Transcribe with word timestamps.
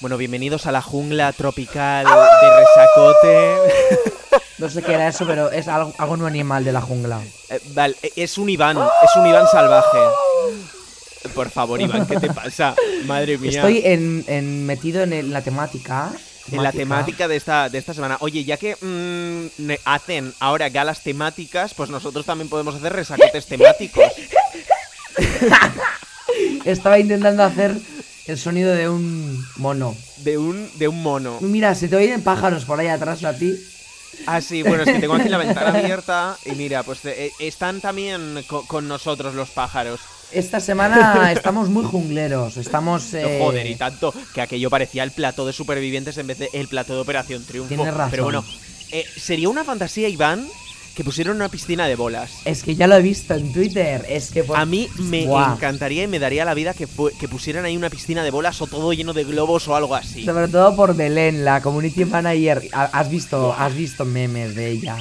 Bueno, 0.00 0.16
bienvenidos 0.16 0.66
a 0.66 0.72
la 0.72 0.82
jungla 0.82 1.32
tropical 1.32 2.04
de 2.06 2.50
Resacote. 2.60 3.56
No 4.58 4.70
sé 4.70 4.80
qué 4.82 4.94
era 4.94 5.06
eso, 5.08 5.26
pero 5.26 5.50
es 5.50 5.68
algo, 5.68 5.92
algo 5.98 6.16
no 6.16 6.24
animal 6.26 6.64
de 6.64 6.72
la 6.72 6.80
jungla. 6.80 7.20
Eh, 7.50 7.60
vale, 7.74 7.94
eh, 8.02 8.10
es 8.16 8.38
un 8.38 8.48
Iván, 8.48 8.78
es 8.78 9.10
un 9.16 9.26
Iván 9.26 9.46
salvaje. 9.52 9.98
Por 11.34 11.50
favor, 11.50 11.78
Iván, 11.78 12.06
¿qué 12.06 12.18
te 12.18 12.32
pasa? 12.32 12.74
Madre 13.04 13.36
mía. 13.36 13.50
Estoy 13.50 13.82
en, 13.84 14.24
en- 14.26 14.64
metido 14.64 15.02
en, 15.02 15.12
el- 15.12 15.30
la 15.30 15.42
temática. 15.42 16.10
En 16.50 16.62
la 16.62 16.72
temática 16.72 17.28
de 17.28 17.36
esta, 17.36 17.68
de 17.68 17.76
esta 17.76 17.92
semana. 17.92 18.16
Oye, 18.20 18.44
ya 18.44 18.56
que 18.56 18.76
mm, 18.80 19.72
hacen 19.84 20.32
ahora 20.40 20.70
galas 20.70 21.02
temáticas, 21.02 21.74
pues 21.74 21.90
nosotros 21.90 22.24
también 22.24 22.48
podemos 22.48 22.74
hacer 22.76 22.94
resacotes 22.94 23.44
temáticos. 23.44 24.10
Estaba 26.64 26.98
intentando 26.98 27.42
hacer 27.42 27.76
el 28.26 28.38
sonido 28.38 28.72
de 28.74 28.88
un 28.88 29.44
mono. 29.56 29.96
De 30.18 30.38
un, 30.38 30.68
de 30.78 30.88
un 30.88 31.02
mono. 31.02 31.38
Mira, 31.40 31.74
se 31.74 31.88
te 31.88 31.96
oyen 31.96 32.22
pájaros 32.22 32.64
por 32.64 32.80
ahí 32.80 32.88
atrás 32.88 33.22
a 33.24 33.36
ti. 33.36 33.54
Ah, 34.26 34.40
sí, 34.40 34.62
bueno, 34.62 34.82
es 34.82 34.92
que 34.92 34.98
tengo 34.98 35.14
aquí 35.14 35.28
la 35.28 35.38
ventana 35.44 35.78
abierta 35.78 36.36
y 36.46 36.52
mira, 36.52 36.82
pues 36.82 37.04
eh, 37.04 37.30
están 37.38 37.80
también 37.80 38.42
co- 38.46 38.66
con 38.66 38.88
nosotros 38.88 39.34
los 39.34 39.50
pájaros. 39.50 40.00
Esta 40.32 40.58
semana 40.58 41.30
estamos 41.36 41.68
muy 41.68 41.84
jungleros. 41.84 42.56
Estamos. 42.56 43.12
No, 43.12 43.18
eh, 43.18 43.38
Joder, 43.40 43.66
y 43.66 43.76
tanto 43.76 44.12
que 44.34 44.40
aquello 44.40 44.70
parecía 44.70 45.02
el 45.04 45.12
plató 45.12 45.46
de 45.46 45.52
supervivientes 45.52 46.16
en 46.18 46.26
vez 46.26 46.38
de 46.38 46.48
el 46.52 46.66
plató 46.68 46.94
de 46.94 47.00
Operación 47.00 47.44
Triunfo. 47.44 47.68
Tienes 47.68 47.92
razón. 47.94 48.10
Pero 48.10 48.24
bueno, 48.24 48.44
eh, 48.90 49.04
sería 49.16 49.48
una 49.50 49.64
fantasía, 49.64 50.08
Iván, 50.08 50.48
que 50.96 51.04
pusieron 51.04 51.36
una 51.36 51.50
piscina 51.50 51.86
de 51.86 51.94
bolas. 51.94 52.40
Es 52.46 52.62
que 52.62 52.74
ya 52.74 52.86
lo 52.86 52.96
he 52.96 53.02
visto 53.02 53.34
en 53.34 53.52
Twitter. 53.52 54.04
Es 54.08 54.30
que. 54.30 54.42
por- 54.42 54.56
A 54.56 54.64
mí 54.64 54.88
me 54.98 55.24
encantaría 55.24 56.04
y 56.04 56.06
me 56.06 56.18
daría 56.18 56.44
la 56.46 56.54
vida 56.54 56.72
que, 56.72 56.88
que 57.20 57.28
pusieran 57.28 57.66
ahí 57.66 57.76
una 57.76 57.90
piscina 57.90 58.24
de 58.24 58.30
bolas 58.30 58.60
o 58.62 58.66
todo 58.66 58.92
lleno 58.94 59.12
de 59.12 59.24
globos 59.24 59.68
o 59.68 59.76
algo 59.76 59.94
así. 59.94 60.24
Sobre 60.24 60.48
todo 60.48 60.74
por 60.74 60.96
Belén, 60.96 61.44
la 61.44 61.60
community 61.60 62.06
manager. 62.06 62.62
Ha- 62.72 62.84
Has 62.98 63.10
visto, 63.10 63.52
has 63.56 63.74
visto 63.76 64.06
memes 64.06 64.54
de 64.54 64.70
ella. 64.70 64.96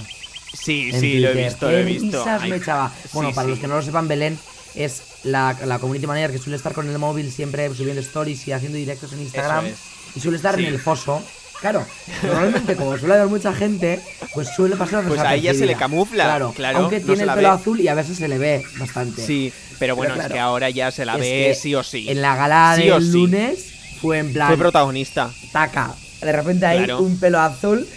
Sí, 0.53 0.89
en 0.93 0.99
sí, 0.99 1.19
lo 1.19 1.29
he 1.29 1.45
visto, 1.45 1.71
lo 1.71 1.77
he 1.77 1.83
visto. 1.83 2.25
Ay, 2.27 2.49
me 2.49 2.57
echaba. 2.57 2.91
Bueno, 3.13 3.29
sí, 3.29 3.35
para 3.35 3.45
sí. 3.45 3.51
los 3.51 3.59
que 3.59 3.67
no 3.67 3.75
lo 3.75 3.81
sepan, 3.81 4.07
Belén 4.09 4.37
es 4.75 5.01
la, 5.23 5.57
la 5.65 5.79
community 5.79 6.07
manager 6.07 6.31
que 6.33 6.39
suele 6.39 6.57
estar 6.57 6.73
con 6.73 6.89
el 6.89 6.97
móvil 6.99 7.31
siempre 7.31 7.73
subiendo 7.73 8.01
stories 8.01 8.45
y 8.47 8.51
haciendo 8.51 8.77
directos 8.77 9.13
en 9.13 9.21
Instagram. 9.21 9.65
es. 9.67 9.75
Y 10.15 10.19
suele 10.19 10.35
estar 10.37 10.55
Sí. 10.57 10.65
en 10.65 10.73
el 10.73 10.79
foso. 10.79 11.21
Claro, 11.61 11.85
normalmente 12.23 12.75
como 12.75 12.97
suele 12.97 13.15
haber 13.15 13.27
mucha 13.27 13.53
gente, 13.53 13.99
pues 14.33 14.49
suele 14.55 14.75
pasar 14.75 15.03
Pues 15.05 15.19
a 15.19 15.33
ella 15.35 15.53
se 15.53 15.65
le 15.65 15.75
camufla, 15.75 16.25
Claro, 16.25 16.53
claro, 16.55 16.79
aunque 16.79 16.99
no 16.99 17.05
tiene 17.07 17.23
el 17.23 17.29
pelo 17.29 17.49
ve. 17.49 17.55
azul 17.55 17.79
y 17.81 17.87
a 17.87 17.95
veces 17.95 18.17
se 18.17 18.27
le 18.27 18.37
ve 18.37 18.63
bastante. 18.77 19.25
Sí, 19.25 19.51
pero 19.79 19.95
bueno, 19.95 20.13
Pero 20.15 20.27
es 20.27 20.33
que 20.33 20.39
ahora 20.39 20.69
ya 20.69 20.91
se 20.91 21.05
la 21.05 21.17
ve 21.17 21.57
sí 21.59 21.73
o 21.73 21.81
sí. 21.83 22.07
En 22.09 22.21
la 22.21 22.35
gala 22.35 22.75
Sí 22.77 22.83
del 22.87 23.01
sí. 23.03 23.11
lunes 23.11 23.65
fue 24.01 24.19
en 24.19 24.33
plan 24.33 24.47
Fue 24.49 24.57
protagonista. 24.57 25.31
taca. 25.51 25.95
De 26.21 26.31
repente 26.31 26.65
hay 26.65 26.79
Claro. 26.85 27.01
un 27.01 27.19
pelo 27.19 27.39
azul 27.39 27.87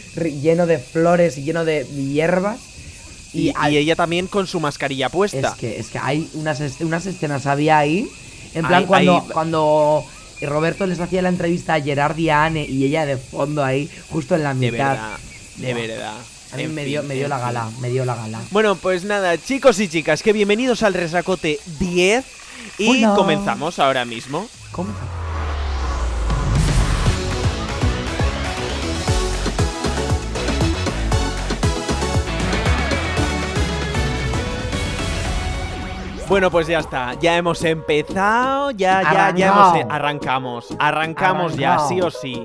lleno 0.42 0.66
de 0.66 0.78
flores 0.78 1.36
y 1.38 1.42
lleno 1.42 1.64
de 1.64 1.84
hierbas. 1.84 2.58
Y, 3.32 3.48
Y, 3.48 3.52
hay- 3.56 3.74
y 3.74 3.78
ella 3.78 3.96
también 3.96 4.26
con 4.26 4.46
su 4.46 4.60
mascarilla 4.60 5.08
puesta. 5.10 5.48
es 5.48 5.54
que, 5.54 5.78
es 5.78 5.88
que 5.88 5.98
hay 5.98 6.28
unas, 6.34 6.60
unas 6.80 7.04
escenas, 7.06 7.46
había 7.46 7.78
ahí. 7.78 8.08
En 8.54 8.66
plan, 8.66 8.80
Hay- 8.80 8.86
cuando, 8.86 9.14
hay- 9.20 9.32
cuando 9.32 10.04
Roberto 10.46 10.86
les 10.86 11.00
hacía 11.00 11.22
la 11.22 11.28
entrevista 11.28 11.74
a 11.74 11.80
Gerard 11.80 12.16
y 12.18 12.30
a 12.30 12.44
Anne 12.44 12.64
y 12.64 12.84
ella 12.84 13.06
de 13.06 13.16
fondo 13.16 13.64
ahí, 13.64 13.90
justo 14.10 14.34
en 14.34 14.42
la 14.44 14.54
de 14.54 14.70
mitad. 14.70 14.92
verdad, 14.92 15.18
de 15.56 15.74
verdad. 15.74 16.14
A 16.52 16.56
mí 16.56 16.62
En 16.62 16.74
me 16.74 16.82
fin, 16.82 16.90
dio, 16.90 17.02
me 17.02 17.14
dio 17.14 17.28
la 17.28 17.38
gala, 17.38 17.68
me 17.80 17.90
dio 17.90 18.04
la 18.04 18.14
gala. 18.14 18.40
Bueno, 18.50 18.74
pues 18.76 19.04
nada, 19.04 19.36
chicos 19.36 19.78
y 19.80 19.88
chicas, 19.88 20.22
que 20.22 20.32
bienvenidos 20.32 20.82
al 20.82 20.94
Resacote 20.94 21.58
10 21.78 22.24
y 22.78 23.04
Hola. 23.04 23.14
comenzamos 23.14 23.78
ahora 23.78 24.04
mismo. 24.04 24.48
¿Cómo? 24.72 24.90
Bueno, 36.28 36.50
pues 36.50 36.66
ya 36.66 36.80
está, 36.80 37.14
ya 37.14 37.36
hemos 37.38 37.64
empezado, 37.64 38.70
ya, 38.72 39.02
ya, 39.02 39.34
ya 39.34 39.46
hemos 39.48 39.90
arrancamos, 39.90 40.66
arrancamos 40.78 41.56
ya, 41.56 41.78
sí 41.78 42.02
o 42.02 42.10
sí. 42.10 42.44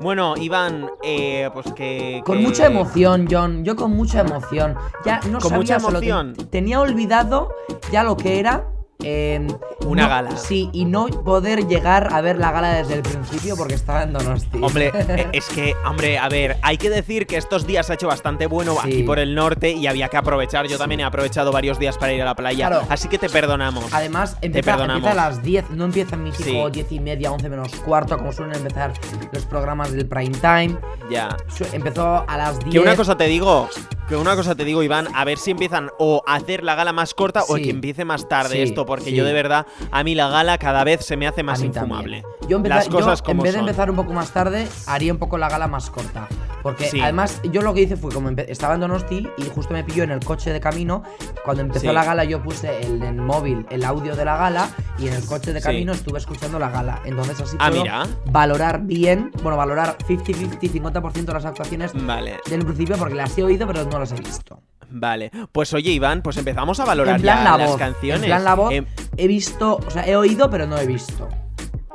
Bueno, 0.00 0.34
Iván, 0.36 0.90
eh, 1.02 1.48
pues 1.54 1.72
que, 1.72 2.22
Con 2.26 2.38
que- 2.38 2.44
mucha 2.44 2.66
emoción, 2.66 3.26
John. 3.30 3.64
Yo 3.64 3.74
con 3.74 3.90
mucha 3.96 4.20
emoción. 4.20 4.76
Ya 5.04 5.20
no 5.26 5.38
¿Con 5.38 5.50
sabía 5.50 5.56
mucha 5.56 5.74
emoción? 5.76 6.34
tenía 6.50 6.80
olvidado 6.80 7.48
ya 7.90 8.02
lo 8.04 8.16
que 8.16 8.38
era. 8.38 8.66
Eh, 9.02 9.46
Una 9.86 10.02
no- 10.04 10.08
gala. 10.08 10.36
Sí, 10.36 10.70
y 10.72 10.84
no 10.84 11.06
poder 11.06 11.66
llegar 11.66 12.12
a 12.12 12.20
ver 12.20 12.38
la 12.38 12.52
gala 12.52 12.72
desde 12.74 12.94
el 12.94 13.02
principio 13.02 13.56
porque 13.56 13.74
estaba 13.74 14.02
en 14.04 14.12
Donosti. 14.12 14.58
Hombre, 14.62 14.90
eh, 14.94 15.28
es 15.32 15.48
que, 15.48 15.74
hombre, 15.86 16.18
a 16.18 16.28
ver, 16.28 16.56
hay 16.62 16.78
que 16.78 16.88
decir 16.90 17.26
que 17.26 17.36
estos 17.36 17.66
días 17.66 17.90
ha 17.90 17.94
hecho 17.94 18.06
bastante 18.06 18.46
bueno 18.46 18.74
Sí. 18.82 18.88
aquí 18.88 19.02
por 19.02 19.18
el 19.18 19.34
norte 19.34 19.70
y 19.72 19.86
había 19.86 20.08
que 20.08 20.16
aprovechar. 20.16 20.66
Yo 20.68 20.78
también 20.78 21.00
he 21.00 21.04
aprovechado 21.04 21.52
varios 21.52 21.78
días 21.78 21.98
para 21.98 22.12
ir 22.12 22.22
a 22.22 22.24
la 22.24 22.34
playa, 22.34 22.68
Claro. 22.68 22.86
así 22.88 23.08
que 23.08 23.18
te 23.18 23.28
perdonamos. 23.28 23.84
Además, 23.92 24.36
empieza, 24.40 24.72
perdonamos. 24.72 25.02
empieza 25.04 25.26
a 25.26 25.30
las 25.30 25.42
10, 25.42 25.70
no 25.70 25.84
empieza 25.84 26.14
en 26.16 26.24
mi 26.24 26.32
Sí. 26.32 26.44
tipo 26.44 26.70
10 26.70 26.90
y 26.92 27.00
media, 27.00 27.32
11 27.32 27.48
menos 27.48 27.74
cuarto, 27.84 28.16
como 28.16 28.32
suelen 28.32 28.56
empezar 28.56 28.92
los 29.32 29.44
programas 29.46 29.92
del 29.92 30.06
prime 30.06 30.36
time. 30.40 30.76
Ya. 31.10 31.36
Empezó 31.72 32.24
a 32.26 32.36
las 32.36 32.58
10. 32.60 32.70
Que 32.72 32.78
una 32.80 32.96
cosa 32.96 33.16
te 33.16 33.24
digo, 33.24 33.68
que 34.08 34.16
una 34.16 34.36
cosa 34.36 34.54
te 34.54 34.64
digo, 34.64 34.82
Iván, 34.82 35.08
a 35.14 35.24
ver 35.24 35.38
si 35.38 35.50
empiezan 35.50 35.90
o 35.98 36.22
a 36.26 36.34
hacer 36.36 36.62
la 36.64 36.74
gala 36.74 36.92
más 36.92 37.14
corta 37.14 37.42
o 37.48 37.54
que 37.56 37.70
empiece 37.70 38.04
más 38.04 38.28
tarde 38.28 38.62
esto, 38.62 38.86
porque 38.96 39.10
sí. 39.10 39.16
yo 39.16 39.24
de 39.24 39.32
verdad, 39.32 39.66
a 39.90 40.04
mí 40.04 40.14
la 40.14 40.28
gala 40.28 40.58
cada 40.58 40.84
vez 40.84 41.04
se 41.04 41.16
me 41.16 41.26
hace 41.26 41.42
más 41.42 41.62
infumable. 41.62 42.22
también. 42.22 42.48
Yo, 42.48 42.56
empeza- 42.58 42.74
Las 42.76 42.88
cosas 42.88 43.18
yo, 43.20 43.24
como 43.24 43.40
en 43.40 43.44
vez 43.44 43.52
de 43.54 43.58
son. 43.60 43.68
empezar 43.68 43.90
un 43.90 43.96
poco 43.96 44.12
más 44.12 44.30
tarde, 44.32 44.68
haría 44.86 45.12
un 45.12 45.18
poco 45.18 45.38
la 45.38 45.48
gala 45.48 45.66
más 45.68 45.88
corta. 45.90 46.28
Porque 46.62 46.84
Sí. 46.90 47.00
además, 47.00 47.40
yo 47.50 47.62
lo 47.62 47.74
que 47.74 47.80
hice 47.82 47.96
fue 47.96 48.12
como 48.12 48.28
estaba 48.30 48.74
en 48.74 48.80
Donosti 48.80 49.26
y 49.36 49.42
justo 49.52 49.72
me 49.74 49.82
pilló 49.82 50.04
en 50.04 50.10
el 50.12 50.20
coche 50.24 50.52
de 50.52 50.60
camino. 50.60 51.02
Cuando 51.44 51.62
empezó 51.62 51.80
Sí. 51.88 51.92
la 51.92 52.04
gala, 52.04 52.22
yo 52.24 52.40
puse 52.42 52.80
el, 52.82 53.02
en 53.02 53.18
móvil 53.18 53.66
el 53.70 53.84
audio 53.84 54.14
de 54.14 54.24
la 54.24 54.36
gala 54.36 54.68
y 54.98 55.08
en 55.08 55.14
el 55.14 55.24
coche 55.26 55.52
de 55.52 55.60
camino 55.60 55.92
estuve 55.92 56.18
escuchando 56.18 56.58
la 56.60 56.70
gala. 56.70 57.00
Entonces, 57.04 57.40
así 57.40 57.56
Ah, 57.58 57.68
puedo 57.70 57.82
mira. 57.82 58.06
valorar 58.26 58.80
bien, 58.82 59.32
bueno, 59.42 59.56
valorar 59.56 59.96
50-50, 60.06 60.68
50% 60.68 61.32
de 61.32 61.32
las 61.38 61.44
actuaciones 61.46 61.92
Vale, 61.94 62.38
del 62.48 62.64
principio 62.64 62.96
porque 62.96 63.14
las 63.14 63.36
he 63.38 63.42
oído, 63.42 63.66
pero 63.66 63.84
no 63.84 63.98
las 63.98 64.12
he 64.12 64.16
visto. 64.16 64.60
Vale. 64.92 65.30
Pues 65.52 65.72
oye, 65.74 65.90
Iván, 65.90 66.22
pues 66.22 66.36
empezamos 66.36 66.78
a 66.80 66.84
valorar 66.84 67.16
en 67.16 67.22
plan 67.22 67.38
ya 67.44 67.50
la 67.52 67.58
las 67.58 67.68
voz. 67.70 67.78
canciones. 67.78 68.22
En 68.22 68.26
plan 68.28 68.44
la 68.44 68.54
voz, 68.54 68.72
Em, 68.72 68.86
he 69.16 69.26
visto, 69.26 69.76
o 69.86 69.90
sea, 69.90 70.06
he 70.06 70.16
oído, 70.16 70.48
pero 70.50 70.66
no 70.66 70.76
he 70.78 70.86
visto. 70.86 71.28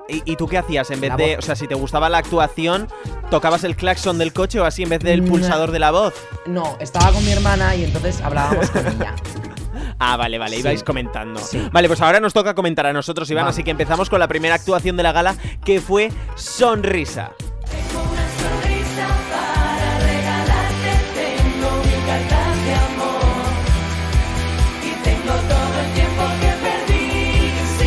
¿y, 0.10 0.22
y 0.32 0.36
tú 0.38 0.48
qué 0.48 0.58
hacías? 0.58 0.90
En 0.92 1.02
vez 1.02 1.10
La 1.10 1.18
de, 1.18 1.36
voz. 1.36 1.40
o 1.40 1.42
sea, 1.46 1.56
si 1.56 1.68
te 1.68 1.76
gustaba 1.76 2.08
la 2.10 2.18
actuación, 2.20 2.88
¿tocabas 3.30 3.64
el 3.66 3.76
claxon 3.76 4.18
del 4.18 4.32
coche 4.34 4.60
o 4.60 4.66
así 4.66 4.84
en 4.84 4.90
vez 4.90 5.00
del 5.02 5.24
No. 5.26 5.32
pulsador 5.32 5.72
de 5.72 5.80
la 5.80 5.92
voz? 5.92 6.14
No, 6.46 6.78
estaba 6.80 7.12
con 7.12 7.24
mi 7.26 7.32
hermana 7.32 7.76
y 7.76 7.84
entonces 7.84 8.22
hablábamos 8.22 8.70
con 8.72 8.88
ella. 8.88 9.14
Ah, 10.00 10.16
vale, 10.16 10.38
vale, 10.38 10.56
Sí. 10.58 10.62
ibais 10.62 10.84
comentando. 10.84 11.40
Sí. 11.40 11.70
Vale, 11.72 11.88
pues 11.88 12.00
ahora 12.02 12.20
nos 12.20 12.32
toca 12.32 12.54
comentar 12.54 12.86
a 12.86 12.94
nosotros, 12.94 13.32
Iván, 13.32 13.48
así 13.48 13.64
que 13.64 13.72
empezamos 13.72 14.12
con 14.12 14.20
la 14.20 14.28
primera 14.28 14.54
actuación 14.54 14.96
de 14.96 15.02
la 15.02 15.12
gala, 15.12 15.36
que 15.66 15.82
fue 15.82 16.12
Sonrisa. 16.36 17.32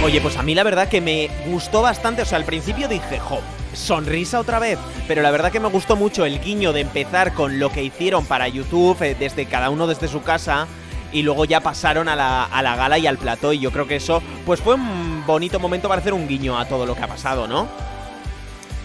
Oye, 0.02 0.22
pues 0.22 0.38
a 0.38 0.42
mí 0.42 0.54
la 0.54 0.62
verdad 0.62 0.88
que 0.88 1.02
me 1.02 1.28
gustó 1.46 1.82
bastante, 1.82 2.22
o 2.22 2.24
sea, 2.24 2.38
al 2.38 2.46
principio 2.46 2.88
dije, 2.88 3.18
jo, 3.18 3.40
sonrisa 3.74 4.40
otra 4.40 4.58
vez, 4.58 4.78
pero 5.06 5.20
la 5.20 5.30
verdad 5.30 5.52
que 5.52 5.60
me 5.60 5.68
gustó 5.68 5.94
mucho 5.94 6.24
el 6.24 6.40
guiño 6.40 6.72
de 6.72 6.80
empezar 6.80 7.34
con 7.34 7.58
lo 7.58 7.70
que 7.70 7.84
hicieron 7.84 8.24
para 8.24 8.48
YouTube, 8.48 8.96
eh, 9.02 9.14
desde 9.18 9.44
cada 9.44 9.68
uno 9.68 9.86
desde 9.86 10.08
su 10.08 10.22
casa, 10.22 10.66
y 11.12 11.20
luego 11.20 11.44
ya 11.44 11.60
pasaron 11.60 12.08
a 12.08 12.16
la, 12.16 12.44
a 12.44 12.62
la 12.62 12.76
gala 12.76 12.96
y 12.96 13.06
al 13.06 13.18
plató, 13.18 13.52
y 13.52 13.58
yo 13.58 13.72
creo 13.72 13.86
que 13.86 13.96
eso, 13.96 14.22
pues 14.46 14.62
fue 14.62 14.74
un 14.74 15.22
bonito 15.26 15.60
momento 15.60 15.86
para 15.86 16.00
hacer 16.00 16.14
un 16.14 16.26
guiño 16.26 16.58
a 16.58 16.64
todo 16.64 16.86
lo 16.86 16.96
que 16.96 17.02
ha 17.02 17.08
pasado, 17.08 17.46
¿no? 17.46 17.68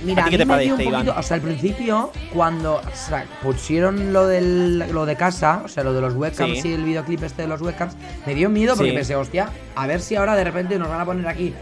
Mira, 0.03 0.24
¿A 0.24 0.25
ti 0.25 0.31
qué 0.31 0.38
te 0.39 0.45
parece, 0.45 0.71
poquito, 0.71 0.89
Iván? 0.89 1.09
o 1.09 1.24
sea, 1.24 1.36
al 1.36 1.42
principio, 1.42 2.12
cuando 2.33 2.75
o 2.75 2.81
sea, 2.95 3.25
pusieron 3.42 4.12
lo, 4.13 4.27
del, 4.27 4.80
lo 4.92 5.06
de 5.06 5.15
casa, 5.15 5.62
o 5.63 5.68
sea, 5.68 5.83
lo 5.83 5.94
de 5.94 6.01
los 6.01 6.13
webcams 6.15 6.62
Sí. 6.62 6.69
y 6.69 6.74
el 6.74 6.83
videoclip 6.83 7.24
este 7.24 7.44
de 7.44 7.47
los 7.47 7.62
webcams, 7.62 7.95
me 8.25 8.36
dio 8.36 8.50
miedo 8.50 8.75
porque 8.75 8.92
Sí. 8.92 8.95
pensé, 8.97 9.15
hostia, 9.15 9.50
a 9.75 9.88
ver 9.88 10.01
si 10.01 10.15
ahora 10.15 10.36
de 10.36 10.44
repente 10.44 10.77
nos 10.77 10.89
van 10.89 11.01
a 11.01 11.06
poner 11.06 11.27
aquí 11.27 11.53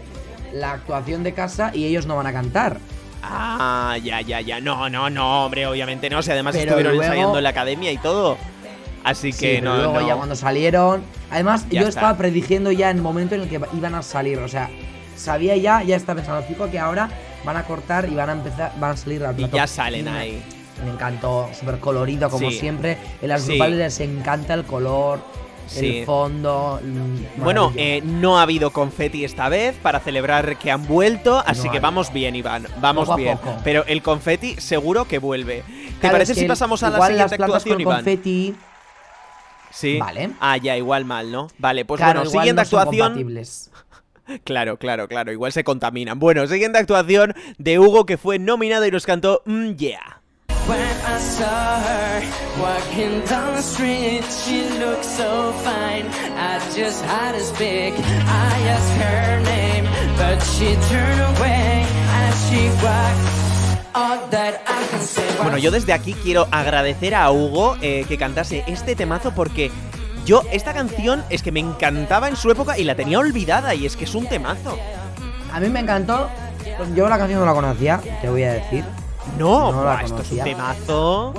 la 0.52 0.72
actuación 0.72 1.22
de 1.22 1.32
casa 1.32 1.70
y 1.74 1.84
ellos 1.84 2.06
no 2.06 2.16
van 2.16 2.26
a 2.26 2.32
cantar. 2.32 2.78
Ah, 3.22 3.96
ya, 4.02 4.20
ya, 4.20 4.40
ya. 4.40 4.60
No, 4.60 4.88
no, 4.90 5.08
no, 5.10 5.46
hombre, 5.46 5.66
obviamente 5.66 6.10
no. 6.10 6.22
Si 6.22 6.30
además 6.30 6.52
Pero 6.54 6.64
estuvieron 6.70 6.92
luego- 6.96 7.04
ensayando 7.04 7.38
en 7.38 7.44
la 7.44 7.50
academia 7.50 7.90
y 7.92 7.98
todo. 7.98 8.36
Así 9.02 9.32
Sí, 9.32 9.38
que 9.40 9.54
pero 9.60 9.70
no, 9.70 9.76
luego 9.78 10.00
no. 10.00 10.06
ya 10.08 10.16
cuando 10.16 10.36
salieron. 10.36 11.02
Además, 11.30 11.66
Ya 11.70 11.82
yo 11.82 11.88
está. 11.88 12.00
estaba 12.00 12.18
prediciendo 12.18 12.70
ya 12.72 12.90
en 12.90 12.98
el 12.98 13.02
momento 13.02 13.34
en 13.34 13.42
el 13.42 13.48
que 13.48 13.60
iban 13.76 13.94
a 13.94 14.02
salir. 14.02 14.38
O 14.38 14.48
sea, 14.48 14.68
sabía 15.16 15.56
ya, 15.56 15.82
ya 15.82 15.96
estaba 15.96 16.16
pensando, 16.20 16.42
fijo 16.46 16.70
que 16.70 16.78
ahora 16.78 17.08
van 17.44 17.56
a 17.56 17.64
cortar 17.64 18.08
y 18.08 18.14
van 18.14 18.30
a 18.30 18.32
empezar, 18.32 18.72
van 18.78 18.92
a 18.92 18.96
salir 18.96 19.24
al 19.24 19.38
Y 19.38 19.48
ya 19.48 19.66
salen 19.66 20.08
ahí. 20.08 20.42
Me 20.84 20.90
encantó, 20.90 21.48
súper 21.58 21.78
colorido 21.78 22.28
como 22.30 22.50
Sí. 22.50 22.58
siempre. 22.58 22.98
En 23.22 23.28
las 23.28 23.42
Sí. 23.42 23.52
grupales 23.52 23.78
les 23.78 24.00
encanta 24.00 24.54
el 24.54 24.64
color. 24.64 25.20
Sí. 25.66 26.00
el 26.00 26.04
fondo. 26.04 26.78
mm, 26.84 27.42
Bueno, 27.42 27.72
eh, 27.74 28.02
no 28.04 28.38
ha 28.38 28.42
habido 28.42 28.70
confeti 28.70 29.24
esta 29.24 29.48
vez 29.48 29.74
para 29.82 29.98
celebrar 29.98 30.58
que 30.58 30.70
han 30.70 30.86
vuelto, 30.86 31.42
así 31.46 31.68
No 31.68 31.72
que 31.72 31.80
vamos 31.80 32.12
bien, 32.12 32.36
Iván, 32.36 32.66
vamos 32.82 33.06
Poco 33.06 33.16
bien. 33.16 33.38
poco. 33.38 33.56
Pero 33.64 33.82
el 33.86 34.02
confeti 34.02 34.56
seguro 34.60 35.06
que 35.06 35.18
vuelve. 35.18 35.62
¿Te 35.62 36.00
Claro, 36.00 36.16
parece 36.16 36.32
es 36.32 36.38
si 36.38 36.44
pasamos 36.44 36.82
a 36.82 36.90
la 36.90 37.00
siguiente 37.06 37.38
las 37.38 37.40
actuación, 37.40 37.74
con 37.76 37.80
Iván? 37.80 37.96
confeti, 37.96 38.54
Sí. 39.70 39.96
Vale. 39.98 40.32
Ah, 40.38 40.58
ya, 40.58 40.76
igual 40.76 41.06
mal, 41.06 41.32
¿no? 41.32 41.48
Vale, 41.56 41.86
pues 41.86 41.98
claro, 41.98 42.20
bueno, 42.20 42.30
siguiente 42.30 42.62
no 42.70 42.78
actuación. 42.78 43.14
Claro, 44.44 44.78
claro, 44.78 45.08
claro, 45.08 45.32
igual 45.32 45.52
se 45.52 45.64
contaminan. 45.64 46.18
Bueno, 46.18 46.46
siguiente 46.46 46.78
actuación 46.78 47.34
de 47.58 47.78
Hugo 47.78 48.06
que 48.06 48.16
fue 48.16 48.38
nominado 48.38 48.86
y 48.86 48.90
nos 48.90 49.06
cantó 49.06 49.42
Mm 49.44 49.74
Yeah. 49.76 50.20
When 50.66 50.80
I 50.80 51.18
saw 51.18 51.78
her 51.78 52.22
walking 52.58 53.20
down 53.28 53.54
the 53.54 53.62
street, 53.62 54.24
she 54.24 54.62
looked 54.78 55.04
so 55.04 55.52
fine. 55.62 56.06
I 56.38 56.58
just 56.74 57.04
had 57.04 57.32
to 57.32 57.44
speak. 57.44 57.92
I 57.92 58.68
asked 58.70 58.96
her 58.96 59.40
name, 59.44 59.84
but 60.16 60.40
she 60.42 60.74
turned 60.88 61.20
away 61.36 61.84
as 62.08 62.48
she 62.48 62.68
walked. 62.82 63.44
All 63.94 64.26
that 64.30 64.62
I 64.66 64.86
can 64.90 65.02
say 65.02 65.26
was 65.36 65.42
Bueno, 65.42 65.58
yo 65.58 65.70
desde 65.70 65.92
aquí 65.92 66.14
quiero 66.14 66.48
agradecer 66.50 67.14
a 67.14 67.30
Hugo 67.30 67.76
eh, 67.82 68.06
que 68.08 68.16
cantase 68.16 68.64
este 68.66 68.96
temazo 68.96 69.34
porque 69.34 69.70
yo 70.24 70.42
esta 70.50 70.72
canción 70.72 71.22
es 71.30 71.42
que 71.42 71.52
me 71.52 71.60
encantaba 71.60 72.28
en 72.28 72.36
su 72.36 72.50
época 72.50 72.78
y 72.78 72.84
la 72.84 72.94
tenía 72.94 73.18
olvidada 73.18 73.74
y 73.74 73.86
es 73.86 73.96
que 73.96 74.04
es 74.04 74.14
un 74.14 74.26
temazo. 74.26 74.78
A 75.52 75.60
mí 75.60 75.68
me 75.68 75.80
encantó. 75.80 76.28
Yo 76.94 77.08
la 77.08 77.18
canción 77.18 77.40
no 77.40 77.46
la 77.46 77.52
conocía, 77.52 78.00
te 78.20 78.28
voy 78.28 78.42
a 78.42 78.54
decir. 78.54 78.84
No, 79.38 79.72
No 79.72 79.84
la 79.84 80.00
esto 80.02 80.22
es 80.22 80.30
un 80.32 80.38
conocía. 80.38 80.44
temazo. 80.44 81.34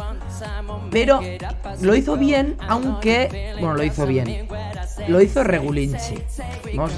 Pero 0.91 1.19
lo 1.81 1.95
hizo 1.95 2.15
bien, 2.17 2.57
aunque. 2.67 3.53
Bueno, 3.59 3.75
lo 3.75 3.83
hizo 3.83 4.05
bien. 4.05 4.47
Lo 5.07 5.21
hizo 5.21 5.43
Regulinchi. 5.43 6.15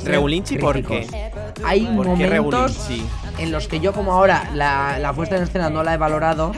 ¿Regulinchi 0.05 0.57
por 0.57 0.73
críticos. 0.83 1.07
Hay 1.65 1.85
¿Por 1.85 2.05
qué 2.17 2.27
momentos 2.27 2.89
en 3.37 3.51
los 3.51 3.67
que 3.67 3.79
yo, 3.79 3.93
como 3.93 4.13
ahora, 4.13 4.49
la, 4.53 4.99
la 4.99 5.13
puesta 5.13 5.35
en 5.37 5.43
escena 5.43 5.69
no 5.69 5.83
la 5.83 5.93
he 5.93 5.97
valorado. 5.97 6.51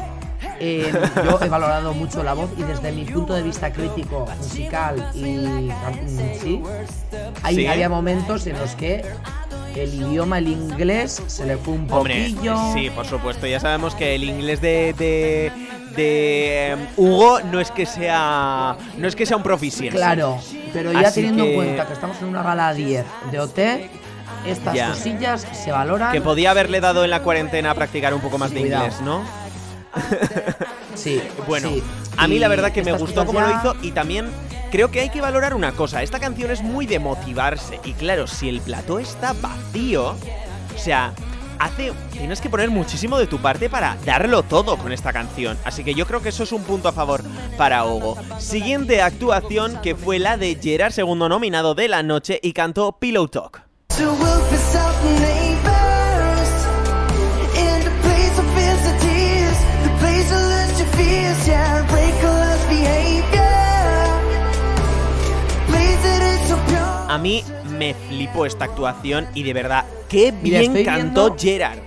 Eh, 0.59 0.91
yo 1.25 1.39
he 1.41 1.49
valorado 1.49 1.93
mucho 1.93 2.23
la 2.23 2.33
voz 2.33 2.49
y 2.57 2.63
desde 2.63 2.91
mi 2.91 3.05
punto 3.05 3.33
de 3.33 3.43
vista 3.43 3.71
crítico, 3.71 4.25
musical 4.37 5.11
y 5.13 5.67
can- 5.69 6.09
sí, 6.41 6.61
hay, 7.43 7.55
Sí. 7.55 7.67
había 7.67 7.89
momentos 7.89 8.45
en 8.47 8.57
los 8.59 8.75
que 8.75 9.03
el 9.75 9.93
idioma, 9.93 10.39
el 10.39 10.47
inglés, 10.49 11.21
se 11.27 11.45
le 11.45 11.55
fue 11.57 11.73
un 11.75 11.87
Hombre, 11.91 12.29
poquillo. 12.31 12.57
sí, 12.73 12.89
por 12.89 13.05
supuesto. 13.05 13.47
Ya 13.47 13.59
sabemos 13.59 13.95
que 13.95 14.15
el 14.15 14.23
inglés 14.25 14.59
de, 14.61 14.93
de, 14.97 15.51
de, 15.95 16.67
em, 16.71 16.79
Hugo 16.97 17.39
no 17.41 17.59
es 17.59 17.71
que 17.71 17.85
sea 17.85 18.75
no 18.97 19.07
es 19.07 19.15
que 19.15 19.25
sea 19.25 19.37
un 19.37 19.43
proficiente. 19.43 19.95
Claro, 19.95 20.37
pero 20.73 20.91
ya 20.91 20.99
Así 21.07 21.21
teniendo 21.21 21.43
que- 21.45 21.49
en 21.51 21.55
cuenta 21.55 21.87
que 21.87 21.93
estamos 21.93 22.17
en 22.21 22.27
una 22.27 22.43
gala 22.43 22.73
10 22.73 23.05
de 23.31 23.39
OT, 23.39 23.89
estas 24.45 24.73
Ya. 24.73 24.89
cosillas 24.89 25.45
se 25.53 25.71
valoran. 25.71 26.11
Que 26.11 26.21
podía 26.21 26.51
haberle 26.51 26.81
dado 26.81 27.03
en 27.03 27.09
la 27.11 27.21
cuarentena 27.21 27.71
a 27.71 27.75
practicar 27.75 28.13
un 28.13 28.21
poco 28.21 28.37
más 28.37 28.51
de 28.51 28.61
Cuidado. 28.61 28.85
inglés, 28.85 29.01
¿no? 29.01 29.21
Sí, 30.95 31.21
Bueno, 31.47 31.69
sí. 31.69 31.83
a 32.17 32.27
mí 32.27 32.39
la 32.39 32.47
verdad 32.47 32.71
que 32.71 32.83
me 32.83 32.91
gustó 32.91 33.25
como 33.25 33.41
lo 33.41 33.49
hizo 33.49 33.75
y 33.81 33.91
también 33.91 34.27
creo 34.71 34.91
que 34.91 34.99
hay 35.01 35.09
que 35.09 35.21
valorar 35.21 35.53
una 35.53 35.71
cosa. 35.71 36.03
Esta 36.03 36.19
canción 36.19 36.51
es 36.51 36.61
muy 36.61 36.85
de 36.85 36.99
motivarse 36.99 37.79
y 37.83 37.93
claro, 37.93 38.27
si 38.27 38.49
el 38.49 38.61
plató 38.61 38.99
está 38.99 39.33
vacío, 39.33 40.15
o 40.75 40.77
sea, 40.77 41.13
hace 41.59 41.93
tienes 42.11 42.41
que 42.41 42.49
poner 42.49 42.69
muchísimo 42.69 43.17
de 43.17 43.27
tu 43.27 43.39
parte 43.39 43.69
para 43.69 43.97
darlo 44.05 44.43
todo 44.43 44.77
con 44.77 44.91
esta 44.91 45.13
canción. 45.13 45.57
Así 45.63 45.83
que 45.83 45.93
yo 45.93 46.05
creo 46.05 46.21
que 46.21 46.29
eso 46.29 46.43
es 46.43 46.51
un 46.51 46.63
punto 46.63 46.89
a 46.89 46.91
favor 46.91 47.23
para 47.57 47.85
Hugo. 47.85 48.17
Siguiente 48.39 49.01
actuación 49.01 49.79
que 49.81 49.95
fue 49.95 50.19
la 50.19 50.37
de 50.37 50.57
Gerard, 50.61 50.91
segundo 50.91 51.29
nominado 51.29 51.75
de 51.75 51.87
la 51.87 52.03
noche 52.03 52.39
y 52.41 52.53
cantó 52.53 52.97
Pillow 52.99 53.27
Talk. 53.27 53.63
Mí 67.19 67.43
me 67.77 67.93
flipó 67.93 68.45
esta 68.45 68.65
actuación 68.65 69.27
y 69.35 69.43
de 69.43 69.53
verdad, 69.53 69.85
qué 70.07 70.31
bien 70.31 70.83
cantó 70.83 71.31
viendo- 71.31 71.35
Gerard. 71.37 71.79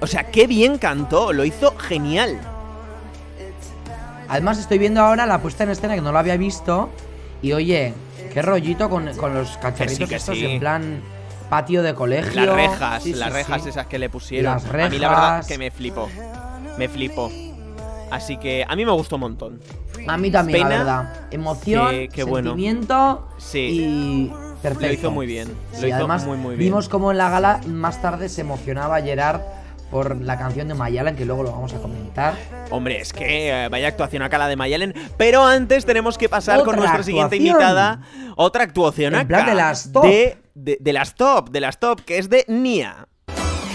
O 0.00 0.06
sea, 0.06 0.24
qué 0.30 0.46
bien 0.46 0.78
cantó, 0.78 1.32
lo 1.32 1.44
hizo 1.44 1.76
genial. 1.78 2.38
Además, 4.28 4.58
estoy 4.58 4.78
viendo 4.78 5.00
ahora 5.00 5.24
la 5.26 5.40
puesta 5.40 5.64
en 5.64 5.70
escena 5.70 5.94
que 5.94 6.00
no 6.00 6.12
la 6.12 6.20
había 6.20 6.36
visto. 6.36 6.90
Y 7.42 7.52
oye, 7.52 7.94
qué 8.32 8.42
rollito 8.42 8.88
con, 8.90 9.14
con 9.16 9.34
los 9.34 9.56
cacharritos 9.58 10.08
que 10.08 10.16
estos 10.16 10.36
sí. 10.36 10.44
en 10.46 10.60
plan 10.60 11.00
patio 11.48 11.82
de 11.82 11.94
colegio. 11.94 12.44
Las 12.44 12.54
rejas, 12.56 13.02
Sí, 13.04 13.14
las 13.14 13.32
rejas 13.32 13.66
esas 13.66 13.86
que 13.86 13.98
le 13.98 14.10
pusieron. 14.10 14.54
Las 14.54 14.64
A 14.64 14.88
mí 14.88 14.98
la 14.98 15.08
verdad 15.08 15.46
que 15.46 15.58
me 15.58 15.70
flipó. 15.70 16.08
Me 16.76 16.88
flipó. 16.88 17.30
Así 18.10 18.36
que 18.36 18.64
a 18.68 18.74
mí 18.76 18.84
me 18.84 18.92
gustó 18.92 19.16
un 19.16 19.20
montón. 19.22 19.60
A 20.08 20.16
mí 20.18 20.30
también, 20.30 20.58
Pena 20.58 20.68
la 20.70 20.78
verdad. 20.78 21.26
Emoción, 21.30 21.90
que- 21.90 22.08
que 22.08 22.22
bueno. 22.24 22.50
sentimiento 22.50 23.28
Sí. 23.38 23.58
y 23.58 24.32
perfecto. 24.62 24.86
Lo 24.86 24.92
hizo 24.92 25.10
muy 25.10 25.26
bien. 25.26 25.48
Lo 25.72 25.78
Sí, 25.80 25.86
hizo 25.86 25.96
además, 25.96 26.24
muy, 26.24 26.36
muy 26.36 26.56
bien. 26.56 26.68
vimos 26.70 26.88
como 26.88 27.10
en 27.10 27.18
la 27.18 27.30
gala 27.30 27.60
más 27.66 28.00
tarde 28.02 28.28
se 28.28 28.40
emocionaba 28.42 29.00
Gerard 29.02 29.40
por 29.90 30.16
la 30.20 30.36
canción 30.36 30.66
de 30.66 30.74
Mayalen, 30.74 31.14
que 31.14 31.24
luego 31.24 31.44
lo 31.44 31.52
vamos 31.52 31.72
a 31.72 31.76
comentar. 31.78 32.34
Hombre, 32.70 33.00
es 33.00 33.12
que 33.12 33.50
eh, 33.50 33.68
vaya 33.68 33.86
actuación 33.86 34.22
acá 34.22 34.36
la 34.36 34.48
de 34.48 34.56
Mayalen. 34.56 34.92
Pero 35.16 35.44
antes 35.44 35.86
tenemos 35.86 36.18
que 36.18 36.28
pasar 36.28 36.64
con 36.64 36.74
nuestra 36.76 37.02
siguiente 37.04 37.36
invitada. 37.36 38.00
Otra 38.36 38.64
actuación 38.64 39.14
En 39.14 39.28
plan 39.28 39.42
acá. 39.42 39.50
de 39.50 39.56
las 39.56 39.92
top. 39.92 40.04
De, 40.04 40.38
de- 40.54 40.78
de 40.80 40.92
las 40.92 41.14
top, 41.14 41.50
de 41.50 41.60
las 41.60 41.78
top, 41.78 42.00
que 42.04 42.18
es 42.18 42.28
de 42.28 42.44
Nia. 42.48 43.06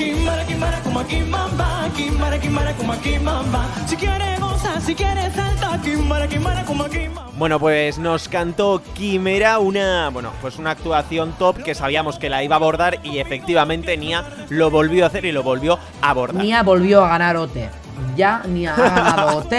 Kimara, 0.05 0.43
kimara, 0.45 0.79
como 0.81 1.05
kimamba 1.05 1.87
Kimara, 1.95 2.39
kimara, 2.39 2.73
como 2.73 2.93
kimamba 3.01 3.65
Si 3.85 3.95
quieres 3.95 4.39
gozar, 4.39 4.81
si 4.81 4.95
quieres 4.95 5.31
saltar 5.35 5.79
Kimara, 5.81 6.27
kimara, 6.27 6.63
como 6.65 6.85
kimamba 6.85 7.29
Bueno, 7.37 7.59
pues 7.59 7.99
nos 7.99 8.27
cantó 8.27 8.81
Quimera 8.95 9.59
una, 9.59 10.09
bueno, 10.09 10.31
pues 10.41 10.57
una 10.57 10.71
actuación 10.71 11.33
top 11.37 11.61
que 11.63 11.75
sabíamos 11.75 12.17
que 12.17 12.29
la 12.29 12.43
iba 12.43 12.55
a 12.55 12.57
abordar 12.57 12.99
y 13.03 13.19
efectivamente 13.19 13.95
Nia 13.97 14.23
lo 14.49 14.71
volvió 14.71 15.03
a 15.03 15.07
hacer 15.07 15.25
y 15.25 15.31
lo 15.31 15.43
volvió 15.43 15.77
a 16.01 16.09
abordar. 16.09 16.43
Nia 16.43 16.63
volvió 16.63 17.03
a 17.05 17.09
ganar 17.09 17.37
OT. 17.37 17.69
Ya 18.15 18.41
Nia 18.47 18.73
ha 18.75 18.89
ganado 18.89 19.37
OT 19.37 19.53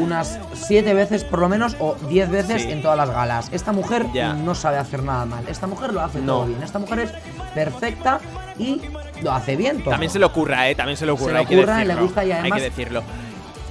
unas 0.00 0.38
7 0.54 0.92
veces 0.94 1.24
por 1.24 1.38
lo 1.40 1.48
menos 1.48 1.76
o 1.80 1.96
10 2.08 2.30
veces 2.30 2.62
Sí. 2.62 2.70
en 2.72 2.82
todas 2.82 2.96
las 2.98 3.10
galas. 3.10 3.48
Esta 3.52 3.72
mujer 3.72 4.06
Ya. 4.12 4.34
no 4.34 4.54
sabe 4.54 4.76
hacer 4.78 5.02
nada 5.02 5.24
mal. 5.24 5.44
Esta 5.48 5.66
mujer 5.66 5.92
lo 5.94 6.02
hace 6.02 6.20
No. 6.20 6.34
todo 6.38 6.46
bien. 6.46 6.62
Esta 6.62 6.78
mujer 6.78 6.98
es 7.00 7.12
perfecta 7.54 8.20
y 8.58 8.80
lo 9.22 9.32
hace 9.32 9.56
bien 9.56 9.78
todo. 9.80 9.90
También 9.90 10.10
se 10.10 10.18
le 10.18 10.24
ocurra, 10.24 10.68
eh, 10.68 10.74
también 10.74 10.96
se 10.96 11.06
le 11.06 11.12
ocurra, 11.12 11.26
Se 11.26 11.32
le 11.32 11.38
hay 11.38 11.44
ocurra, 11.58 11.74
le 11.78 11.84
decirlo. 11.84 12.02
gusta 12.02 12.24
y 12.24 12.32
hay 12.32 12.38
además- 12.40 12.58
que 12.58 12.64
decirlo. 12.70 13.02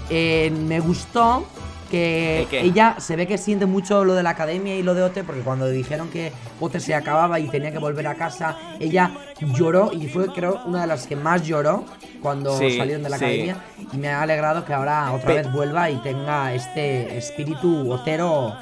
Eh, 0.09 0.51
me 0.67 0.79
gustó 0.79 1.45
que 1.91 2.45
ella 2.51 2.95
se 2.99 3.15
ve 3.15 3.27
que 3.27 3.37
siente 3.37 3.65
mucho 3.65 4.03
lo 4.03 4.13
de 4.13 4.21
la 4.21 4.31
academia 4.31 4.75
y 4.75 4.83
lo 4.83 4.93
de 4.93 5.03
OT, 5.03 5.23
porque 5.23 5.41
cuando 5.41 5.67
dijeron 5.69 6.09
que 6.09 6.33
OT 6.59 6.79
se 6.81 6.93
acababa 6.93 7.39
y 7.39 7.47
tenía 7.47 7.71
que 7.71 7.77
volver 7.77 8.07
a 8.07 8.15
casa, 8.15 8.57
ella 8.79 9.11
lloró 9.39 9.91
y 9.93 10.07
fue 10.07 10.27
creo 10.33 10.61
una 10.65 10.81
de 10.81 10.87
las 10.87 11.07
que 11.07 11.15
más 11.15 11.43
lloró 11.47 11.85
cuando 12.21 12.57
Sí, 12.57 12.77
salieron 12.77 13.03
de 13.03 13.09
la 13.09 13.17
sí. 13.17 13.23
academia 13.23 13.57
y 13.93 13.97
me 13.97 14.09
ha 14.09 14.21
alegrado 14.21 14.65
que 14.65 14.73
ahora 14.73 15.13
otra 15.13 15.27
Pe- 15.27 15.33
vez 15.35 15.51
vuelva 15.53 15.89
y 15.89 15.95
tenga 16.01 16.53
este 16.53 17.17
espíritu 17.17 17.89
otero 17.89 18.53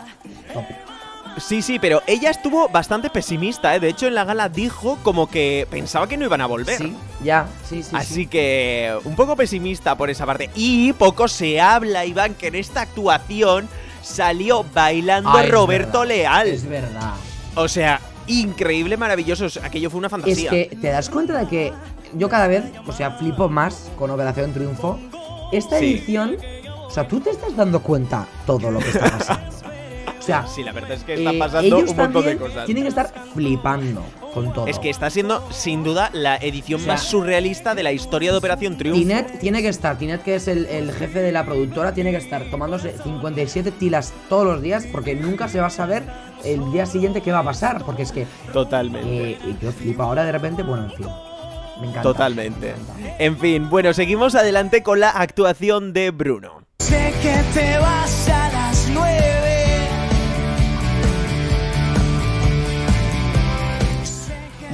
top. 0.54 0.64
Sí, 1.38 1.62
sí, 1.62 1.80
pero 1.80 2.02
ella 2.08 2.30
estuvo 2.32 2.70
bastante 2.70 3.10
pesimista, 3.10 3.76
¿eh? 3.76 3.80
De 3.80 3.90
hecho, 3.90 4.08
en 4.08 4.16
la 4.16 4.24
gala 4.24 4.48
dijo 4.50 4.98
como 5.04 5.30
que 5.30 5.68
pensaba 5.70 6.08
que 6.08 6.16
no 6.18 6.26
iban 6.26 6.40
a 6.42 6.46
volver. 6.46 6.78
Sí, 6.78 6.96
ya, 7.24 7.48
sí, 7.68 7.84
sí. 7.84 7.90
Así 7.94 8.14
sí. 8.14 8.28
que 8.28 8.96
un 9.04 9.16
poco 9.16 9.36
pesimista 9.36 9.96
por 9.98 10.10
esa 10.10 10.26
parte. 10.26 10.50
Y 10.56 10.94
poco 10.94 11.28
se 11.28 11.60
habla, 11.60 12.06
Iván, 12.06 12.36
que 12.36 12.48
en 12.48 12.56
esta 12.56 12.82
actuación 12.82 13.68
salió 14.02 14.64
bailando 14.74 15.30
Ah, 15.34 15.44
es 15.44 15.52
Roberto 15.52 16.00
verdad, 16.02 16.08
Leal. 16.16 16.48
Es 16.48 16.66
verdad. 16.70 17.14
O 17.56 17.68
sea, 17.68 18.00
increíble, 18.28 18.96
maravilloso. 18.98 19.48
Aquello 19.64 19.90
fue 19.90 19.98
una 19.98 20.08
Es 20.08 20.12
fantasía. 20.12 20.50
que 20.50 20.78
te 20.80 20.88
das 20.90 21.10
cuenta 21.10 21.38
de 21.40 21.48
que 21.48 21.74
yo 22.14 22.30
cada 22.30 22.48
vez, 22.48 22.64
o 22.88 22.92
sea, 22.94 23.12
flipo 23.12 23.50
más 23.50 23.90
con 23.98 24.10
Operación 24.10 24.54
Triunfo. 24.54 25.00
Esta 25.52 25.80
Sí. 25.80 25.86
edición, 25.96 26.38
o 26.88 26.90
sea, 26.90 27.08
tú 27.08 27.20
te 27.20 27.30
estás 27.30 27.56
dando 27.56 27.82
cuenta 27.82 28.26
todo 28.46 28.72
lo 28.72 28.80
que 28.80 28.90
está 28.90 29.12
pasando. 29.18 29.52
Sea, 30.26 30.48
Sí, 30.48 30.64
la 30.64 30.72
verdad 30.72 30.92
es 30.94 31.04
que 31.04 31.14
está 31.16 31.32
eh, 31.32 31.38
pasando 31.40 31.78
ellos 31.78 31.92
un 31.92 31.98
montón 31.98 32.26
de 32.26 32.38
cosas. 32.38 32.66
tienen 32.66 32.84
que 32.84 32.90
estar 32.90 33.12
flipando 33.34 34.04
con 34.34 34.52
todo. 34.54 34.68
Es 34.68 34.80
que 34.80 34.90
está 34.90 35.10
siendo, 35.10 35.48
sin 35.52 35.84
duda, 35.84 36.10
la 36.14 36.36
edición 36.38 36.82
O 36.82 36.84
sea, 36.84 36.94
más 36.94 37.04
surrealista 37.04 37.76
de 37.76 37.84
la 37.84 37.92
historia 37.92 38.32
de 38.32 38.38
Operación 38.38 38.78
Triunfo. 38.78 39.00
Tinet 39.00 39.40
tiene 39.40 39.62
que 39.62 39.70
estar, 39.70 39.98
Tinet 39.98 40.24
que 40.24 40.36
es 40.36 40.48
el, 40.48 40.66
el 40.66 40.92
jefe 40.92 41.22
de 41.22 41.32
la 41.32 41.46
productora, 41.46 41.94
tiene 41.94 42.12
que 42.12 42.18
estar 42.18 42.44
tomándose 42.50 42.96
57 43.04 43.72
tilas 43.72 44.14
todos 44.30 44.46
los 44.46 44.62
días 44.62 44.86
porque 44.92 45.16
nunca 45.16 45.48
se 45.48 45.60
va 45.62 45.68
a 45.68 45.72
saber 45.72 46.04
el 46.44 46.72
día 46.72 46.86
siguiente 46.86 47.22
qué 47.22 47.32
va 47.32 47.40
a 47.40 47.44
pasar. 47.44 47.84
Porque 47.86 48.04
es 48.04 48.12
que 48.12 48.26
Totalmente. 48.52 49.32
eh, 49.32 49.38
yo 49.62 49.72
flipo 49.72 50.04
ahora 50.04 50.24
de 50.26 50.32
repente, 50.32 50.64
bueno, 50.64 50.86
en 50.86 50.92
fin. 50.92 51.08
Me 51.80 51.88
encanta. 51.88 52.02
Totalmente. 52.04 52.74
me 52.74 53.04
encanta. 53.04 53.24
En 53.24 53.38
fin, 53.38 53.70
bueno, 53.70 53.94
seguimos 53.94 54.34
adelante 54.36 54.82
con 54.82 55.00
la 55.00 55.10
actuación 55.10 55.92
de 55.94 56.12
Bruno. 56.12 56.64
Sé 56.80 57.14
que 57.22 57.36
te 57.60 57.78
vas 57.80 58.30
a 58.30 58.45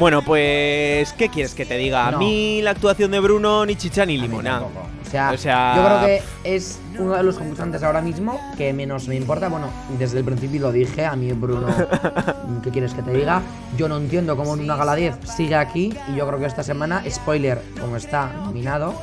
Bueno, 0.02 0.24
pues, 0.24 1.14
¿qué 1.14 1.30
quieres 1.30 1.54
que 1.54 1.64
te 1.64 1.78
diga? 1.78 2.08
A 2.08 2.18
mí 2.18 2.60
la 2.64 2.72
actuación 2.72 3.12
de 3.12 3.20
Bruno 3.20 3.68
ni 3.68 3.76
chicha 3.76 4.04
ni 4.04 4.18
limona. 4.18 4.64
O 4.64 5.10
sea, 5.12 5.30
O 5.32 5.38
sea, 5.38 5.76
yo 5.76 5.86
creo 5.86 6.06
que 6.44 6.56
es 6.56 6.80
uno 6.98 7.14
de 7.14 7.22
los 7.22 7.36
concursantes 7.38 7.84
ahora 7.84 8.02
mismo 8.02 8.40
que 8.58 8.74
menos 8.74 9.08
me 9.08 9.16
importa. 9.16 9.48
Bueno, 9.48 9.70
desde 10.00 10.18
el 10.18 10.26
principio 10.26 10.60
lo 10.60 10.72
dije, 10.72 11.06
a 11.06 11.16
mí 11.16 11.32
Bruno, 11.34 11.68
¿qué 12.64 12.72
quieres 12.72 12.96
que 12.96 13.04
te 13.04 13.12
diga? 13.12 13.44
Yo 13.78 13.88
no 13.88 13.98
entiendo 13.98 14.36
cómo 14.36 14.56
en 14.56 14.62
una 14.62 14.76
gala 14.76 14.96
10 14.96 15.18
sigue 15.38 15.54
aquí 15.54 15.96
y 16.12 16.16
yo 16.16 16.26
creo 16.28 16.40
que 16.40 16.48
esta 16.48 16.64
semana, 16.64 17.04
spoiler, 17.08 17.62
como 17.80 17.96
está 17.96 18.34
nominado, 18.44 18.96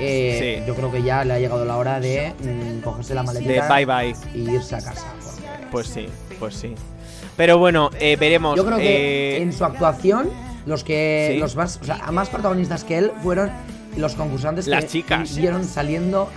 eh, 0.00 0.60
Sí. 0.60 0.66
yo 0.66 0.74
creo 0.74 0.90
que 0.90 1.02
ya 1.02 1.24
le 1.24 1.34
ha 1.34 1.38
llegado 1.38 1.66
la 1.66 1.76
hora 1.76 2.00
de 2.00 2.32
mm, 2.42 2.80
cogerse 2.80 3.14
la 3.14 3.20
De 3.20 3.26
maletita 3.26 3.68
bye 3.68 3.84
bye. 3.84 4.14
y 4.34 4.48
irse 4.50 4.76
a 4.76 4.80
casa. 4.80 5.08
Pues 5.70 5.88
sí, 5.88 6.06
pues 6.40 6.54
sí. 6.54 6.74
Pero 7.38 7.56
bueno, 7.56 7.88
eh, 7.98 8.16
veremos. 8.20 8.54
Yo 8.56 8.66
creo 8.66 8.76
que 8.76 9.36
eh, 9.38 9.42
en 9.42 9.52
su 9.54 9.64
actuación, 9.64 10.28
los 10.66 10.84
que 10.84 11.30
Sí. 11.34 11.38
los 11.40 11.56
más, 11.56 11.78
o 11.80 11.84
sea, 11.84 11.96
más 12.12 12.28
protagonistas 12.28 12.84
que 12.84 12.98
él 12.98 13.12
fueron 13.22 13.50
los 13.96 14.14
concursantes 14.14 14.66
Las 14.66 14.84
que 14.84 14.90
chicas. 14.90 15.34
vieron 15.36 15.64
saliendo 15.64 16.28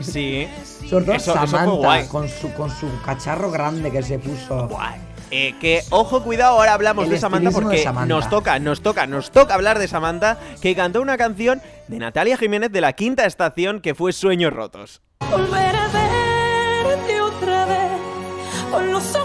Sí. 0.00 0.48
Sobre 0.88 1.04
todo 1.04 1.14
Eso- 1.16 1.32
eso 1.32 1.38
fue 1.40 1.46
Samantha, 1.48 1.72
guay. 1.76 2.06
con 2.08 2.28
su, 2.28 2.52
con 2.54 2.70
su 2.70 2.86
cacharro 3.04 3.50
grande 3.50 3.92
que 3.92 4.02
se 4.02 4.18
puso. 4.18 4.66
Guay. 4.68 4.94
Eh, 5.30 5.54
que 5.60 5.82
ojo, 5.90 6.22
cuidado, 6.22 6.56
ahora 6.56 6.72
hablamos 6.74 7.04
El 7.04 7.10
de 7.10 7.18
Samantha 7.18 7.48
de 7.50 7.54
porque 7.54 7.82
Samantha. 7.82 8.14
nos 8.14 8.30
toca, 8.30 8.58
nos 8.60 8.80
toca, 8.80 9.06
nos 9.06 9.30
toca 9.32 9.54
hablar 9.54 9.78
de 9.78 9.88
Samantha, 9.88 10.38
que 10.62 10.74
cantó 10.76 11.02
una 11.02 11.16
canción 11.18 11.60
de 11.88 11.98
Natalia 11.98 12.36
Jiménez 12.36 12.70
de 12.72 12.80
la 12.80 12.92
quinta 12.94 13.26
estación 13.26 13.80
que 13.80 13.94
fue 13.94 14.12
Sueños 14.12 14.52
Rotos. 14.52 15.02
Volver 15.30 15.74
a 15.76 15.88
verte 15.88 17.20
otra 17.20 17.66
vez 17.66 17.90
con 18.70 18.92
los 18.92 19.15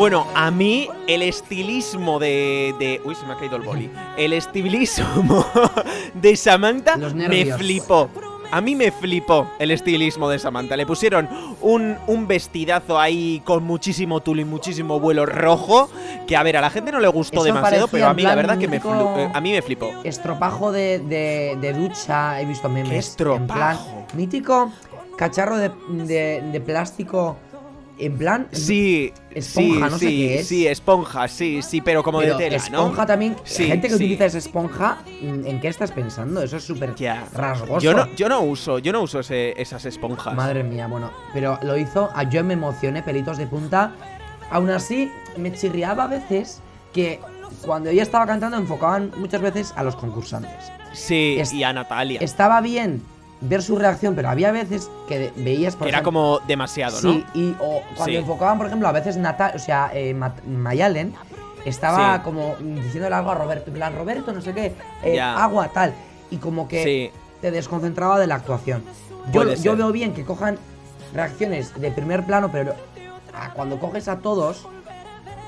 Bueno, 0.00 0.26
a 0.34 0.50
mí 0.50 0.88
el 1.06 1.20
estilismo 1.20 2.18
de, 2.18 2.74
de- 2.78 3.02
Uy, 3.04 3.14
se 3.14 3.26
me 3.26 3.34
ha 3.34 3.36
caído 3.36 3.56
el 3.56 3.62
boli. 3.62 3.90
El 4.16 4.32
estilismo 4.32 5.44
de 6.14 6.36
Samantha 6.36 6.96
me 6.96 7.44
flipó. 7.44 8.08
A 8.50 8.62
mí 8.62 8.74
me 8.74 8.90
flipó 8.92 9.46
el 9.58 9.70
estilismo 9.70 10.30
de 10.30 10.38
Samantha. 10.38 10.74
Le 10.74 10.86
pusieron 10.86 11.28
un, 11.60 11.98
un 12.06 12.26
vestidazo 12.26 12.98
ahí 12.98 13.42
con 13.44 13.62
muchísimo 13.64 14.20
tul 14.20 14.40
y 14.40 14.46
muchísimo 14.46 14.98
vuelo 14.98 15.26
rojo. 15.26 15.90
Que 16.26 16.34
a 16.34 16.42
ver, 16.44 16.56
a 16.56 16.62
la 16.62 16.70
gente 16.70 16.90
no 16.92 16.98
le 16.98 17.08
gustó 17.08 17.44
Eso 17.44 17.44
demasiado, 17.44 17.86
pero 17.88 18.06
a 18.08 18.14
mí 18.14 18.22
la 18.22 18.34
verdad 18.34 18.56
que 18.56 18.68
me 18.68 18.78
eh, 18.78 19.30
a 19.34 19.40
mí 19.42 19.52
me 19.52 19.60
flipó. 19.60 19.90
Estropajo 20.02 20.72
de, 20.72 21.00
de, 21.00 21.58
de 21.60 21.72
ducha, 21.74 22.40
he 22.40 22.46
visto 22.46 22.70
memes. 22.70 22.88
¿Qué 22.88 22.96
estropajo? 22.96 23.44
En 23.90 24.06
plan, 24.06 24.06
mítico 24.14 24.72
cacharro 25.18 25.58
de, 25.58 25.70
de, 25.90 26.42
de 26.50 26.60
plástico. 26.62 27.36
En 28.00 28.16
plan. 28.16 28.48
Sí, 28.50 29.12
Esponja, 29.34 29.74
sí, 29.74 29.80
no 29.80 29.90
sé 29.90 29.98
sí, 29.98 30.16
qué 30.16 30.38
es. 30.40 30.48
sí, 30.48 30.66
esponja, 30.66 31.28
sí, 31.28 31.60
sí, 31.62 31.80
pero 31.82 32.02
como 32.02 32.18
pero 32.20 32.36
de 32.38 32.44
tela, 32.44 32.56
esponja 32.56 33.02
¿no? 33.02 33.06
también. 33.06 33.36
Sí, 33.44 33.66
gente 33.66 33.88
que 33.88 33.94
sí. 33.94 34.04
utiliza 34.04 34.24
esa 34.24 34.38
esponja, 34.38 34.98
¿en 35.20 35.60
qué 35.60 35.68
estás 35.68 35.92
pensando? 35.92 36.42
Eso 36.42 36.56
es 36.56 36.64
súper 36.64 36.94
Ya. 36.94 37.26
rasgoso. 37.34 37.80
Yo 37.80 37.92
no, 37.94 38.06
yo 38.16 38.28
no 38.28 38.40
uso, 38.40 38.78
yo 38.78 38.92
no 38.92 39.02
uso 39.02 39.20
ese- 39.20 39.60
esas 39.60 39.84
esponjas. 39.84 40.34
Madre 40.34 40.64
mía, 40.64 40.86
bueno, 40.86 41.10
pero 41.34 41.58
lo 41.62 41.76
hizo, 41.76 42.08
ah, 42.14 42.22
yo 42.24 42.42
me 42.42 42.54
emocioné, 42.54 43.02
pelitos 43.02 43.36
de 43.38 43.46
punta. 43.46 43.92
Aún 44.50 44.70
así, 44.70 45.10
me 45.36 45.52
chirriaba 45.52 46.04
a 46.04 46.08
veces 46.08 46.60
que 46.92 47.20
cuando 47.64 47.90
ella 47.90 48.02
estaba 48.02 48.26
cantando 48.26 48.56
enfocaban 48.56 49.12
muchas 49.18 49.40
veces 49.42 49.72
a 49.76 49.82
los 49.84 49.94
concursantes. 49.94 50.72
Sí, 50.92 51.36
Es- 51.38 51.52
y 51.52 51.62
a 51.62 51.72
Natalia. 51.72 52.18
Estaba 52.20 52.60
bien 52.60 53.02
ver 53.40 53.62
su 53.62 53.76
reacción, 53.76 54.14
pero 54.14 54.28
había 54.28 54.52
veces 54.52 54.90
que 55.08 55.32
veías, 55.36 55.74
por 55.76 55.88
era 55.88 55.98
ejemplo, 55.98 56.12
como 56.12 56.38
demasiado, 56.46 56.98
Sí, 56.98 57.24
¿no? 57.34 57.40
y 57.40 57.56
o 57.60 57.80
cuando 57.96 58.04
Sí. 58.04 58.16
enfocaban, 58.16 58.58
por 58.58 58.66
ejemplo, 58.66 58.88
a 58.88 58.92
veces 58.92 59.16
Natal, 59.16 59.52
o 59.54 59.58
sea, 59.58 59.90
eh, 59.94 60.14
Mayalen 60.46 61.14
estaba 61.64 62.16
Sí. 62.16 62.22
como 62.22 62.56
diciéndole 62.60 63.14
algo 63.14 63.30
a 63.30 63.34
Roberto, 63.34 63.68
en 63.68 63.74
plan, 63.74 63.94
Roberto, 63.96 64.32
no 64.32 64.40
sé 64.42 64.52
qué, 64.52 64.74
eh, 65.02 65.20
agua, 65.20 65.68
tal. 65.68 65.94
Y 66.30 66.36
como 66.36 66.68
que 66.68 66.84
Sí. 66.84 67.10
te 67.40 67.50
desconcentraba 67.50 68.18
de 68.18 68.26
la 68.26 68.36
actuación. 68.36 68.82
Yo, 69.32 69.54
yo 69.54 69.76
veo 69.76 69.90
bien 69.92 70.12
que 70.12 70.24
cojan 70.24 70.58
reacciones 71.14 71.78
de 71.80 71.90
primer 71.90 72.24
plano, 72.24 72.50
pero 72.52 72.74
cuando 73.54 73.78
coges 73.80 74.08
a 74.08 74.18
todos, 74.18 74.66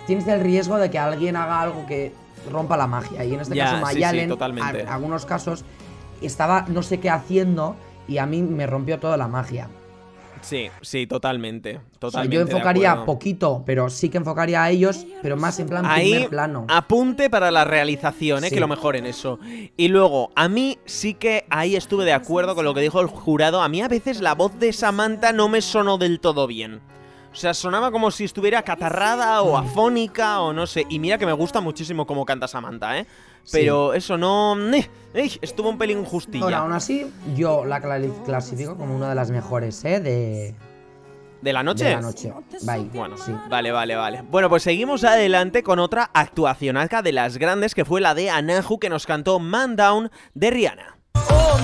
tienes 0.07 0.27
el 0.29 0.41
riesgo 0.41 0.79
de 0.79 0.91
que 0.91 0.99
alguien 0.99 1.37
haga 1.37 1.61
algo 1.61 1.87
que 1.87 2.13
rompa 2.51 2.77
la 2.77 2.87
magia. 2.87 3.25
Y 3.25 3.35
en 3.35 3.41
este 3.41 3.57
caso, 3.57 3.75
sí, 3.75 3.79
sí, 3.79 3.83
Mayalen, 4.01 4.33
en 4.81 4.89
algunos 4.89 5.27
casos, 5.27 5.65
estaba 6.26 6.64
no 6.69 6.83
sé 6.83 7.00
qué 7.00 7.11
haciendo 7.11 7.76
y 8.09 8.19
a 8.19 8.26
mí 8.26 8.43
me 8.43 8.67
rompió 8.67 8.99
toda 8.99 9.17
la 9.17 9.29
magia. 9.29 9.69
Sí, 10.41 10.71
sí, 10.81 11.07
totalmente. 11.07 11.76
O 11.76 11.81
sea, 11.81 11.91
Totalmente. 12.00 12.35
yo 12.35 12.43
enfocaría 12.43 13.05
poquito, 13.05 13.62
pero 13.64 13.88
sí 13.88 14.09
que 14.09 14.19
enfocaría 14.19 14.64
a 14.64 14.71
ellos, 14.71 15.07
pero 15.23 15.37
más 15.37 15.61
en 15.61 15.69
plan 15.69 15.87
Ahí, 15.87 16.11
primer 16.11 16.29
plano. 16.31 16.64
apunte 16.69 17.31
para 17.31 17.52
la 17.52 17.64
realización, 17.64 18.43
¿eh? 18.43 18.49
Sí. 18.49 18.55
que 18.57 18.61
lo 18.61 18.67
mejor 18.67 18.97
en 18.97 19.07
eso. 19.07 19.38
Y 19.76 19.87
luego, 19.87 20.33
a 20.35 20.49
mí 20.49 20.79
sí 20.85 21.14
que 21.14 21.45
ahí 21.49 21.76
estuve 21.76 22.05
de 22.05 22.12
acuerdo 22.12 22.57
con 22.57 22.64
lo 22.64 22.75
que 22.75 22.81
dijo 22.81 23.00
el 23.00 23.07
jurado. 23.07 23.62
A 23.62 23.69
mí 23.69 23.83
a 23.83 23.88
veces 23.88 24.21
la 24.21 24.35
voz 24.35 24.59
de 24.59 24.73
Samantha 24.73 25.33
no 25.33 25.49
me 25.49 25.62
sonó 25.62 25.97
del 25.97 26.19
todo 26.19 26.49
bien. 26.49 26.81
O 27.33 27.35
sea, 27.35 27.55
sonaba 27.55 27.91
como 27.91 28.11
si 28.11 28.25
estuviera 28.25 28.62
catarrada 28.62 29.41
o 29.43 29.57
afónica 29.57 30.41
o 30.41 30.53
no 30.53 30.67
sé. 30.67 30.85
Y 30.91 30.99
mira 30.99 31.17
que 31.17 31.25
me 31.25 31.33
gusta 31.33 31.61
muchísimo 31.61 32.07
cómo 32.07 32.27
canta 32.27 32.47
Samantha, 32.47 32.99
¿eh? 32.99 33.07
Pero 33.51 33.95
eso 33.95 34.19
no... 34.19 34.57
eh, 34.75 34.89
eh, 35.15 35.31
estuvo 35.41 35.69
un 35.71 35.79
pelín 35.79 36.05
justilla. 36.05 36.45
Bueno, 36.45 36.59
aún 36.59 36.73
así, 36.73 37.11
yo 37.35 37.65
la 37.65 37.81
clasifico 37.81 38.77
como 38.77 38.95
una 38.95 39.09
de 39.09 39.15
las 39.15 39.31
mejores, 39.31 39.85
¿eh? 39.85 39.99
De, 40.01 40.55
¿De 41.41 41.53
la 41.53 41.62
noche? 41.62 41.85
de 41.85 41.95
la 41.95 42.01
noche. 42.01 42.33
Bye. 42.62 42.91
Bueno, 42.93 43.17
sí. 43.17 43.35
Vale, 43.49 43.73
vale, 43.73 43.97
vale. 43.97 44.23
Bueno, 44.31 44.49
pues 44.49 44.62
seguimos 44.62 45.03
adelante 45.03 45.62
con 45.62 45.81
otra 45.81 46.11
actuacionaca 46.15 47.03
de 47.03 47.12
las 47.12 47.37
grandes 47.39 47.75
que 47.75 47.85
fue 47.85 48.01
la 48.01 48.15
de 48.15 48.31
Anahu 48.31 48.79
que 48.79 48.89
nos 48.89 49.07
cantó 49.07 49.41
Man 49.41 49.75
Down 49.75 50.11
de 50.35 50.51
Rihanna. 50.51 50.99
Oh, 51.15 51.59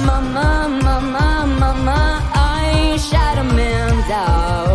I 2.34 2.96
shot 2.98 3.38
a 3.38 3.44
man 3.44 4.08
down 4.08 4.67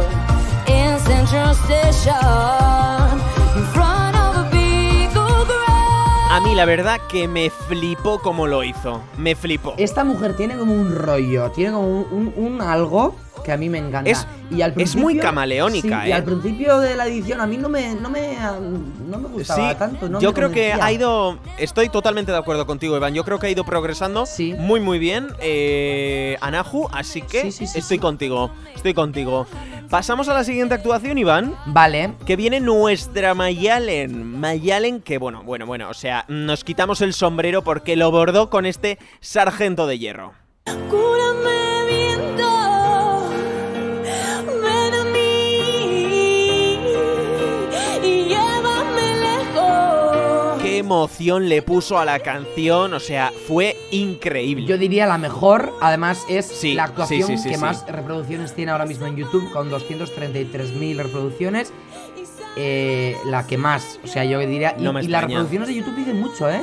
a 3.75 4.49
big 4.51 5.15
old 5.17 5.47
crowd. 5.47 6.31
A 6.31 6.39
mí 6.43 6.55
la 6.55 6.65
verdad 6.65 6.99
que 7.09 7.27
me 7.27 7.49
flipó 7.49 8.19
como 8.19 8.47
lo 8.47 8.63
hizo. 8.63 9.01
Me 9.17 9.35
flipó. 9.35 9.73
Esta 9.77 10.03
mujer 10.03 10.35
tiene 10.35 10.57
como 10.57 10.73
un 10.73 10.95
rollo, 10.95 11.51
tiene 11.51 11.73
como 11.73 11.87
un, 11.87 12.07
un- 12.11 12.33
un 12.55 12.61
algo 12.61 13.15
que 13.43 13.51
a 13.51 13.57
mí 13.57 13.69
me 13.69 13.77
encanta. 13.77 14.09
Es- 14.09 14.25
y 14.49 14.61
al 14.61 14.73
es 14.79 14.95
muy 14.95 15.17
camaleónica, 15.17 16.03
sí, 16.03 16.07
Y 16.09 16.11
¿eh? 16.11 16.13
al 16.13 16.23
principio 16.23 16.79
de 16.79 16.95
la 16.95 17.07
edición 17.07 17.41
a 17.41 17.47
mí 17.47 17.57
no 17.57 17.69
me, 17.69 17.95
no 17.95 18.09
me, 18.09 18.37
no 19.09 19.17
me 19.17 19.27
gustaba 19.29 19.71
Sí, 19.71 19.75
tanto. 19.79 20.07
no 20.09 20.19
yo 20.19 20.29
me 20.29 20.33
creo 20.35 20.51
que 20.51 20.73
ha 20.73 20.91
ido. 20.91 21.39
Estoy 21.57 21.89
totalmente 21.89 22.31
de 22.31 22.37
acuerdo 22.37 22.65
contigo, 22.67 22.95
Iván. 22.95 23.13
Yo 23.13 23.23
creo 23.23 23.39
que 23.39 23.47
ha 23.47 23.49
ido 23.49 23.63
progresando 23.63 24.25
Sí. 24.25 24.53
muy, 24.57 24.79
muy 24.79 24.99
bien. 24.99 25.27
Eh, 25.39 26.37
Anahu, 26.41 26.87
así 26.91 27.21
que 27.21 27.41
Sí, 27.43 27.51
sí, 27.51 27.67
sí, 27.67 27.79
estoy 27.79 27.97
sí. 27.97 28.01
contigo. 28.01 28.51
Estoy 28.75 28.93
contigo. 28.93 29.47
Pasamos 29.89 30.27
a 30.29 30.33
la 30.33 30.43
siguiente 30.43 30.73
actuación, 30.75 31.17
Iván. 31.17 31.55
Vale. 31.67 32.13
Que 32.25 32.35
viene 32.35 32.59
nuestra 32.59 33.33
Mayalen. 33.33 34.39
Mayalen, 34.39 35.01
que 35.01 35.17
bueno, 35.17 35.43
bueno, 35.43 35.65
bueno. 35.65 35.89
O 35.89 35.93
sea, 35.93 36.25
nos 36.27 36.63
quitamos 36.63 37.01
el 37.01 37.13
sombrero 37.13 37.63
porque 37.63 37.95
lo 37.95 38.11
bordó 38.11 38.49
con 38.49 38.65
este 38.65 38.97
sargento 39.19 39.87
de 39.87 39.99
hierro. 39.99 40.33
Emoción 50.83 51.49
le 51.49 51.61
puso 51.61 51.97
a 51.97 52.05
la 52.05 52.19
canción. 52.19 52.93
O 52.93 52.99
sea, 52.99 53.31
fue 53.47 53.75
increíble. 53.91 54.65
Yo 54.67 54.77
diría 54.77 55.05
la 55.07 55.17
mejor, 55.17 55.73
además 55.81 56.23
es 56.29 56.45
Sí, 56.45 56.73
la 56.73 56.83
actuación 56.85 57.27
sí, 57.27 57.37
sí, 57.37 57.43
sí, 57.43 57.49
que 57.51 57.57
más 57.57 57.85
reproducciones 57.87 58.53
tiene 58.53 58.71
ahora 58.71 58.85
mismo 58.85 59.05
en 59.07 59.15
YouTube, 59.15 59.51
con 59.51 59.69
233.000 59.71 60.97
reproducciones. 60.97 61.73
Eh, 62.55 63.17
la 63.25 63.47
que 63.47 63.57
más, 63.57 63.99
o 64.03 64.07
sea, 64.07 64.23
yo 64.25 64.39
diría. 64.39 64.75
Y, 64.77 64.83
No 64.83 64.93
me 64.93 65.01
y 65.03 65.07
las 65.07 65.23
reproducciones 65.23 65.67
de 65.69 65.75
YouTube 65.75 65.95
dicen 65.95 66.19
mucho, 66.19 66.49
¿eh? 66.49 66.61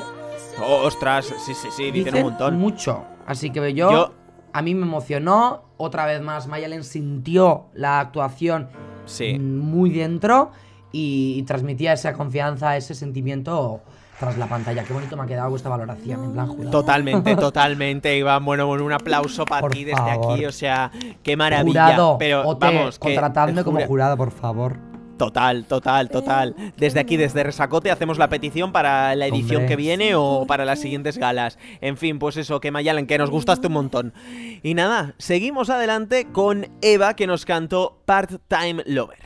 Oh, 0.62 0.82
ostras, 0.84 1.26
sí, 1.44 1.54
sí, 1.54 1.68
sí, 1.74 1.90
dicen, 1.90 2.14
un 2.16 2.22
montón. 2.22 2.56
mucho. 2.58 3.04
Así 3.26 3.50
que 3.50 3.74
yo, 3.74 3.90
Yo- 3.90 4.14
a 4.52 4.62
mí 4.62 4.74
me 4.74 4.82
emocionó. 4.82 5.64
Otra 5.78 6.04
vez 6.06 6.20
más, 6.20 6.46
Mayalen 6.46 6.84
sintió 6.84 7.66
la 7.74 8.00
actuación 8.00 8.68
Sí. 9.06 9.38
muy 9.38 9.90
dentro 9.90 10.52
y 10.92 11.42
transmitía 11.44 11.94
esa 11.94 12.12
confianza, 12.12 12.76
ese 12.76 12.94
sentimiento 12.94 13.80
tras 14.20 14.38
la 14.38 14.46
pantalla. 14.46 14.84
Qué 14.84 14.92
bonito 14.92 15.16
me 15.16 15.24
ha 15.24 15.26
quedado 15.26 15.56
esta 15.56 15.68
valoración, 15.70 16.22
en 16.24 16.32
plan 16.32 16.46
jurado. 16.46 16.70
Totalmente, 16.70 17.34
totalmente, 17.36 18.16
Iván. 18.16 18.44
Bueno, 18.44 18.66
bueno, 18.66 18.84
un 18.84 18.92
aplauso 18.92 19.44
para 19.46 19.62
Por 19.62 19.72
ti 19.72 19.84
desde 19.84 19.96
favor. 19.98 20.34
aquí. 20.34 20.44
O 20.44 20.52
sea, 20.52 20.92
qué 21.22 21.36
maravilla. 21.36 21.86
Jurado, 21.86 22.16
Pero 22.18 22.54
vamos, 22.56 22.98
que 22.98 23.02
contratadme 23.14 23.64
como 23.64 23.78
jura- 23.78 23.86
jurado, 23.88 24.16
por 24.16 24.30
favor. 24.30 24.76
Total, 25.16 25.66
total, 25.66 26.08
total. 26.08 26.54
Desde 26.78 26.98
aquí, 27.00 27.18
desde 27.18 27.42
Resacote, 27.42 27.90
hacemos 27.90 28.16
la 28.16 28.28
petición 28.28 28.72
para 28.72 29.14
la 29.14 29.26
edición 29.26 29.56
Hombre. 29.62 29.68
que 29.68 29.76
viene 29.76 30.14
o 30.14 30.46
para 30.46 30.64
las 30.64 30.78
siguientes 30.80 31.18
galas. 31.18 31.58
En 31.82 31.98
fin, 31.98 32.18
pues 32.18 32.38
eso, 32.38 32.58
que 32.60 32.70
Mayalen, 32.70 33.06
que 33.06 33.18
nos 33.18 33.28
gustaste 33.30 33.66
un 33.66 33.74
montón. 33.74 34.14
Y 34.62 34.72
nada, 34.72 35.14
seguimos 35.18 35.68
adelante 35.68 36.26
con 36.32 36.68
Eva, 36.80 37.16
que 37.16 37.26
nos 37.26 37.44
cantó 37.44 38.00
Part-Time 38.06 38.82
Lover. 38.86 39.18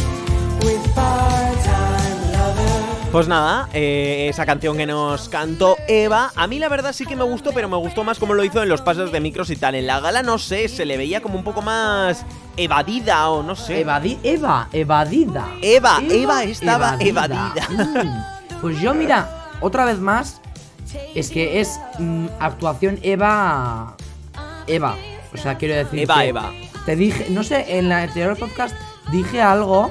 with 0.65 0.95
part-time 0.95 2.33
lovers. 2.33 3.11
Pues 3.13 3.29
nada, 3.29 3.69
eh, 3.73 4.29
esa 4.29 4.45
canción 4.45 4.77
que 4.77 4.87
nos 4.87 5.29
cantó 5.29 5.77
Eva, 5.87 6.33
a 6.35 6.47
mí 6.49 6.59
la 6.59 6.69
verdad 6.69 6.93
sí 6.93 7.07
que 7.07 7.15
me 7.15 7.25
gustó, 7.25 7.53
pero 7.53 7.69
me 7.69 7.77
gustó 7.77 8.03
más 8.03 8.19
como 8.19 8.35
lo 8.35 8.43
hizo 8.45 8.63
en 8.63 8.69
los 8.69 8.81
pasos 8.81 9.13
de 9.13 9.21
micros 9.21 9.51
y 9.51 9.57
tal. 9.57 9.77
En 9.77 9.87
la 9.87 10.01
gala, 10.01 10.23
no 10.23 10.39
sé, 10.39 10.69
se 10.69 10.85
le 10.85 10.97
veía 10.97 11.21
como 11.21 11.39
un 11.39 11.45
poco 11.45 11.63
más 11.63 12.25
evadida 12.57 13.31
o 13.31 13.43
no 13.45 13.55
sé. 13.55 13.81
Evadi 13.81 14.19
Eva, 14.25 14.69
evadida. 14.73 15.47
Eva, 15.63 16.03
Eva 16.11 16.43
estaba 16.45 16.97
Mm. 16.97 18.61
Pues 18.61 18.81
yo, 18.81 18.95
mira, 18.95 19.51
otra 19.61 19.85
vez 19.85 19.99
más, 19.99 20.41
es 21.15 21.31
que 21.31 21.61
es 21.61 21.79
mm, 21.99 22.27
actuación 22.41 22.99
Eva. 23.03 23.95
Eva. 24.67 24.97
O 25.35 25.39
sea, 25.39 25.57
quiero 25.57 25.75
decir. 25.75 26.01
Eva, 26.01 26.25
Eva. 26.25 26.53
Te 26.87 26.97
dije, 26.97 27.27
no 27.31 27.43
sé, 27.43 27.79
en 27.79 27.89
la 27.89 28.03
anterior 28.03 28.37
podcast 28.39 28.75
dije 29.11 29.41
algo 29.43 29.91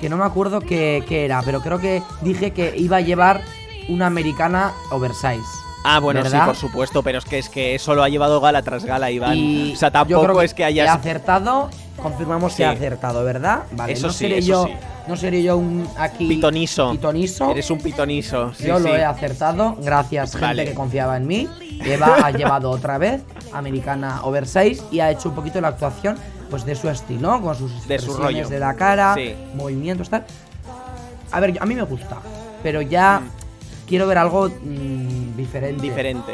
que 0.00 0.08
no 0.08 0.16
me 0.16 0.24
acuerdo 0.24 0.60
qué 0.60 1.04
qué 1.06 1.24
era, 1.26 1.42
pero 1.42 1.60
creo 1.60 1.78
que 1.78 2.02
dije 2.22 2.52
que 2.52 2.74
iba 2.76 2.96
a 2.98 3.00
llevar 3.00 3.42
una 3.88 4.06
americana 4.06 4.72
oversize. 4.90 5.44
Ah, 5.84 5.98
bueno, 5.98 6.22
¿verdad? 6.22 6.40
sí, 6.40 6.46
por 6.46 6.56
supuesto, 6.56 7.02
pero 7.02 7.18
es 7.18 7.24
que 7.24 7.38
es 7.38 7.48
que 7.48 7.74
eso 7.74 7.94
lo 7.94 8.02
ha 8.02 8.08
llevado 8.08 8.40
gala 8.40 8.62
tras 8.62 8.84
gala, 8.84 9.10
Iván. 9.10 9.36
Y 9.36 9.72
o 9.72 9.76
sea, 9.76 9.88
yo 9.88 9.92
tampoco 10.20 10.42
es 10.42 10.52
que 10.54 10.64
hayas. 10.64 10.86
He 10.86 10.90
acertado, 10.90 11.70
confirmamos 12.02 12.52
que 12.52 12.56
Sí. 12.58 12.62
acertado, 12.64 13.24
¿verdad? 13.24 13.62
Vale, 13.72 13.92
Eso 13.94 14.08
no 14.08 14.12
sí, 14.12 14.18
seré 14.20 14.38
eso 14.38 14.48
yo, 14.48 14.66
sí. 14.66 14.72
no 15.08 15.16
seré 15.16 15.42
yo 15.42 15.56
un 15.56 15.86
aquí 15.98 16.28
Pitoniso. 16.28 16.92
pitoniso. 16.92 17.50
Eres 17.50 17.70
un 17.70 17.78
pitoniso. 17.78 18.52
sí, 18.54 18.66
yo 18.66 18.78
lo 18.78 18.94
he 18.94 19.04
acertado, 19.04 19.76
gracias 19.80 20.32
gente 20.32 20.46
Vale. 20.46 20.64
que 20.66 20.74
confiaba 20.74 21.16
en 21.16 21.26
mí. 21.26 21.48
Eva 21.84 22.16
ha 22.24 22.30
llevado 22.30 22.70
otra 22.70 22.98
vez 22.98 23.22
americana 23.52 24.20
oversize 24.24 24.82
y 24.90 25.00
ha 25.00 25.10
hecho 25.10 25.28
un 25.30 25.34
poquito 25.34 25.60
la 25.60 25.68
actuación 25.68 26.16
pues 26.50 26.64
de 26.64 26.74
su 26.74 26.88
estilo, 26.88 27.40
con 27.40 27.54
sus 27.54 27.86
De 27.86 27.98
su 27.98 28.14
rollo. 28.16 28.48
de 28.48 28.58
la 28.58 28.74
cara, 28.74 29.14
Sí. 29.14 29.34
movimientos 29.54 30.10
tal. 30.10 30.24
A 31.32 31.40
ver, 31.40 31.56
a 31.60 31.66
mí 31.66 31.74
me 31.74 31.82
gusta, 31.82 32.18
pero 32.62 32.80
ya 32.82 33.20
Mm. 33.20 33.30
quiero 33.86 34.06
ver 34.08 34.18
algo 34.18 34.48
mm, 34.48 35.36
diferente. 35.36 35.82
Diferente. 35.82 36.32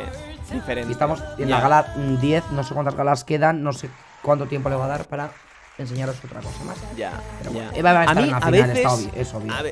Diferente. 0.52 0.88
Y 0.88 0.92
estamos 0.92 1.22
en 1.38 1.50
la 1.50 1.60
gala 1.60 1.92
mm, 1.96 2.16
10, 2.20 2.44
no 2.52 2.62
sé 2.64 2.72
cuántas 2.72 2.94
galas 2.94 3.24
quedan, 3.24 3.62
no 3.62 3.72
sé 3.72 3.90
cuánto 4.22 4.46
tiempo 4.46 4.68
le 4.70 4.76
va 4.76 4.84
a 4.86 4.88
dar 4.88 5.04
para 5.06 5.30
enseñaros 5.76 6.16
otra 6.24 6.40
cosa 6.40 6.64
más. 6.64 6.76
Ya, 6.96 7.12
Pero 7.38 7.50
ya. 7.52 7.56
bueno, 7.64 7.70
Eva 7.74 7.92
va 7.92 8.00
a 8.00 8.04
estar 8.04 8.16
mí, 8.16 8.22
en 8.24 8.30
la 8.30 8.36
a 8.38 8.40
final, 8.40 8.52
veces, 8.52 8.76
está 8.78 8.94
obvio, 8.94 9.10
es 9.14 9.34
obvio. 9.34 9.52
a 9.52 9.62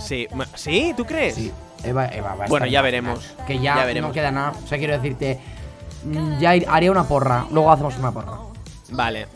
sí, 0.00 0.26
¿sí? 0.54 0.94
¿Tú 0.96 1.04
crees? 1.04 1.34
Sí, 1.34 1.52
Eva, 1.84 2.06
Eva 2.06 2.34
va 2.34 2.44
a 2.44 2.48
Bueno, 2.48 2.64
estar 2.64 2.66
en 2.68 2.72
ya 2.72 2.78
la 2.78 2.82
veremos, 2.82 3.18
final. 3.26 3.46
Que 3.46 3.58
ya, 3.58 3.76
ya 3.76 3.84
veremos. 3.84 4.08
no 4.08 4.14
queda 4.14 4.30
nada. 4.30 4.52
O 4.64 4.66
sea, 4.66 4.78
quiero 4.78 4.94
decirte, 4.94 5.34
mm, 5.34 5.57
ya 6.40 6.54
ir- 6.56 6.66
haría 6.68 6.90
una 6.90 7.04
porra. 7.04 7.46
Luego 7.50 7.70
hacemos 7.72 7.96
una 7.98 8.12
porra. 8.12 8.32
Vale. 8.90 9.28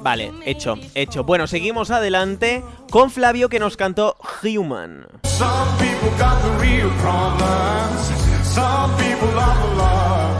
Vale, 0.00 0.32
hecho, 0.44 0.76
hecho. 0.94 1.24
Bueno, 1.24 1.46
seguimos 1.48 1.90
adelante 1.90 2.62
con 2.90 3.10
Flavio 3.10 3.48
que 3.48 3.58
nos 3.58 3.76
cantó 3.76 4.16
Human. 4.42 5.06
Some 5.24 5.50
people 5.78 6.10
got 6.18 6.40
the 6.40 6.64
real 6.64 6.88
problems. 7.00 8.12
Some 8.44 8.94
people 8.96 9.28
love 9.34 9.56
the 9.60 9.76
love. 9.76 10.38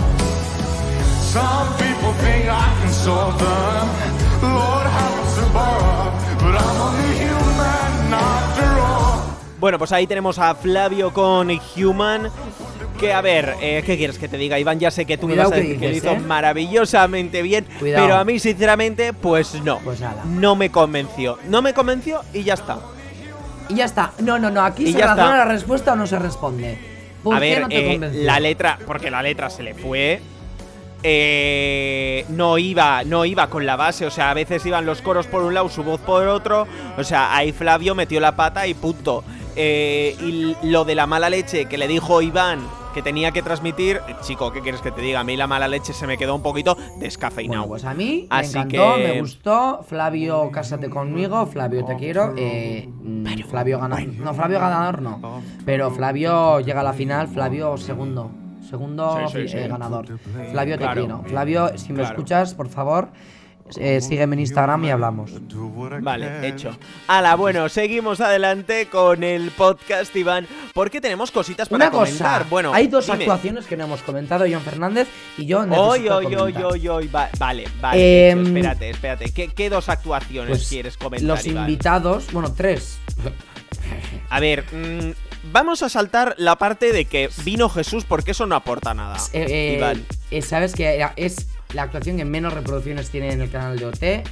Some 1.33 1.69
people 1.77 2.13
think 2.21 2.47
I 2.47 2.81
can 2.83 2.93
solve 2.93 3.37
them. 3.39 3.89
Lord 4.43 4.87
happens 4.87 5.35
to 5.35 5.53
borrow, 5.53 6.13
but 6.41 6.55
I'm 6.55 6.81
only 6.81 7.19
human 7.19 8.15
after 8.15 8.81
all. 8.81 9.21
Bueno, 9.61 9.79
pues 9.79 9.91
ahí 9.93 10.07
tenemos 10.07 10.39
a 10.39 10.55
Flavio 10.55 11.13
con 11.13 11.51
Human. 11.77 12.31
Que 12.99 13.12
a 13.12 13.21
ver, 13.21 13.55
eh, 13.61 13.83
¿qué 13.87 13.97
quieres 13.97 14.19
que 14.19 14.26
te 14.28 14.37
diga, 14.37 14.59
Iván? 14.59 14.81
Ya 14.81 14.90
sé 14.90 15.05
que 15.07 15.17
tú 15.17 15.28
Cuidado 15.28 15.50
me 15.50 15.57
vas 15.57 15.59
a 15.59 15.62
que 15.62 15.69
decir 15.69 15.81
que 15.81 15.88
lo 15.90 15.97
hizo 15.97 16.11
¿eh? 16.11 16.21
maravillosamente 16.26 17.43
bien, 17.43 17.64
Cuidado. 17.78 18.05
pero 18.07 18.17
a 18.19 18.25
mí, 18.25 18.38
sinceramente, 18.40 19.12
pues 19.12 19.55
no. 19.62 19.78
Pues 19.81 20.00
nada. 20.00 20.25
No 20.26 20.57
me 20.57 20.71
convenció. 20.71 21.38
No 21.49 21.62
me 21.62 21.73
convenció 21.75 22.23
y 22.35 22.43
ya 22.43 22.55
está. 22.55 22.78
Y 23.69 23.76
ya 23.76 23.84
está. 23.84 24.13
No, 24.19 24.39
no, 24.39 24.50
no. 24.50 24.63
Aquí 24.63 24.84
Y 24.89 24.93
se 24.93 24.99
razona 25.00 25.37
la 25.39 25.45
respuesta 25.45 25.93
o 25.93 25.97
no 25.97 26.06
se 26.08 26.19
responde. 26.19 26.78
¿Por 27.23 27.37
a 27.37 27.41
qué 27.41 27.50
ver, 27.50 27.61
no 27.63 27.69
te 27.69 27.78
eh, 27.87 27.93
convenció? 27.93 28.23
la 28.25 28.41
letra, 28.41 28.78
porque 28.87 29.11
la 29.11 29.23
letra 29.23 29.49
se 29.50 29.63
le 29.63 29.75
fue. 29.75 30.21
eh, 31.04 32.25
no 32.30 32.58
iba, 32.58 33.04
no 33.04 33.25
iba 33.25 33.49
con 33.49 33.65
la 33.65 33.76
base, 33.76 34.06
o 34.06 34.11
sea, 34.11 34.30
a 34.30 34.34
veces 34.34 34.65
iban 34.67 34.84
los 34.87 35.02
coros 35.02 35.26
por 35.28 35.43
un 35.43 35.54
lado, 35.54 35.69
su 35.69 35.84
voz 35.84 36.00
por 36.00 36.26
otro, 36.26 36.67
o 36.97 37.04
sea, 37.04 37.37
ahí 37.37 37.52
Flavio 37.52 37.95
metió 37.95 38.19
la 38.21 38.34
pata 38.34 38.67
y 38.67 38.75
punto. 38.75 39.23
Eh, 39.54 40.17
y 40.21 40.56
lo 40.69 40.84
de 40.84 40.95
la 40.95 41.06
mala 41.06 41.28
leche 41.30 41.67
que 41.67 41.78
le 41.78 41.89
dijo 41.89 42.23
Iván 42.23 42.61
que 42.99 43.02
tenía 43.04 43.30
que 43.30 43.43
transmitir, 43.43 44.00
chico, 44.23 44.50
¿qué 44.50 44.61
quieres 44.61 44.80
que 44.80 44.91
te 44.91 45.00
diga? 45.00 45.21
A 45.21 45.25
mí 45.25 45.37
la 45.37 45.47
mala 45.47 45.69
leche 45.69 45.93
se 45.93 46.04
me 46.08 46.19
quedó 46.19 46.34
un 46.34 46.43
poquito 46.43 46.76
descafeinado. 46.99 47.61
Bueno, 47.69 47.69
pues 47.69 47.84
a 47.84 47.95
mí 47.95 48.26
Así 48.28 48.54
me 48.58 48.63
encantó, 48.65 48.97
que- 48.97 49.02
me 49.04 49.21
gustó. 49.21 49.84
Flavio, 49.87 50.50
cásate 50.50 50.91
conmigo. 50.91 51.47
Flavio, 51.47 51.84
te 51.84 51.95
quiero. 51.95 52.34
Eh, 52.37 52.89
mm, 52.89 53.25
Flavio 53.49 53.78
ganador. 53.78 54.08
No, 54.15 54.34
Flavio 54.34 54.58
ganador 54.58 55.00
no. 55.00 55.41
Pero 55.65 55.93
Flavio 55.93 56.58
llega 56.58 56.80
a 56.80 56.82
la 56.82 56.93
final. 56.93 57.28
Flavio 57.28 57.76
segundo. 57.76 58.32
Segundo 58.69 59.28
Sí, 59.28 59.43
sí, 59.43 59.49
sí. 59.49 59.56
eh, 59.58 59.69
ganador. 59.69 60.06
Flavio, 60.50 60.75
te 60.76 60.82
Claro. 60.82 61.00
quiero. 61.02 61.23
Flavio, 61.25 61.78
si 61.78 61.93
me 61.93 62.00
Claro. 62.00 62.15
escuchas, 62.17 62.54
por 62.54 62.69
favor, 62.69 63.11
eh, 63.76 64.00
sígueme 64.00 64.35
en 64.35 64.41
Instagram 64.41 64.85
y 64.85 64.91
hablamos. 64.91 65.33
Vale, 66.00 66.49
hecho. 66.49 66.76
Ala, 67.07 67.35
bueno, 67.37 67.69
seguimos 67.69 68.21
adelante 68.21 68.87
con 68.87 69.23
el 69.23 69.50
podcast, 69.50 70.15
Iván, 70.17 70.47
porque 70.75 71.00
tenemos 71.00 71.31
cositas 71.31 71.69
para 71.69 71.87
Una 71.87 71.91
cosa, 71.91 72.04
comentar. 72.07 72.49
Bueno, 72.49 72.73
hay 72.73 72.87
dos 72.87 73.07
dime. 73.07 73.19
actuaciones 73.25 73.67
que 73.67 73.76
no 73.76 73.85
hemos 73.85 74.02
comentado, 74.02 74.45
John 74.50 74.63
Fernández 74.63 75.09
y 75.37 75.47
yo 75.47 75.61
Hoy, 75.61 76.09
hoy, 76.09 76.89
hoy, 76.89 77.09
vale, 77.39 77.67
vale. 77.81 78.31
Hecho, 78.31 78.41
espérate, 78.41 78.91
espérate. 78.91 79.33
¿Qué, 79.33 79.49
qué 79.49 79.71
dos 79.71 79.89
actuaciones 79.89 80.50
Pues, 80.59 80.69
quieres 80.69 80.97
comentar, 80.97 81.26
Los 81.28 81.47
Iván? 81.47 81.69
invitados, 81.69 82.33
bueno, 82.33 82.52
tres. 82.54 82.99
A 84.31 84.41
ver, 84.41 84.65
mm, 84.73 85.50
vamos 85.52 85.83
a 85.83 85.89
saltar 85.89 86.35
la 86.39 86.57
parte 86.57 86.93
de 86.93 87.04
que 87.07 87.31
vino 87.45 87.69
Jesús 87.69 88.04
porque 88.04 88.33
eso 88.33 88.47
no 88.47 88.54
aporta 88.54 88.95
nada. 88.95 89.17
Eh, 89.33 89.47
eh, 89.49 89.76
Iván, 89.78 90.04
eh, 90.31 90.43
Sabes 90.43 90.75
que 90.75 91.07
es 91.17 91.47
la 91.75 91.83
actuación 91.83 92.17
que 92.17 92.25
menos 92.25 92.52
reproducciones 92.52 93.11
tiene 93.11 93.33
en 93.33 93.41
el 93.41 93.50
canal 93.50 93.78
de 93.78 93.87
OT. 93.87 94.28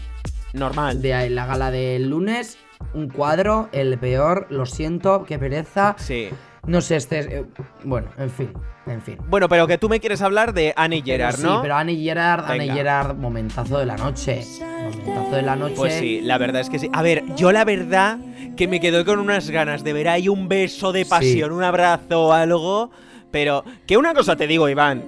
normal. 0.53 1.03
De 1.03 1.29
la 1.31 1.47
gala 1.47 1.71
del 1.71 2.09
lunes, 2.09 2.59
un 2.95 3.09
cuadro, 3.09 3.69
el 3.73 3.99
peor, 3.99 4.47
lo 4.51 4.65
siento, 4.67 5.25
qué 5.25 5.39
pereza. 5.39 5.95
Sí. 5.99 6.31
No 6.67 6.81
sé, 6.81 6.97
este 6.97 7.19
es, 7.21 7.27
eh, 7.27 7.45
bueno, 7.85 8.09
en 8.19 8.29
fin, 8.31 8.53
en 8.87 9.01
fin. 9.01 9.19
Bueno, 9.29 9.49
pero 9.49 9.67
que 9.69 9.79
tú 9.79 9.89
me 9.89 10.01
quieres 10.01 10.21
hablar 10.21 10.53
de 10.53 10.73
Annie 10.77 11.01
Pero 11.05 11.13
Gerard, 11.19 11.37
sí, 11.37 11.43
¿no? 11.45 11.63
pero 11.63 11.77
Annie 11.77 12.03
Gerard, 12.03 12.51
Annie. 12.51 12.73
Gerard, 12.73 13.15
momentazo 13.17 13.79
de 13.79 13.87
la 13.87 13.97
noche. 13.97 14.43
Momentazo 14.61 15.37
de 15.37 15.43
la 15.43 15.55
noche. 15.57 15.75
Pues 15.77 15.95
sí, 15.95 16.21
la 16.23 16.39
verdad 16.39 16.63
es 16.63 16.71
que 16.71 16.79
sí. 16.81 16.91
A 16.93 17.03
ver, 17.03 17.23
yo 17.37 17.53
la 17.53 17.65
verdad 17.65 18.19
que 18.57 18.67
me 18.67 18.81
quedé 18.81 19.05
con 19.05 19.21
unas 19.21 19.49
ganas 19.51 19.85
de 19.85 19.93
ver 19.93 20.09
ahí 20.09 20.29
un 20.29 20.49
beso 20.49 20.91
de 20.91 21.05
pasión, 21.07 21.53
un 21.53 21.63
abrazo 21.63 22.27
o 22.29 22.33
algo. 22.33 22.91
Pero 23.31 23.63
que 23.87 23.97
una 23.97 24.15
cosa 24.15 24.35
te 24.35 24.47
digo, 24.47 24.69
Iván. 24.69 25.05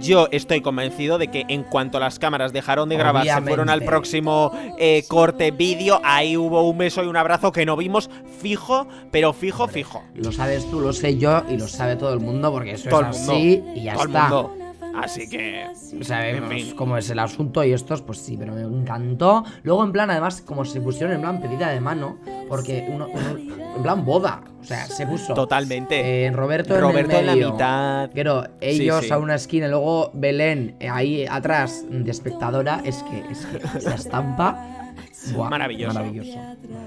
Yo 0.00 0.28
estoy 0.32 0.60
convencido 0.60 1.18
de 1.18 1.28
que 1.28 1.44
en 1.48 1.62
cuanto 1.62 1.98
las 2.00 2.18
cámaras 2.18 2.52
dejaron 2.52 2.88
de 2.88 2.96
grabar, 2.96 3.26
se 3.26 3.40
fueron 3.42 3.68
al 3.70 3.82
próximo 3.82 4.52
eh, 4.78 5.04
corte 5.08 5.50
vídeo, 5.50 6.00
ahí 6.04 6.36
hubo 6.36 6.68
un 6.68 6.76
beso 6.78 7.02
y 7.02 7.06
un 7.06 7.16
abrazo 7.16 7.52
que 7.52 7.64
no 7.64 7.76
vimos 7.76 8.10
fijo, 8.40 8.86
pero 9.10 9.32
fijo, 9.32 9.66
fijo. 9.68 10.02
Lo 10.14 10.32
sabes 10.32 10.68
tú, 10.70 10.80
lo 10.80 10.92
sé 10.92 11.16
yo 11.18 11.42
y 11.48 11.56
lo 11.56 11.68
sabe 11.68 11.96
todo 11.96 12.12
el 12.12 12.20
mundo 12.20 12.52
porque 12.52 12.72
eso 12.72 12.88
Todo 12.90 13.00
el 13.00 13.06
es 13.10 13.18
mundo. 13.18 13.32
así 13.34 13.62
y 13.74 13.82
ya 13.84 13.94
todo 13.94 14.02
el 14.04 14.08
está. 14.10 14.22
mundo. 14.28 14.54
Así 14.96 15.28
que. 15.28 15.66
Sabemos 16.02 16.50
En 16.52 16.58
fin. 16.58 16.76
cómo 16.76 16.96
es 16.96 17.10
el 17.10 17.18
asunto 17.18 17.64
y 17.64 17.72
estos, 17.72 18.02
pues 18.02 18.18
sí, 18.18 18.36
pero 18.38 18.52
me 18.54 18.62
encantó. 18.62 19.44
Luego, 19.62 19.84
en 19.84 19.92
plan, 19.92 20.10
además, 20.10 20.40
como 20.42 20.64
se 20.64 20.80
pusieron 20.80 21.12
en 21.14 21.20
plan 21.20 21.40
pedida 21.40 21.70
de 21.70 21.80
mano, 21.80 22.18
porque 22.48 22.86
uno, 22.88 23.08
uno- 23.12 23.54
en 23.76 23.82
plan 23.82 24.04
boda, 24.04 24.42
o 24.60 24.64
sea, 24.64 24.86
se 24.86 25.06
puso. 25.06 25.34
Totalmente. 25.34 26.24
eh, 26.26 26.30
Roberto, 26.30 26.78
Roberto 26.80 27.12
en, 27.18 27.28
en 27.28 27.40
la 27.40 27.50
mitad. 27.50 28.10
Pero 28.14 28.44
ellos 28.60 29.04
sí. 29.06 29.12
a 29.12 29.18
una 29.18 29.34
esquina 29.34 29.68
luego 29.68 30.10
Belén 30.14 30.76
eh, 30.80 30.88
ahí 30.88 31.26
atrás 31.28 31.84
de 31.88 32.10
espectadora, 32.10 32.80
es 32.84 33.02
que, 33.04 33.18
es 33.30 33.46
que 33.46 33.84
la 33.88 33.94
estampa. 33.96 34.92
buah, 35.34 35.50
Maravilloso. 35.50 35.94
Maravilloso. 35.94 36.38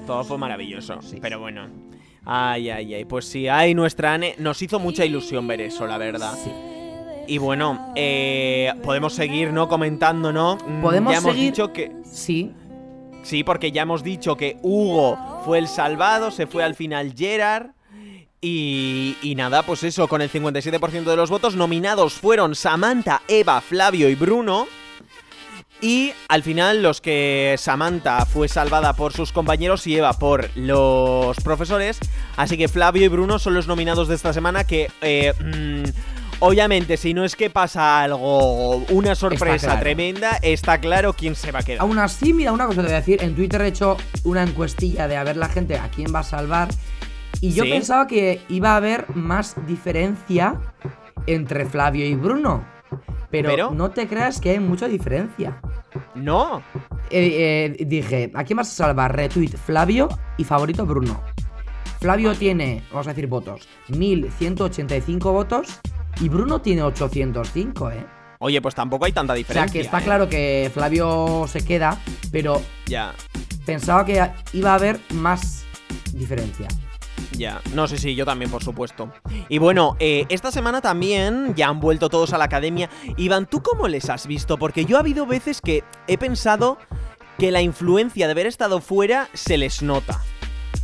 Todo 0.06 0.24
fue 0.24 0.38
maravilloso. 0.38 1.02
Sí. 1.02 1.18
Pero 1.22 1.40
bueno. 1.40 1.68
Ay, 2.24 2.70
ay, 2.70 2.94
ay. 2.94 3.06
Pues 3.06 3.26
sí, 3.26 3.48
ay, 3.48 3.74
nuestra 3.74 4.14
Ane. 4.14 4.36
Nos 4.38 4.62
hizo 4.62 4.80
mucha 4.80 5.04
ilusión 5.06 5.48
ver 5.48 5.62
eso, 5.62 5.86
la 5.88 5.98
verdad. 5.98 6.34
Sí. 6.42 6.52
Y 7.28 7.38
bueno, 7.40 7.92
eh, 7.96 8.74
podemos 8.84 9.14
seguir, 9.14 9.52
¿no? 9.54 9.68
Comentando, 9.68 10.32
¿no? 10.32 10.58
Mm, 10.66 10.82
Podemos 10.82 11.12
ya 11.14 11.18
hemos 11.20 11.32
seguir- 11.34 11.52
dicho 11.52 11.74
que. 11.74 11.92
Sí, 12.12 12.54
Sí, 13.24 13.44
porque 13.44 13.74
ya 13.74 13.82
hemos 13.82 14.04
dicho 14.04 14.38
que 14.38 14.58
Hugo 14.62 15.18
fue 15.44 15.58
el 15.58 15.68
salvado, 15.68 16.32
se 16.32 16.48
fue 16.48 16.64
al 16.64 16.76
final 16.76 17.14
Gerard. 17.18 17.72
Y, 18.40 19.18
y 19.22 19.36
nada, 19.36 19.64
pues 19.64 19.84
eso, 19.84 20.08
con 20.08 20.22
el 20.22 20.32
57% 20.32 21.04
de 21.04 21.16
los 21.18 21.30
votos 21.30 21.56
nominados 21.56 22.14
fueron 22.14 22.56
Samantha, 22.56 23.22
Eva, 23.28 23.60
Flavio 23.60 24.08
y 24.10 24.16
Bruno. 24.16 24.68
Y 25.82 26.14
al 26.30 26.42
final 26.42 26.82
los 26.82 27.02
que 27.02 27.56
Samantha 27.58 28.26
fue 28.26 28.48
salvada 28.48 28.94
por 28.94 29.12
sus 29.12 29.32
compañeros 29.34 29.86
y 29.88 29.98
Eva 29.98 30.14
por 30.14 30.50
los 30.56 31.36
profesores. 31.42 32.00
Así 32.38 32.58
que 32.58 32.68
Flavio 32.70 33.04
y 33.04 33.08
Bruno 33.10 33.40
son 33.40 33.56
los 33.56 33.68
nominados 33.68 34.08
de 34.08 34.16
esta 34.16 34.32
semana 34.32 34.64
que... 34.64 34.90
eh, 35.02 35.34
mm, 35.40 35.90
Obviamente, 36.40 36.98
si 36.98 37.14
no 37.16 37.26
es 37.26 37.36
que 37.36 37.50
pasa 37.50 38.02
algo, 38.02 38.78
una 38.92 39.16
sorpresa 39.16 39.68
claro. 39.68 39.82
tremenda, 39.82 40.38
está 40.42 40.80
claro 40.80 41.14
quién 41.14 41.36
se 41.36 41.52
va 41.52 41.60
a 41.60 41.64
quedar. 41.64 41.82
Aún 41.82 41.98
así, 41.98 42.32
mira, 42.32 42.52
una 42.52 42.68
cosa 42.68 42.82
te 42.82 42.88
voy 42.88 42.94
a 42.94 43.00
decir. 43.00 43.24
En 43.24 43.36
Twitter 43.36 43.62
he 43.62 43.68
hecho 43.68 43.98
una 44.24 44.44
encuestilla 44.44 45.08
de 45.08 45.18
a 45.18 45.24
ver 45.24 45.36
la 45.36 45.50
gente 45.50 45.78
a 45.78 45.90
quién 45.90 46.14
va 46.14 46.20
a 46.20 46.24
salvar. 46.24 46.70
Y 47.42 47.54
yo 47.54 47.64
¿Sí? 47.64 47.72
pensaba 47.72 48.06
que 48.06 48.42
iba 48.50 48.74
a 48.74 48.76
haber 48.78 49.10
más 49.16 49.56
diferencia 49.66 50.62
entre 51.26 51.66
Flavio 51.66 52.06
y 52.06 52.14
Bruno. 52.14 52.66
Pero, 53.32 53.50
¿Pero? 53.50 53.72
no 53.72 53.90
te 53.90 54.08
creas 54.08 54.40
que 54.40 54.52
hay 54.52 54.60
mucha 54.60 54.88
diferencia. 54.88 55.60
No. 56.14 56.62
Eh, 57.10 57.76
eh, 57.80 57.86
dije, 57.86 58.32
¿a 58.36 58.44
quién 58.44 58.58
vas 58.58 58.72
a 58.72 58.86
salvar? 58.86 59.16
Retweet 59.16 59.58
Flavio 59.58 60.08
y 60.38 60.44
favorito 60.44 60.86
Bruno. 60.86 61.22
Flavio 62.00 62.36
tiene, 62.36 62.84
vamos 62.92 63.08
a 63.08 63.10
decir 63.10 63.26
votos, 63.26 63.68
1185 63.88 65.32
votos 65.32 65.82
y 66.20 66.30
Bruno 66.30 66.62
tiene 66.62 66.84
805, 66.84 67.92
¿eh? 67.92 68.06
Oye, 68.40 68.62
pues 68.62 68.76
tampoco 68.76 69.06
hay 69.06 69.12
tanta 69.12 69.34
O 69.34 69.36
sea 69.36 69.38
diferencia. 69.38 69.74
que 69.74 69.80
está 69.82 70.00
¿eh? 70.00 70.04
claro 70.04 70.30
que 70.30 70.70
Flavio 70.74 71.46
se 71.48 71.66
queda, 71.66 72.00
pero 72.32 72.62
Ya, 72.86 73.14
pensaba 73.66 74.06
que 74.06 74.30
iba 74.54 74.72
a 74.72 74.76
haber 74.76 75.00
más 75.14 75.66
diferencia. 76.14 76.68
ya. 77.32 77.62
No 77.74 77.88
sé 77.88 77.98
si 77.98 78.14
yo 78.16 78.26
también, 78.26 78.52
por 78.52 78.64
supuesto. 78.64 79.12
Y 79.50 79.58
bueno, 79.58 79.96
eh, 80.00 80.26
esta 80.30 80.52
semana 80.52 80.82
también 80.82 81.54
ya 81.56 81.68
han 81.68 81.80
vuelto 81.80 82.10
todos 82.10 82.34
a 82.34 82.38
la 82.38 82.46
academia. 82.46 82.90
Iván, 83.18 83.48
¿tú 83.48 83.62
cómo 83.64 83.88
les 83.88 84.10
has 84.10 84.28
visto? 84.28 84.58
Porque 84.58 84.86
yo 84.86 84.98
ha 84.98 85.00
habido 85.02 85.26
veces 85.26 85.60
que 85.62 85.84
he 86.08 86.18
pensado 86.20 86.78
que 87.40 87.52
la 87.52 87.62
influencia 87.62 88.28
de 88.28 88.32
haber 88.32 88.48
estado 88.48 88.82
fuera 88.82 89.30
se 89.34 89.58
les 89.58 89.82
nota. 89.84 90.20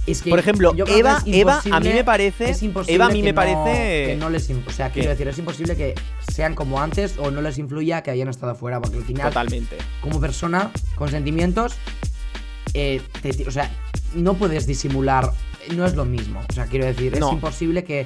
Es 0.06 0.22
que 0.22 0.30
Por 0.30 0.39
ejemplo, 0.39 0.74
yo 0.76 0.84
creo 0.84 0.96
que 0.96 1.00
Eva- 1.00 1.24
es 1.26 1.34
Eva, 1.34 1.62
a 1.72 1.80
mí 1.80 1.89
me 1.89 2.04
parece- 2.04 2.50
es 2.50 2.62
imposible 2.62 2.96
Eva 2.96 3.06
a 3.06 3.10
mí 3.10 3.20
que 3.22 3.24
me 3.24 3.32
no- 3.32 3.36
parece- 3.36 4.06
que 4.08 4.16
no 4.20 4.30
les, 4.30 4.50
o 4.50 4.70
sea, 4.72 4.89
quiero 4.92 5.10
decir, 5.12 5.28
es 5.30 5.38
imposible 5.38 5.78
que 5.78 5.96
sean 6.30 6.56
como 6.56 6.82
antes 6.82 7.18
o 7.18 7.32
no 7.32 7.42
les 7.42 7.58
influya 7.58 8.04
que 8.04 8.12
hayan 8.12 8.28
estado 8.28 8.54
fuera, 8.56 8.82
porque 8.82 8.98
al 8.98 9.06
final 9.06 9.30
Totalmente. 9.30 9.78
como 10.02 10.20
persona 10.20 10.72
con 10.96 11.10
sentimientos, 11.10 11.76
eh, 12.74 13.02
te- 13.22 13.48
o 13.48 13.52
sea, 13.52 13.72
no 14.13 14.34
puedes 14.34 14.68
disimular, 14.68 15.32
no 15.74 15.86
es 15.86 15.96
lo 15.96 16.04
mismo. 16.04 16.42
O 16.50 16.54
sea, 16.54 16.66
quiero 16.66 16.86
decir, 16.86 17.18
No. 17.18 17.28
es 17.30 17.34
imposible 17.36 17.86
que 17.86 18.06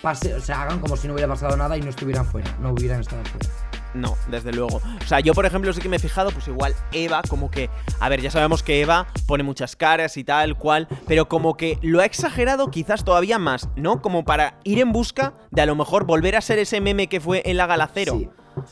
pase, 0.00 0.32
o 0.34 0.40
sea, 0.40 0.62
hagan 0.62 0.80
como 0.80 0.96
si 0.96 1.06
no 1.06 1.12
hubiera 1.12 1.28
pasado 1.28 1.54
nada 1.56 1.76
y 1.76 1.82
no 1.82 1.90
estuvieran 1.90 2.24
fuera, 2.24 2.56
no 2.62 2.70
hubieran 2.70 3.00
estado 3.02 3.22
fuera. 3.24 3.48
No, 3.94 4.16
desde 4.28 4.52
luego. 4.52 4.76
O 4.76 5.06
sea, 5.06 5.20
yo 5.20 5.34
por 5.34 5.46
ejemplo 5.46 5.72
sí 5.72 5.80
que 5.80 5.88
me 5.88 5.96
he 5.96 6.00
fijado, 6.00 6.30
pues 6.30 6.46
igual 6.48 6.74
Eva, 6.92 7.22
como 7.28 7.50
que, 7.50 7.68
a 7.98 8.08
ver, 8.08 8.20
ya 8.20 8.30
sabemos 8.30 8.62
que 8.62 8.80
Eva 8.80 9.06
pone 9.26 9.42
muchas 9.42 9.74
caras 9.76 10.16
y 10.16 10.24
tal, 10.24 10.56
cual, 10.56 10.86
pero 11.08 11.28
como 11.28 11.56
que 11.56 11.78
lo 11.82 12.00
ha 12.00 12.04
exagerado 12.04 12.70
quizás 12.70 13.04
todavía 13.04 13.38
más, 13.38 13.68
¿no? 13.76 14.00
Como 14.00 14.24
para 14.24 14.58
ir 14.64 14.78
en 14.78 14.92
busca 14.92 15.34
de 15.50 15.62
a 15.62 15.66
lo 15.66 15.74
mejor 15.74 16.04
volver 16.04 16.36
a 16.36 16.40
ser 16.40 16.58
ese 16.60 16.80
meme 16.80 17.08
que 17.08 17.20
fue 17.20 17.42
en 17.46 17.56
la 17.56 17.66
gala 17.66 17.90
cero. 17.92 18.14
Sí, 18.16 18.28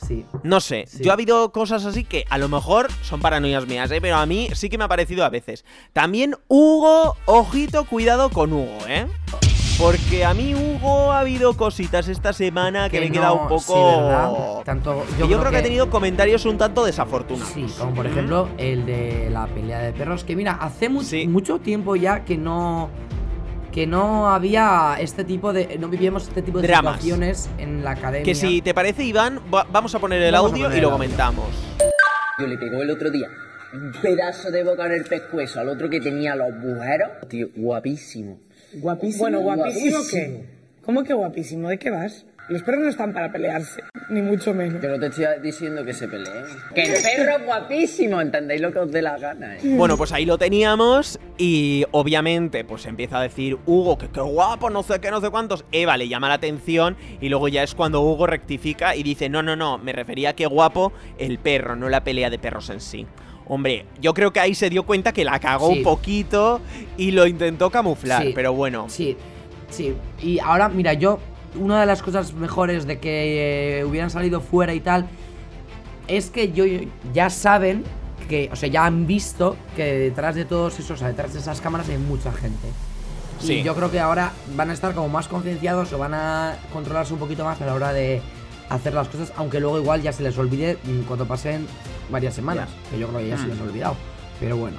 sí. 0.07 0.25
No 0.43 0.59
sé, 0.61 0.85
Sí. 0.87 1.03
yo 1.03 1.11
ha 1.11 1.13
habido 1.13 1.51
cosas 1.51 1.85
así 1.85 2.03
que 2.05 2.25
a 2.29 2.37
lo 2.37 2.47
mejor 2.47 2.87
son 3.01 3.19
paranoias 3.19 3.65
mías, 3.67 3.91
¿eh? 3.91 3.99
pero 4.01 4.17
a 4.17 4.25
mí 4.25 4.47
sí 4.53 4.69
que 4.69 4.77
me 4.77 4.83
ha 4.85 4.87
parecido 4.87 5.25
a 5.25 5.29
veces. 5.29 5.65
También 5.93 6.35
Hugo, 6.47 7.17
ojito, 7.25 7.83
cuidado 7.85 8.29
con 8.29 8.53
Hugo, 8.53 8.77
¿eh? 8.87 9.07
Porque 9.79 10.25
a 10.25 10.33
mí 10.33 10.53
Hugo 10.55 11.11
ha 11.13 11.21
habido 11.21 11.53
cositas 11.55 12.09
esta 12.09 12.33
semana 12.33 12.89
que, 12.89 12.99
me 12.99 13.05
he 13.07 13.11
quedado 13.11 13.35
un 13.35 13.47
poco... 13.47 13.61
sí, 13.61 13.73
¿verdad? 13.73 14.29
Tanto, 14.65 15.05
yo, 15.17 15.25
creo, 15.39 15.51
que... 15.51 15.57
ha 15.57 15.63
tenido 15.63 15.89
comentarios 15.89 16.45
un 16.45 16.57
tanto 16.57 16.83
desafortunados. 16.83 17.49
Sí, 17.53 17.65
como 17.79 17.93
por 17.93 18.05
ejemplo 18.05 18.49
el 18.57 18.85
de 18.85 19.29
la 19.31 19.47
pelea 19.47 19.79
de 19.79 19.93
perros, 19.93 20.25
que 20.25 20.35
mira, 20.35 20.53
hace 20.59 20.89
mu- 20.89 21.01
Sí. 21.01 21.27
mucho 21.27 21.59
tiempo 21.59 21.95
ya 21.95 22.25
que 22.25 22.37
no 22.37 22.89
que 23.71 23.85
no 23.87 24.27
había 24.29 24.97
este 24.99 25.23
tipo 25.23 25.53
de 25.53 25.77
no 25.79 25.87
vivíamos 25.87 26.27
este 26.27 26.41
tipo 26.41 26.59
de 26.59 26.67
Dramas. 26.67 26.95
situaciones 26.95 27.49
en 27.59 27.83
la 27.83 27.91
academia. 27.91 28.25
Que 28.25 28.35
si 28.35 28.61
te 28.61 28.73
parece, 28.73 29.03
Iván, 29.03 29.39
va- 29.53 29.65
vamos 29.71 29.93
a 29.95 29.99
poner 29.99 30.21
el 30.23 30.33
Vamos 30.33 30.51
audio 30.51 30.63
poner 30.65 30.77
y 30.79 30.81
lo 30.81 30.91
comentamos. 30.91 31.45
Yo 32.39 32.47
le 32.47 32.57
pegó 32.57 32.81
el 32.81 32.89
otro 32.89 33.09
día 33.11 33.29
un 33.71 33.91
pedazo 34.01 34.49
de 34.51 34.63
boca 34.63 34.87
en 34.87 34.93
el 34.93 35.05
pescuezo 35.05 35.59
al 35.61 35.69
otro 35.69 35.87
que 35.89 36.01
tenía 36.01 36.35
los 36.35 36.47
agujeros. 36.49 37.09
Tío, 37.29 37.47
guapísimo. 37.55 38.39
Guapísimo. 38.73 39.19
Bueno, 39.23 39.41
guapísimo, 39.41 39.99
qué? 40.11 40.43
¿Cómo 40.83 41.03
que 41.03 41.13
guapísimo? 41.13 41.69
¿De 41.69 41.77
qué 41.77 41.89
vas? 41.89 42.25
Los 42.49 42.63
perros 42.63 42.81
no 42.81 42.89
están 42.89 43.13
para 43.13 43.31
pelearse, 43.31 43.83
ni 44.09 44.23
mucho 44.23 44.55
menos. 44.55 44.81
Que 44.81 44.87
no 44.87 44.99
te 44.99 45.05
estoy 45.05 45.25
diciendo 45.43 45.85
que 45.85 45.93
se 45.93 46.07
peleen. 46.07 46.45
Que 46.73 46.81
el 46.81 46.93
perro 46.93 47.37
es 47.37 47.45
guapísimo, 47.45 48.19
¿entendéis 48.21 48.59
lo 48.61 48.71
que 48.73 48.79
os 48.79 48.91
dé 48.91 49.03
la 49.03 49.19
gana? 49.19 49.55
eh? 49.55 49.59
Bueno, 49.77 49.97
pues 49.97 50.11
ahí 50.13 50.25
lo 50.25 50.39
teníamos 50.39 51.19
y 51.37 51.85
obviamente 51.91 52.63
pues 52.63 52.87
empieza 52.87 53.19
a 53.19 53.21
decir 53.21 53.57
Hugo 53.67 53.99
que 53.99 54.07
qué 54.07 54.21
guapo, 54.21 54.71
no 54.71 54.81
sé 54.81 54.99
qué, 54.99 55.11
no 55.11 55.21
sé 55.21 55.29
cuántos. 55.29 55.63
Eva 55.71 55.95
le 55.95 56.07
llama 56.07 56.27
la 56.27 56.35
atención 56.35 56.97
y 57.21 57.29
luego 57.29 57.49
ya 57.49 57.61
es 57.61 57.75
cuando 57.75 58.01
Hugo 58.01 58.25
rectifica 58.25 58.95
y 58.95 59.03
dice, 59.03 59.29
no, 59.29 59.43
no, 59.43 59.55
no, 59.55 59.77
me 59.77 59.91
refería 59.91 60.29
a 60.29 60.33
qué 60.33 60.47
guapo 60.47 60.91
el 61.19 61.37
perro, 61.37 61.75
no 61.75 61.87
la 61.87 62.03
pelea 62.03 62.31
de 62.31 62.39
perros 62.39 62.71
en 62.71 62.81
sí. 62.81 63.05
Hombre, 63.49 63.85
yo 63.99 64.13
creo 64.13 64.31
que 64.31 64.39
ahí 64.39 64.53
se 64.55 64.69
dio 64.69 64.83
cuenta 64.83 65.11
que 65.11 65.25
la 65.25 65.39
cagó 65.39 65.71
Sí. 65.71 65.79
un 65.79 65.83
poquito 65.83 66.61
y 66.97 67.11
lo 67.11 67.25
intentó 67.27 67.69
camuflar, 67.71 68.23
Sí. 68.23 68.31
pero 68.35 68.53
bueno. 68.53 68.85
Sí, 68.89 69.17
sí. 69.69 69.95
Y 70.21 70.39
ahora, 70.39 70.69
mira, 70.69 70.93
yo 70.93 71.19
una 71.59 71.81
de 71.81 71.87
las 71.87 72.01
cosas 72.03 72.31
mejores 72.33 72.85
de 72.85 72.99
que 72.99 73.79
eh, 73.79 73.83
hubieran 73.85 74.11
salido 74.11 74.39
fuera 74.39 74.73
y 74.75 74.79
tal 74.79 75.07
es 76.07 76.29
que 76.29 76.51
yo 76.51 76.63
ya 77.11 77.29
saben 77.31 77.83
que, 78.29 78.49
o 78.53 78.55
sea, 78.55 78.69
ya 78.69 78.85
han 78.85 79.07
visto 79.07 79.57
que 79.75 79.83
detrás 79.83 80.35
de 80.35 80.45
todos 80.45 80.75
esos, 80.77 80.91
o 80.91 80.97
sea, 80.97 81.07
detrás 81.07 81.33
de 81.33 81.39
esas 81.39 81.59
cámaras 81.59 81.89
hay 81.89 81.97
mucha 81.97 82.31
gente. 82.31 82.67
Sí. 83.39 83.53
Y 83.53 83.63
yo 83.63 83.73
creo 83.73 83.89
que 83.89 83.99
ahora 83.99 84.31
van 84.55 84.69
a 84.69 84.73
estar 84.73 84.93
como 84.93 85.07
más 85.09 85.27
concienciados 85.27 85.91
o 85.93 85.97
van 85.97 86.13
a 86.13 86.55
controlarse 86.71 87.13
un 87.13 87.19
poquito 87.19 87.43
más 87.43 87.59
a 87.61 87.65
la 87.65 87.73
hora 87.73 87.93
de 87.93 88.21
hacer 88.69 88.93
las 88.93 89.07
cosas, 89.07 89.33
aunque 89.37 89.59
luego 89.59 89.79
igual 89.79 90.03
ya 90.03 90.11
se 90.13 90.21
les 90.21 90.37
olvide 90.37 90.77
mm, 90.83 91.01
cuando 91.07 91.25
pasen 91.25 91.65
varias 92.09 92.33
semanas, 92.33 92.69
que 92.89 92.99
yo 92.99 93.07
creo 93.07 93.19
que 93.19 93.27
ya 93.29 93.37
se 93.37 93.45
Mm. 93.45 93.49
les 93.49 93.59
ha 93.59 93.63
olvidado. 93.63 93.95
Pero 94.39 94.57
bueno. 94.57 94.77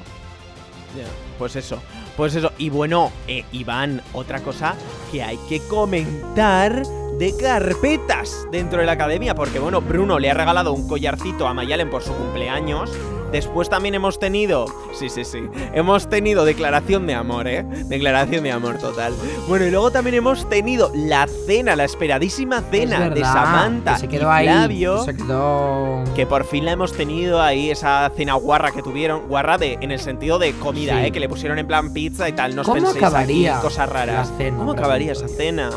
Pues 1.38 1.54
eso, 1.56 1.78
pues 2.16 2.34
eso. 2.34 2.50
Y 2.58 2.68
bueno, 2.68 3.12
eh, 3.28 3.44
Iván, 3.52 4.02
otra 4.12 4.40
cosa 4.40 4.74
que 5.12 5.22
hay 5.22 5.38
que 5.48 5.60
comentar 5.68 6.82
de 7.16 7.36
carpetas 7.36 8.46
dentro 8.50 8.80
de 8.80 8.86
la 8.86 8.92
academia, 8.92 9.34
porque 9.34 9.58
bueno, 9.60 9.80
Bruno 9.80 10.18
le 10.18 10.30
ha 10.30 10.34
regalado 10.34 10.72
un 10.72 10.88
collarcito 10.88 11.46
a 11.46 11.54
Mayalen 11.54 11.90
por 11.90 12.02
su 12.02 12.12
cumpleaños. 12.12 12.90
Después 13.32 13.68
también 13.68 13.94
hemos 13.94 14.18
tenido, 14.18 14.66
sí, 14.92 15.08
sí, 15.08 15.24
sí, 15.24 15.40
hemos 15.72 16.08
tenido 16.08 16.44
declaración 16.44 17.06
de 17.06 17.14
amor, 17.14 17.46
¿eh? 17.46 17.62
Declaración 17.86 18.42
de 18.44 18.52
amor 18.52 18.78
total. 18.78 19.14
Bueno, 19.48 19.66
y 19.66 19.70
luego 19.70 19.90
también 19.90 20.16
hemos 20.16 20.48
tenido 20.48 20.90
la 20.94 21.26
cena, 21.46 21.76
la 21.76 21.84
esperadísima 21.84 22.60
cena 22.70 23.08
de 23.10 23.20
Samantha 23.22 23.94
que 23.94 24.00
se 24.00 24.06
y 24.06 24.08
quedó 24.08 24.30
ahí, 24.30 24.46
Flavio. 24.48 25.04
Se 25.04 25.14
quedó. 25.16 26.02
Que 26.16 26.26
por 26.26 26.44
fin 26.44 26.64
la 26.64 26.72
hemos 26.72 26.92
tenido 26.92 27.40
ahí, 27.40 27.70
esa 27.70 28.10
cena 28.16 28.34
guarra 28.34 28.72
que 28.72 28.82
tuvieron. 28.82 29.28
Guarra 29.28 29.58
de, 29.58 29.78
en 29.80 29.92
el 29.92 30.00
sentido 30.00 30.38
de 30.38 30.52
comida, 30.54 30.98
Sí. 31.00 31.06
¿eh? 31.06 31.10
Que 31.12 31.20
le 31.20 31.28
pusieron 31.28 31.58
en 31.58 31.66
plan 31.66 31.92
pizza 31.92 32.28
y 32.28 32.32
tal. 32.32 32.54
No 32.56 32.62
os 32.62 32.66
¿Cómo 32.68 32.80
penséis 32.80 32.96
acabaría 33.04 33.54
aquí 33.56 33.62
cosas 33.62 33.88
raras. 33.88 34.30
la 34.30 34.36
cena, 34.36 34.56
¿Cómo 34.58 34.72
acabaría 34.72 35.12
ejemplo? 35.12 35.26
esa 35.32 35.36
cena? 35.36 35.70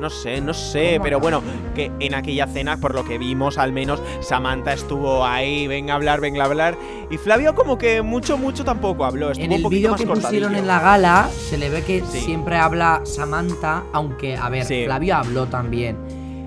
No 0.00 0.10
sé, 0.10 0.40
no 0.40 0.54
sé, 0.54 0.92
¿Cómo 0.94 1.02
pero 1.04 1.20
bueno, 1.20 1.42
que 1.74 1.90
en 1.98 2.14
aquella 2.14 2.46
cena, 2.46 2.76
por 2.76 2.94
lo 2.94 3.04
que 3.04 3.18
vimos 3.18 3.58
al 3.58 3.72
menos, 3.72 4.00
Samantha 4.20 4.72
estuvo 4.72 5.24
ahí, 5.24 5.66
venga 5.66 5.94
a 5.94 5.96
hablar, 5.96 6.20
venga 6.20 6.42
a 6.42 6.46
hablar. 6.46 6.76
Y 7.10 7.16
Flavio 7.16 7.54
como 7.54 7.78
que 7.78 8.02
mucho, 8.02 8.38
mucho 8.38 8.64
tampoco 8.64 9.04
habló. 9.04 9.30
Estuvo 9.32 9.44
En 9.44 9.52
el 9.52 9.64
vídeo 9.66 9.96
que 9.96 10.06
pusieron 10.06 10.54
en 10.54 10.66
la 10.66 10.78
gala 10.80 11.28
se 11.32 11.58
le 11.58 11.68
ve 11.68 11.82
que 11.82 12.02
Sí. 12.04 12.20
siempre 12.20 12.56
habla 12.56 13.00
Samantha, 13.04 13.82
aunque, 13.92 14.36
a 14.36 14.48
ver, 14.48 14.64
Sí. 14.64 14.84
Flavio 14.84 15.16
habló 15.16 15.46
también. 15.46 15.96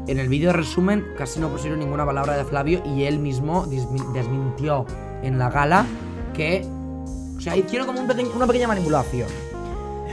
En 0.08 0.18
el 0.18 0.30
vídeo 0.30 0.48
de 0.48 0.54
resumen 0.54 1.06
casi 1.18 1.40
no 1.40 1.50
pusieron 1.50 1.80
ninguna 1.80 2.06
palabra 2.06 2.38
de 2.38 2.46
Flavio 2.46 2.82
y 2.86 3.04
él 3.04 3.20
mismo 3.20 3.66
desmintió 3.68 4.86
en 5.24 5.38
la 5.38 5.50
gala 5.50 5.86
que... 6.34 6.66
O 7.38 7.42
sea, 7.42 7.56
hicieron 7.58 7.88
como 7.88 8.00
un 8.00 8.10
una 8.36 8.48
pequeña 8.48 8.68
manipulación. 8.68 9.28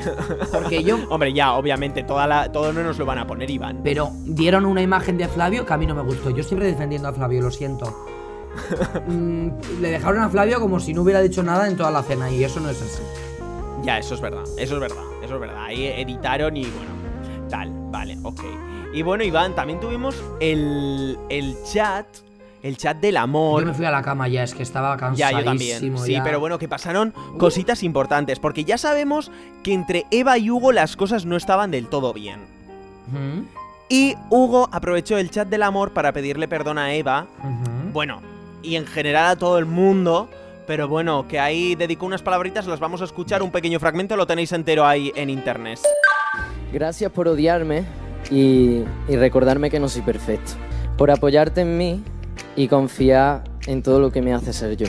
Porque 0.52 0.82
yo... 0.82 0.98
Hombre, 1.08 1.32
ya, 1.32 1.54
obviamente, 1.54 2.02
toda 2.02 2.26
la, 2.26 2.50
todo 2.50 2.72
no 2.72 2.82
nos 2.82 2.98
lo 2.98 3.06
van 3.06 3.18
a 3.18 3.26
poner, 3.26 3.50
Iván. 3.50 3.80
Pero 3.82 4.11
dieron 4.24 4.66
una 4.66 4.82
imagen 4.82 5.16
de 5.18 5.28
Flavio 5.28 5.64
que 5.64 5.72
a 5.72 5.76
mí 5.76 5.87
no 5.87 5.94
me 5.94 6.02
gustó. 6.02 6.30
Yo 6.30 6.42
siempre 6.42 6.66
defendiendo 6.68 7.08
a 7.08 7.12
Flavio, 7.12 7.42
lo 7.42 7.50
siento. 7.50 8.06
Mm, 9.06 9.50
le 9.80 9.90
dejaron 9.90 10.20
a 10.20 10.28
Flavio 10.28 10.61
como 10.61 10.80
si 10.80 10.92
no 10.92 11.02
hubiera 11.02 11.20
dicho 11.20 11.42
nada 11.42 11.68
en 11.68 11.76
toda 11.76 11.90
la 11.90 12.02
cena 12.02 12.30
y 12.30 12.42
eso 12.42 12.58
no 12.61 12.68
es 12.68 12.82
así. 12.82 13.02
Ya, 13.84 13.98
eso 13.98 14.14
es 14.14 14.20
verdad, 14.20 14.42
eso 14.58 14.74
es 14.74 14.80
verdad, 14.80 15.04
eso 15.22 15.34
es 15.34 15.40
verdad. 15.40 15.64
Ahí 15.64 15.87
editaron 15.87 16.56
y 16.56 16.62
bueno, 16.62 16.90
tal, 17.48 17.72
vale, 17.90 18.18
ok. 18.22 18.40
Y 18.92 19.02
bueno, 19.02 19.22
Iván, 19.22 19.54
también 19.54 19.80
tuvimos 19.80 20.16
el, 20.40 21.18
el 21.28 21.56
chat, 21.64 22.06
el 22.62 22.77
chat 22.77 22.97
del 22.99 23.16
amor. 23.16 23.61
Yo 23.62 23.66
me 23.68 23.75
fui 23.75 23.85
a 23.87 23.90
la 23.90 24.03
cama 24.03 24.29
ya, 24.29 24.42
es 24.42 24.55
que 24.55 24.62
estaba 24.62 24.94
Ya, 24.97 24.99
cansadísimo. 24.99 25.38
yo 25.38 25.44
también. 25.44 25.99
Sí, 25.99 26.12
ya. 26.12 26.23
pero 26.25 26.40
bueno, 26.40 26.59
que 26.59 26.68
pasaron 26.68 27.12
cositas 27.38 27.83
importantes, 27.83 28.38
porque 28.38 28.64
ya 28.64 28.79
sabemos 28.79 29.31
que 29.62 29.73
entre 29.75 30.07
Eva 30.11 30.38
y 30.38 30.51
Hugo 30.51 30.73
las 30.73 30.97
cosas 30.97 31.25
no 31.25 31.37
estaban 31.37 31.71
del 31.71 31.87
todo 31.88 32.12
bien. 32.12 32.40
Y 33.88 34.14
Hugo 34.29 34.68
aprovechó 34.71 35.16
el 35.16 35.31
chat 35.31 35.49
del 35.49 35.62
amor 35.62 35.92
para 35.92 36.12
pedirle 36.12 36.47
perdón 36.47 36.77
a 36.79 36.92
Eva, 36.92 37.27
bueno, 37.92 38.21
y 38.62 38.77
en 38.77 38.87
general 38.87 39.31
a 39.31 39.37
todo 39.37 39.59
el 39.59 39.64
mundo. 39.66 40.29
Pero 40.66 40.87
bueno, 40.87 41.27
que 41.27 41.40
ahí 41.40 41.75
dedicó 41.77 42.05
unas 42.05 42.21
palabritas, 42.21 42.66
las 42.66 42.79
vamos 42.79 43.01
a 43.01 43.05
escuchar, 43.05 43.42
un 43.42 43.51
pequeño 43.51 43.81
fragmento, 43.81 44.16
lo 44.16 44.27
tenéis 44.27 44.53
entero 44.53 44.85
ahí 44.87 45.11
en 45.14 45.31
internet. 45.31 45.79
Gracias 46.71 47.11
por 47.11 47.27
odiarme. 47.29 47.85
y, 48.31 48.83
y 49.09 49.16
recordarme 49.16 49.71
que 49.71 49.81
no 49.81 49.88
soy 49.88 50.03
perfecto. 50.03 50.53
Por 50.99 51.11
apoyarte 51.11 51.62
en 51.62 51.79
mí 51.79 52.03
y 52.57 52.68
confiar 52.68 53.44
en 53.66 53.83
todo 53.83 54.01
lo 54.01 54.11
que 54.11 54.22
me 54.22 54.33
hace 54.35 54.53
ser 54.53 54.77
yo. 54.77 54.87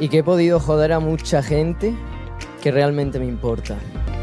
Y 0.00 0.08
que 0.08 0.18
he 0.18 0.22
podido 0.24 0.58
joder 0.60 0.92
a 0.92 1.00
mucha 1.00 1.42
gente 1.42 1.94
que 2.62 2.70
realmente 2.70 3.18
me 3.18 3.26
importa. 3.26 3.76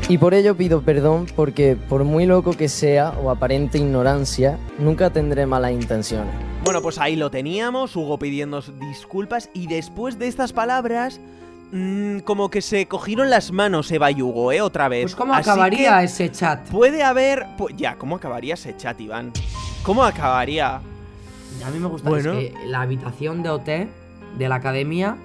Y 0.10 0.18
por 0.18 0.34
ello 0.34 0.58
pido 0.58 0.82
perdón 0.82 1.28
porque 1.36 1.78
por 1.88 2.04
muy 2.04 2.26
loco 2.26 2.52
que 2.54 2.68
sea 2.68 3.12
o 3.24 3.30
aparente 3.30 3.78
ignorancia, 3.78 4.58
nunca 4.80 5.10
tendré 5.12 5.46
malas 5.46 5.72
intenciones. 5.72 6.34
Bueno, 6.66 6.82
pues 6.82 6.98
ahí 6.98 7.16
lo 7.16 7.32
teníamos, 7.32 7.96
Hugo 7.96 8.20
pidiendo 8.20 8.62
disculpas 8.62 9.50
y 9.54 9.68
después 9.68 10.20
de 10.20 10.28
estas 10.28 10.52
palabras, 10.54 11.22
mm, 11.72 12.20
como 12.20 12.50
que 12.50 12.62
se 12.62 12.88
cogieron 12.88 13.30
las 13.30 13.52
manos 13.52 13.90
Eva 13.92 14.12
y 14.12 14.22
Hugo, 14.22 14.52
¿eh? 14.52 14.62
Otra 14.62 14.90
vez. 14.90 15.04
Pues 15.04 15.16
cómo 15.16 15.34
Así 15.34 15.50
acabaría 15.50 16.00
que 16.00 16.06
ese 16.06 16.32
chat. 16.32 16.68
Puede 16.70 17.04
haber... 17.04 17.46
pu- 17.58 17.74
ya, 17.76 17.96
¿cómo 17.96 18.18
acabaría 18.18 18.56
ese 18.56 18.76
chat, 18.76 19.00
Iván? 19.00 19.32
¿Cómo 19.84 20.04
acabaría? 20.04 20.82
A 21.66 21.70
mí 21.72 21.80
me 21.80 21.88
gusta 21.88 22.10
Bueno. 22.10 22.34
es 22.34 22.52
que 22.52 22.68
la 22.68 22.82
habitación 22.82 23.44
de 23.44 23.50
OT 23.50 23.68
de 24.38 24.50
la 24.50 24.56
academia. 24.56 25.18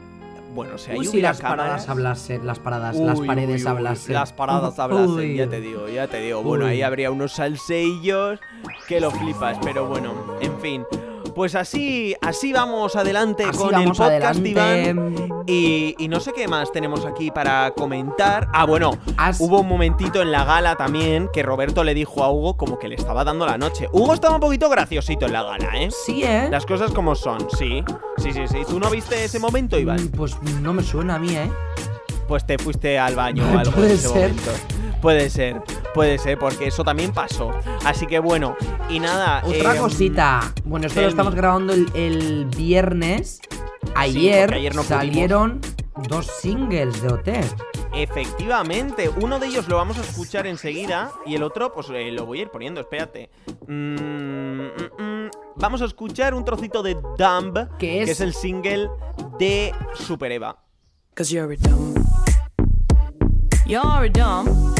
Bueno, 0.55 0.79
si 0.79 0.90
Uy, 0.92 0.99
ahí 1.01 1.05
si 1.07 1.20
las 1.20 1.40
paradas 1.40 1.85
cámaras... 1.85 1.88
hablasen, 1.90 2.46
las 2.46 2.59
paradas, 2.59 2.96
las 2.96 3.18
Uy, 3.18 3.27
paredes 3.27 3.61
uy, 3.61 3.62
uy, 3.62 3.68
hablasen. 3.68 4.14
Las 4.14 4.33
paradas 4.33 4.79
hablasen, 4.79 5.09
Uy. 5.11 5.37
ya 5.37 5.49
te 5.49 5.61
digo, 5.61 5.87
ya 5.88 6.07
te 6.09 6.18
digo. 6.20 6.42
Bueno, 6.42 6.64
Uy. 6.64 6.70
ahí 6.72 6.83
habría 6.83 7.11
unos 7.11 7.33
salseillos 7.33 8.40
que 8.88 9.01
lo 9.01 9.11
flipas, 9.11 9.59
pero 9.62 9.87
bueno, 9.87 10.14
en 10.40 10.59
fin. 10.61 10.85
Pues 11.37 11.55
así, 11.55 12.16
así 12.22 12.51
vamos 12.53 12.96
adelante 12.96 13.44
Así 13.44 13.59
con 13.59 13.70
vamos 13.70 14.01
el 14.01 14.07
podcast, 14.07 14.40
adelante. 14.40 14.49
Iván. 14.49 15.44
Y, 15.46 15.94
y 15.99 16.09
no 16.09 16.18
sé 16.18 16.33
qué 16.33 16.49
más 16.49 16.72
tenemos 16.72 17.05
aquí 17.05 17.31
para 17.31 17.70
comentar. 17.72 18.49
Ah, 18.55 18.64
bueno, 18.64 18.92
hubo 19.38 19.61
un 19.61 19.68
momentito 19.68 20.22
en 20.22 20.33
la 20.33 20.44
gala 20.46 20.77
también 20.77 21.29
que 21.33 21.42
Roberto 21.42 21.85
le 21.85 21.92
dijo 21.92 22.25
a 22.25 22.33
Hugo 22.33 22.57
como 22.57 22.79
que 22.79 22.88
le 22.88 22.94
estaba 22.94 23.22
dando 23.22 23.44
la 23.44 23.59
noche. 23.59 23.87
Hugo 23.92 24.14
estaba 24.14 24.35
un 24.37 24.40
poquito 24.40 24.70
graciosito 24.70 25.27
en 25.27 25.35
la 25.35 25.42
gala, 25.42 25.70
¿eh? 25.79 25.90
Sí, 26.07 26.22
¿eh? 26.25 26.49
Las 26.51 26.64
cosas 26.64 26.90
como 26.90 27.14
son, 27.14 27.46
sí. 27.51 27.85
Sí, 28.16 28.33
sí, 28.33 28.49
sí. 28.49 28.62
¿Tú 28.66 28.81
no 28.81 28.88
viste 28.88 29.22
ese 29.22 29.38
momento, 29.38 29.79
Iván? 29.79 30.05
Mm, 30.07 30.09
Pues 30.09 30.40
no 30.62 30.72
me 30.72 30.83
suena 30.83 31.16
a 31.16 31.18
mí, 31.18 31.37
¿eh? 31.37 31.51
Pues 32.27 32.46
te 32.46 32.57
fuiste 32.57 32.99
al 32.99 33.14
baño 33.14 33.44
o 33.55 33.59
algo 33.59 33.72
Puede 33.72 33.88
en 33.88 33.94
ese 33.94 34.09
ser. 34.09 34.31
momento. 34.33 34.51
Puede 35.06 35.30
ser, 35.30 35.62
puede 35.94 36.18
ser, 36.18 36.36
porque 36.36 36.66
eso 36.66 36.82
también 36.82 37.12
pasó. 37.12 37.52
Así 37.84 38.08
que 38.08 38.18
bueno, 38.18 38.56
y 38.88 38.98
nada. 38.98 39.40
Otra 39.44 39.76
eh, 39.76 39.78
cosita. 39.78 40.52
Bueno, 40.64 40.88
esto 40.88 40.98
lo 41.00 41.06
tell 41.06 41.10
estamos 41.10 41.32
grabando 41.36 41.74
el, 41.74 41.86
el 41.94 42.46
viernes. 42.46 43.38
Ayer, 43.94 44.52
ayer 44.52 44.74
no 44.74 44.82
pudimos. 44.82 45.04
salieron 45.06 45.60
dos 46.08 46.26
singles 46.26 47.00
de 47.02 47.08
OT. 47.12 47.28
Efectivamente, 47.94 49.08
uno 49.22 49.38
de 49.38 49.46
ellos 49.46 49.68
lo 49.68 49.76
vamos 49.76 49.96
a 49.96 50.00
escuchar 50.00 50.44
enseguida 50.48 51.12
y 51.24 51.36
el 51.36 51.44
otro, 51.44 51.72
pues 51.72 51.86
eh, 51.90 52.10
lo 52.10 52.26
voy 52.26 52.40
a 52.40 52.42
ir 52.42 52.48
poniendo, 52.50 52.80
espérate. 52.80 53.30
Mm, 53.68 53.94
mm, 53.94 55.02
mm. 55.02 55.30
Vamos 55.54 55.82
a 55.82 55.84
escuchar 55.84 56.34
un 56.34 56.44
trocito 56.44 56.82
de 56.82 56.94
Dumb, 57.16 57.76
Que 57.78 58.02
es- 58.02 58.10
es 58.10 58.20
el 58.20 58.34
single 58.34 58.90
de 59.38 59.72
Super 59.94 60.32
Eva. 60.32 60.58
Cause 61.14 61.32
you're 61.32 61.54
a 61.54 61.56
dumb. 61.56 61.94
You're 63.68 64.04
a 64.04 64.08
dumb. 64.08 64.75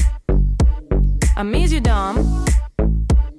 I 1.37 1.43
miss 1.45 1.71
you 1.71 1.81
dumb. 1.81 2.45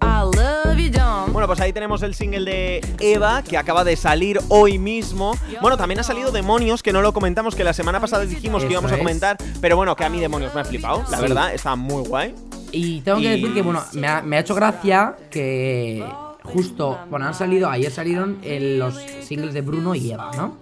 I 0.02 0.22
love 0.24 0.78
you 0.78 0.90
dumb. 0.92 1.32
Bueno, 1.34 1.48
pues 1.48 1.60
ahí 1.60 1.74
tenemos 1.74 2.02
el 2.04 2.14
single 2.14 2.46
de 2.46 2.82
Eva, 3.00 3.42
que 3.44 3.58
acaba 3.58 3.84
de 3.84 3.96
salir 3.96 4.40
hoy 4.50 4.78
mismo. 4.78 5.36
Bueno, 5.62 5.78
también 5.78 6.00
ha 6.00 6.04
salido 6.04 6.32
Demonios, 6.32 6.84
que 6.84 6.94
no 6.94 7.02
lo 7.02 7.14
comentamos, 7.14 7.56
que 7.56 7.64
la 7.64 7.74
semana 7.74 8.00
pasada 8.00 8.26
dijimos 8.26 8.62
que 8.62 8.68
Eso 8.68 8.74
íbamos 8.74 8.92
a 8.92 8.96
es. 8.96 9.00
comentar. 9.00 9.38
Pero 9.62 9.76
bueno, 9.76 9.96
que 9.96 10.06
a 10.06 10.10
mí 10.10 10.20
Demonios 10.20 10.54
me 10.54 10.62
ha 10.62 10.66
flipado, 10.66 11.04
la 11.10 11.18
Sí. 11.18 11.22
verdad, 11.24 11.54
está 11.54 11.76
muy 11.76 12.04
guay. 12.08 12.36
Y 12.72 13.02
tengo 13.02 13.18
que 13.20 13.24
Y- 13.26 13.30
decir 13.42 13.54
que, 13.54 13.62
bueno, 13.62 13.84
me 13.94 14.08
ha, 14.08 14.22
me 14.22 14.38
ha 14.38 14.40
hecho 14.42 14.54
gracia 14.56 15.16
que 15.32 16.06
justo, 16.44 17.00
bueno, 17.10 17.26
han 17.28 17.34
salido, 17.34 17.70
ayer 17.70 17.92
salieron 17.92 18.38
el- 18.44 18.78
los 18.80 18.96
singles 19.22 19.54
de 19.54 19.62
Bruno 19.62 19.96
y 19.96 20.12
Eva, 20.12 20.32
¿no? 20.36 20.58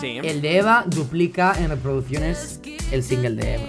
Sí. 0.00 0.18
El 0.22 0.40
de 0.42 0.58
Eva 0.58 0.84
duplica 0.86 1.54
en 1.58 1.70
reproducciones 1.70 2.60
el 2.92 3.02
single 3.02 3.30
de 3.32 3.54
Eva. 3.54 3.64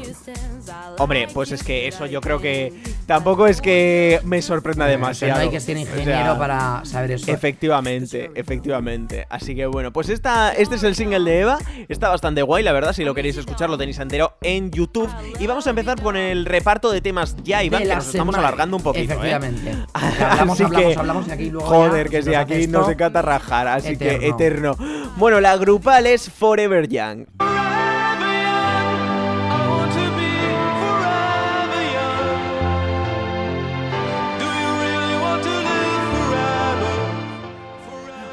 Hombre, 0.98 1.28
pues 1.34 1.52
es 1.52 1.64
que 1.64 1.88
eso 1.88 2.06
yo 2.06 2.22
creo 2.22 2.40
que 2.40 2.74
tampoco 3.06 3.48
es 3.48 3.62
que 3.62 4.20
me 4.24 4.42
sorprenda 4.42 4.86
demasiado. 4.86 5.36
no 5.36 5.42
hay 5.42 5.50
que 5.50 5.60
ser 5.60 5.78
O 5.78 5.80
ingeniero 5.80 6.12
sea, 6.12 6.38
para 6.38 6.86
saber 6.86 7.12
eso. 7.12 7.32
Efectivamente, 7.32 8.32
efectivamente. 8.36 9.26
Así 9.30 9.56
que 9.56 9.66
bueno, 9.66 9.92
pues 9.94 10.10
esta, 10.10 10.52
este 10.54 10.76
es 10.76 10.84
el 10.84 10.96
single 10.96 11.20
de 11.30 11.40
Eva. 11.42 11.58
Está 11.88 12.10
bastante 12.10 12.42
guay, 12.42 12.64
la 12.64 12.72
verdad. 12.72 12.94
Si 12.94 13.04
lo 13.04 13.14
queréis 13.14 13.38
escuchar, 13.38 13.70
lo 13.70 13.78
tenéis 13.78 14.00
entero 14.00 14.34
en 14.42 14.72
YouTube. 14.72 15.10
Y 15.40 15.48
vamos 15.48 15.66
a 15.68 15.70
empezar 15.72 16.02
con 16.02 16.18
el 16.18 16.46
reparto 16.46 16.92
de 16.92 17.02
temas 17.02 17.36
ya, 17.44 17.64
Iván, 17.64 17.84
que 17.84 17.96
nos 17.96 18.08
estamos 18.08 18.36
alargando 18.36 18.78
un 18.78 18.84
poquito. 18.84 19.14
¿eh? 19.14 19.16
Efectivamente. 19.16 19.72
Hablamos, 19.94 20.56
Así 20.60 20.64
hablamos, 20.64 20.94
que- 20.94 21.00
hablamos 21.00 21.28
y 21.28 21.32
aquí 21.32 21.50
luego 21.50 21.68
Joder, 21.68 22.10
ya 22.10 22.20
que 22.20 22.26
nos 22.26 22.36
aquí 22.36 22.68
nos 22.68 22.90
encanta 22.90 23.22
rajar, 23.22 23.68
así 23.68 23.98
que 23.98 24.28
eterno. 24.28 24.76
Bueno, 25.18 25.40
la 25.42 25.56
grupal 25.58 26.06
es 26.08 26.30
Forever 26.30 26.88
Young. 26.88 27.26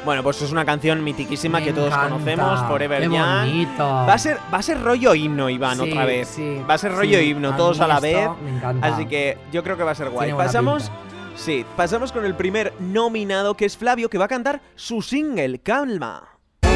Bueno, 0.07 0.23
pues 0.23 0.41
es 0.41 0.53
una 0.53 0.63
canción 0.63 1.03
mitiquísima 1.03 1.59
Me 1.59 1.65
que 1.65 1.73
todos 1.73 1.89
encanta. 1.89 2.07
conocemos, 2.11 2.61
Forever 2.69 3.01
Qué 3.01 3.07
Young. 3.13 3.49
bonito. 3.51 3.83
Va 3.83 4.13
a 4.13 4.17
ser, 4.17 4.37
va 4.53 4.59
a 4.59 4.61
ser 4.61 4.81
rollo 4.81 5.13
himno, 5.13 5.49
Iván, 5.49 5.79
Sí, 5.79 5.91
otra 5.91 6.05
vez. 6.05 6.29
sí, 6.29 6.61
va 6.69 6.75
a 6.75 6.77
ser 6.77 6.93
rollo 6.93 7.19
sí. 7.19 7.25
himno, 7.25 7.53
todos 7.57 7.81
a 7.81 7.87
la 7.87 7.99
vez. 7.99 8.29
me 8.41 8.51
encanta. 8.51 8.87
Así 8.87 9.05
que 9.05 9.37
yo 9.51 9.63
creo 9.65 9.75
que 9.75 9.83
va 9.83 9.91
a 9.91 9.95
ser 9.95 10.09
guay. 10.09 10.27
Tiene 10.29 10.41
Pasamos. 10.41 10.83
pinta. 10.83 10.97
Sí, 11.35 11.65
pasamos 11.75 12.13
con 12.13 12.23
el 12.23 12.35
primer 12.35 12.71
nominado, 12.79 13.55
que 13.55 13.65
es 13.65 13.75
Flavio, 13.75 14.09
que 14.09 14.17
va 14.17 14.23
a 14.25 14.29
cantar 14.29 14.61
su 14.75 15.01
single, 15.01 15.59
Calma. 15.59 16.23
Ven 16.61 16.71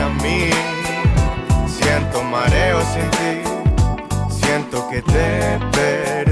a 0.00 0.08
mí, 0.22 0.48
siento 1.68 2.22
mareo 2.24 2.80
sin 2.80 3.10
ti, 3.10 3.42
siento 4.30 4.88
que 4.88 5.02
te 5.02 5.58
perdí. 5.70 6.31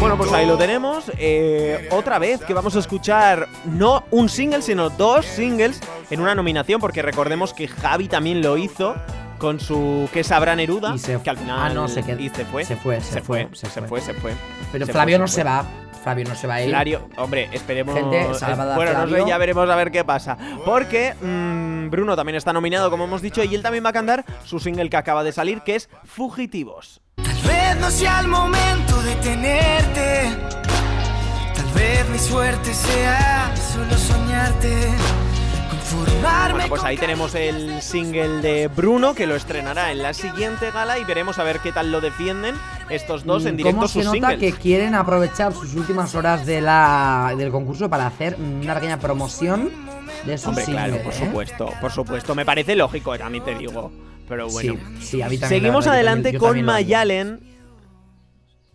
Bueno, 0.00 0.16
pues 0.16 0.32
ahí 0.32 0.46
lo 0.46 0.56
tenemos. 0.56 1.10
Eh, 1.18 1.88
otra 1.90 2.18
vez 2.20 2.40
que 2.44 2.54
vamos 2.54 2.76
a 2.76 2.78
escuchar 2.78 3.48
no 3.64 4.04
un 4.10 4.28
single, 4.28 4.62
sino 4.62 4.90
dos 4.90 5.26
singles 5.26 5.80
en 6.10 6.20
una 6.20 6.34
nominación, 6.36 6.80
porque 6.80 7.02
recordemos 7.02 7.52
que 7.52 7.66
Javi 7.66 8.06
también 8.08 8.40
lo 8.40 8.56
hizo 8.56 8.94
con 9.38 9.58
su 9.60 10.08
que 10.12 10.22
sabrá 10.24 10.54
Neruda, 10.56 10.94
Y 10.94 10.98
se- 10.98 11.20
que 11.20 11.30
al 11.30 11.36
final 11.36 11.58
ah, 11.60 11.68
no, 11.74 11.88
se 11.88 12.02
qued- 12.04 12.20
y 12.20 12.28
se 12.28 12.44
fue, 12.44 12.64
se 12.64 12.76
fue, 12.76 13.00
se 13.00 13.12
se 13.14 13.22
fue, 13.22 13.46
fue, 13.46 13.56
se 13.56 13.66
se 13.66 13.80
fue. 13.80 13.88
fue, 13.88 14.00
se 14.00 14.14
fue. 14.14 14.32
Pero 14.72 14.86
Flavio 14.86 15.16
fue, 15.16 15.22
no 15.22 15.28
se 15.28 15.44
va. 15.44 15.64
Flavio 16.02 16.24
no 16.28 16.34
se 16.36 16.46
va 16.46 16.54
a 16.54 16.62
ir. 16.62 16.68
Flavio, 16.70 17.08
hombre, 17.16 17.48
esperemos. 17.52 17.94
Gente, 17.94 18.34
salvada, 18.34 18.76
bueno, 18.76 18.92
no 18.92 19.08
sé, 19.08 19.24
ya 19.26 19.36
veremos 19.36 19.68
a 19.68 19.74
ver 19.76 19.90
qué 19.90 20.04
pasa. 20.04 20.38
Porque 20.64 21.14
mm, 21.20 21.90
Bruno 21.90 22.14
también 22.16 22.36
está 22.36 22.52
nominado, 22.52 22.88
como 22.90 23.04
hemos 23.04 23.20
dicho, 23.20 23.42
y 23.42 23.52
él 23.54 23.62
también 23.62 23.84
va 23.84 23.90
a 23.90 23.94
cantar 23.94 24.24
su 24.44 24.60
single 24.60 24.88
que 24.90 24.96
acaba 24.96 25.24
de 25.24 25.32
salir, 25.32 25.60
que 25.62 25.74
es 25.74 25.88
Fugitivos. 26.04 27.00
Tal 27.42 27.48
vez 27.50 27.76
no 27.80 27.90
sea 27.90 28.20
el 28.20 28.28
momento 28.28 29.02
de 29.02 29.14
tenerte. 29.16 30.30
Tal 31.54 31.66
vez 31.74 32.08
mi 32.10 32.18
suerte 32.18 32.72
sea 32.74 33.52
solo 33.72 33.96
soñarte. 33.96 34.88
Conformarme 35.70 36.52
Bueno, 36.54 36.68
pues 36.68 36.84
ahí 36.84 36.96
tenemos 36.96 37.34
el 37.34 37.80
single 37.80 38.40
de 38.42 38.68
Bruno, 38.68 39.14
que 39.14 39.26
lo 39.26 39.36
estrenará 39.36 39.90
en 39.92 40.02
la 40.02 40.12
siguiente 40.12 40.70
gala 40.70 40.98
y 40.98 41.04
veremos 41.04 41.38
a 41.38 41.44
ver 41.44 41.60
qué 41.60 41.72
tal 41.72 41.90
lo 41.92 42.00
defienden 42.00 42.54
estos 42.90 43.24
dos 43.24 43.44
en 43.46 43.54
Mm, 43.54 43.56
directo 43.58 43.76
¿Cómo 43.76 43.88
se 43.88 43.94
sus 43.94 44.04
nota 44.04 44.30
singles. 44.30 44.38
que 44.54 44.58
quieren 44.60 44.94
aprovechar 44.94 45.52
sus 45.52 45.74
últimas 45.74 46.14
horas 46.14 46.44
de 46.46 46.60
la, 46.60 47.34
del 47.36 47.50
concurso 47.50 47.88
para 47.88 48.06
hacer 48.06 48.36
una 48.38 48.74
pequeña 48.74 48.98
promoción 48.98 49.70
de 50.26 50.36
sus 50.36 50.48
Hombre, 50.48 50.64
claro, 50.64 50.94
singles, 50.94 51.02
por 51.04 51.12
¿eh? 51.14 51.26
supuesto, 51.26 51.70
por 51.80 51.92
supuesto. 51.92 52.34
Me 52.34 52.44
parece 52.44 52.76
lógico, 52.76 53.16
también 53.18 53.44
te 53.44 53.54
digo. 53.54 53.90
Pero 54.28 54.48
bueno. 54.48 54.74
Sí, 55.00 55.06
sí, 55.06 55.22
a 55.22 55.28
mí 55.28 55.38
también, 55.38 55.60
Seguimos 55.60 55.84
verdad, 55.84 55.90
yo 55.90 55.94
adelante 55.94 56.32
también- 56.32 56.40
yo 56.42 56.46
con. 56.48 56.64
Mayalen. 56.64 57.40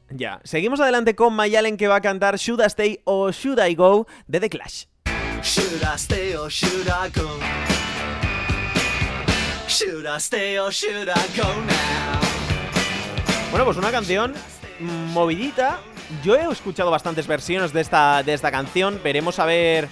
Ya, 0.10 0.40
seguimos 0.44 0.80
adelante 0.80 1.16
con 1.16 1.34
Mayalen 1.34 1.76
que 1.78 1.88
va 1.88 1.96
a 1.96 2.02
cantar 2.02 2.38
Should 2.38 2.62
I 2.62 2.66
Stay 2.68 3.00
o 3.06 3.32
Should 3.32 3.60
I 3.66 3.74
Go 3.76 4.06
de 4.28 4.40
The 4.40 4.50
Clash. 4.50 4.86
Should 5.44 5.82
I 5.82 5.96
stay 5.96 6.36
or 6.36 6.50
should 6.52 6.88
I 6.88 7.10
go? 7.20 7.30
Should 9.68 10.06
I 10.06 10.18
stay 10.20 10.58
or 10.60 10.72
should 10.72 11.10
I 11.10 11.38
go 11.40 11.44
now? 11.66 12.20
Bueno, 13.50 13.66
pues 13.66 13.78
una 13.78 13.92
canción 13.92 14.34
movidita. 14.80 15.80
Yo 16.24 16.36
he 16.36 16.52
escuchado 16.52 16.92
bastantes 16.92 17.26
versiones 17.26 17.74
de 17.74 17.82
esta, 17.82 18.22
de 18.24 18.34
esta 18.34 18.52
canción. 18.52 19.00
Veremos 19.04 19.40
a 19.40 19.46
ver. 19.46 19.88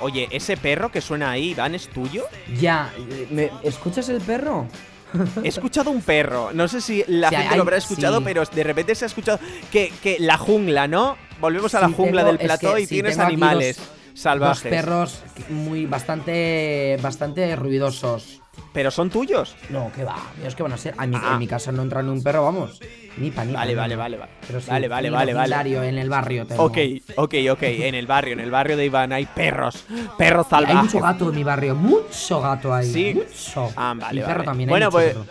Oye, 0.00 0.28
ese 0.30 0.56
perro 0.56 0.90
que 0.92 1.00
suena 1.00 1.30
ahí, 1.30 1.50
Iván, 1.50 1.74
¿es 1.74 1.88
tuyo? 1.88 2.24
Ya, 2.60 2.92
¿me- 3.30 3.50
¿escuchas 3.62 4.08
el 4.08 4.20
perro? 4.20 4.66
He 5.42 5.48
escuchado 5.48 5.90
un 5.90 6.02
perro. 6.02 6.50
No 6.52 6.68
sé 6.68 6.80
si 6.80 7.02
la 7.08 7.30
gente 7.30 7.48
hay- 7.48 7.56
lo 7.56 7.62
habrá 7.62 7.78
escuchado, 7.78 8.18
sí. 8.18 8.24
pero 8.24 8.44
de 8.44 8.62
repente 8.64 8.94
se 8.94 9.04
ha 9.04 9.08
escuchado 9.08 9.38
que, 9.72 9.92
que 10.02 10.18
la 10.20 10.36
jungla, 10.38 10.86
¿no? 10.86 11.16
Volvemos 11.40 11.74
a 11.74 11.80
la 11.80 11.88
Sí, 11.88 11.94
jungla 11.96 12.22
tengo- 12.22 12.32
del 12.32 12.40
es 12.40 12.46
plató 12.46 12.74
que 12.74 12.82
y 12.82 12.86
sí, 12.86 12.94
tienes 12.96 13.18
animales 13.18 13.76
dos- 13.78 13.88
salvajes. 14.14 14.62
Dos 14.64 14.70
perros 14.70 15.22
muy 15.48 15.86
bastante 15.86 16.98
bastante 17.02 17.56
ruidosos. 17.56 18.40
Pero 18.72 18.90
son 18.90 19.10
tuyos. 19.10 19.56
No, 19.70 19.90
que 19.94 20.04
va, 20.04 20.16
míos 20.40 20.54
que 20.54 20.62
van 20.62 20.72
a 20.72 20.76
ser. 20.76 20.94
A 20.98 21.06
mi- 21.06 21.16
Ah. 21.16 21.30
En 21.32 21.38
mi 21.38 21.46
casa 21.46 21.72
no 21.72 21.82
entra 21.82 22.02
ni 22.02 22.10
un 22.10 22.22
perro, 22.22 22.44
vamos. 22.44 22.80
Ni 23.16 23.30
pa, 23.32 23.44
ni 23.44 23.52
pa, 23.52 23.60
Vale, 23.60 23.74
vale, 23.74 23.96
vale, 23.96 24.16
vale. 24.16 24.32
Pero 24.46 24.60
sí, 24.60 24.70
Vale, 24.70 24.88
vale, 24.88 25.08
en 25.08 25.14
el 25.14 25.16
vale, 25.16 25.34
vale. 25.34 25.88
En 25.88 25.98
el 25.98 26.08
barrio 26.08 26.46
tengo. 26.46 26.62
Ok, 26.64 26.78
ok, 27.16 27.34
ok. 27.50 27.62
En 27.62 27.94
el 27.96 28.06
barrio, 28.06 28.34
en 28.34 28.40
el 28.40 28.50
barrio 28.50 28.76
de 28.76 28.84
Iván 28.84 29.12
hay 29.12 29.26
perros. 29.26 29.84
Perros 30.16 30.46
Y 30.50 30.54
Hay 30.54 30.64
salvajes. 30.66 30.84
mucho 30.94 31.00
gato 31.04 31.28
en 31.30 31.34
mi 31.34 31.42
barrio, 31.44 31.74
mucho 31.74 32.40
gato 32.40 32.72
ahí. 32.72 32.92
Sí. 32.92 33.14
Mucho. 33.14 33.72
Ah, 33.76 33.94
vale, 33.96 34.20
Y 34.20 34.22
perro 34.22 34.34
vale. 34.34 34.44
también, 34.44 34.68
hay 34.68 34.70
Bueno, 34.72 34.86
mucho 34.90 35.26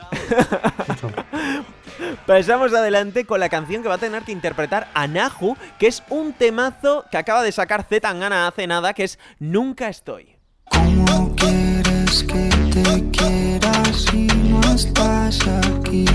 pues. 0.88 0.88
Mucho. 0.88 1.12
pasamos 2.26 2.74
adelante 2.74 3.26
con 3.26 3.40
la 3.40 3.50
canción 3.50 3.82
que 3.82 3.90
va 3.90 3.96
a 3.96 4.00
tener 4.00 4.24
que 4.24 4.32
interpretar 4.32 4.90
Anahu, 4.94 5.56
que 5.80 5.88
es 5.88 6.04
un 6.10 6.34
temazo 6.34 7.06
que 7.10 7.18
acaba 7.18 7.42
de 7.44 7.52
sacar 7.52 7.84
Z 7.84 8.02
Tangana 8.02 8.48
hace 8.48 8.68
nada, 8.68 8.94
que 8.94 9.04
es 9.06 9.18
Nunca 9.40 9.88
estoy. 9.90 10.36
¿Cómo 10.70 11.34
quieres 11.36 12.24
que 12.24 12.50
te 12.84 13.17
si 13.98 14.28
no 14.28 14.62
estás 14.74 15.40
aquí? 15.48 16.06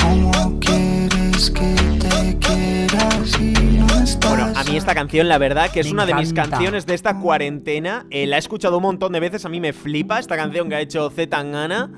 ¿Cómo 0.00 0.58
quieres 0.60 1.50
que 1.50 1.74
te 1.98 2.38
quiera 2.38 3.10
si 3.24 3.52
no 3.78 3.86
estás 4.02 4.28
Bueno, 4.30 4.52
a 4.54 4.64
mí 4.64 4.76
esta 4.76 4.94
canción, 4.94 5.28
la 5.28 5.38
verdad, 5.38 5.70
que 5.70 5.80
es 5.80 5.86
Me 5.86 5.92
una 5.92 6.06
de 6.06 6.14
mis 6.14 6.32
canciones 6.32 6.86
de 6.86 6.94
esta 6.94 7.18
cuarentena. 7.18 8.06
Eh, 8.10 8.26
la 8.26 8.36
he 8.36 8.38
escuchado 8.38 8.76
un 8.76 8.82
montón 8.82 9.12
de 9.12 9.20
veces, 9.20 9.44
a 9.44 9.48
mí 9.48 9.60
me 9.60 9.72
flipa 9.72 10.18
esta 10.18 10.36
canción 10.36 10.68
que 10.68 10.74
ha 10.76 10.80
hecho 10.80 11.08
Z 11.10 11.28
Tangana. 11.30 11.90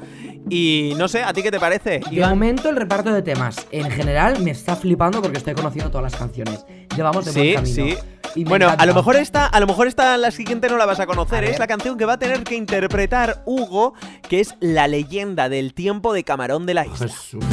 Y 0.50 0.92
no 0.98 1.08
sé, 1.08 1.22
¿a 1.22 1.32
ti 1.32 1.42
qué 1.42 1.50
te 1.50 1.58
parece? 1.58 2.00
De 2.00 2.16
Iván? 2.16 2.30
momento 2.30 2.68
el 2.68 2.76
reparto 2.76 3.10
de 3.12 3.22
temas 3.22 3.56
en 3.72 3.90
general 3.90 4.40
me 4.42 4.50
está 4.50 4.76
flipando 4.76 5.22
porque 5.22 5.38
estoy 5.38 5.54
conociendo 5.54 5.90
todas 5.90 6.12
las 6.12 6.20
canciones. 6.20 6.64
Llevamos 6.94 7.24
de 7.24 7.32
buen 7.32 7.66
Sí, 7.66 7.74
camino. 7.82 7.96
sí. 7.98 8.04
Y 8.34 8.42
me 8.44 8.48
Bueno, 8.50 8.66
encanta. 8.66 8.82
a 8.82 8.86
lo 8.86 8.94
mejor 8.94 9.16
esta, 9.16 9.46
a 9.46 9.60
lo 9.60 9.66
mejor 9.66 9.86
esta 9.86 10.16
la 10.16 10.30
siguiente 10.30 10.68
no 10.68 10.76
la 10.76 10.86
vas 10.86 10.98
a 11.00 11.06
conocer. 11.06 11.44
A. 11.44 11.46
Es 11.48 11.58
la 11.58 11.66
canción 11.66 11.96
que 11.96 12.04
va 12.04 12.14
a 12.14 12.18
tener 12.18 12.42
que 12.42 12.56
interpretar 12.56 13.42
Hugo, 13.46 13.94
que 14.28 14.40
es 14.40 14.54
la 14.60 14.88
leyenda 14.88 15.48
del 15.48 15.72
tiempo 15.74 16.12
de 16.12 16.24
Camarón 16.24 16.66
de 16.66 16.74
la 16.74 16.84
Isla. 16.86 17.06
Jesús. 17.08 17.44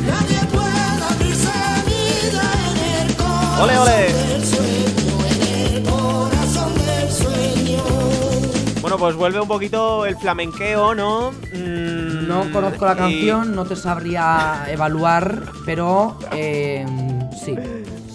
¡Ole, 3.62 3.78
ole! 3.78 4.08
Bueno, 8.82 8.98
pues 8.98 9.16
vuelve 9.16 9.40
un 9.40 9.48
poquito 9.48 10.06
el 10.08 10.18
flamenqueo, 10.18 10.96
¿no? 10.96 11.32
Mm, 11.54 12.28
No 12.28 12.52
conozco 12.52 12.86
la 12.86 12.94
y- 12.94 12.98
canción, 12.98 13.56
no 13.56 13.66
te 13.66 13.76
sabría 13.76 14.66
evaluar, 14.70 15.44
pero 15.66 16.18
eh, 16.34 16.86
sí, 17.46 17.56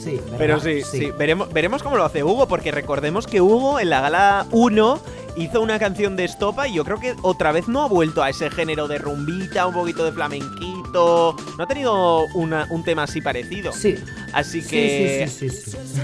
sí. 0.07 0.17
¿verdad? 0.17 0.39
Pero 0.39 0.61
sí, 0.61 0.83
sí, 0.83 1.11
Veremos, 1.19 1.53
veremos 1.53 1.83
cómo 1.83 1.97
lo 1.97 2.05
hace 2.05 2.23
Hugo, 2.25 2.49
porque 2.49 2.71
recordemos 2.71 3.27
que 3.27 3.41
Hugo 3.41 3.79
en 3.81 3.91
la 3.91 4.01
gala 4.01 4.47
1 4.53 5.01
hizo 5.37 5.61
una 5.61 5.79
canción 5.79 6.17
de 6.17 6.25
estopa 6.25 6.67
y 6.67 6.75
yo 6.75 6.85
creo 6.85 6.99
que 6.99 7.15
otra 7.23 7.53
vez 7.53 7.69
no 7.69 7.83
ha 7.83 7.89
vuelto 7.89 8.23
a 8.23 8.31
ese 8.31 8.49
género 8.51 8.89
de 8.89 8.97
rumbita, 8.99 9.67
un 9.67 9.75
poquito 9.75 10.05
de 10.05 10.13
flamenquito. 10.13 11.37
No 11.59 11.65
ha 11.65 11.67
tenido 11.67 12.25
una- 12.35 12.67
un 12.71 12.83
tema 12.85 13.03
así 13.03 13.21
parecido. 13.21 13.71
Sí. 13.73 13.97
Así 14.33 14.63
Sí, 14.63 14.69
que. 14.71 15.29
sí, 15.29 15.51
sí, 15.51 15.57
sí, 15.73 15.77
sí. 15.85 16.01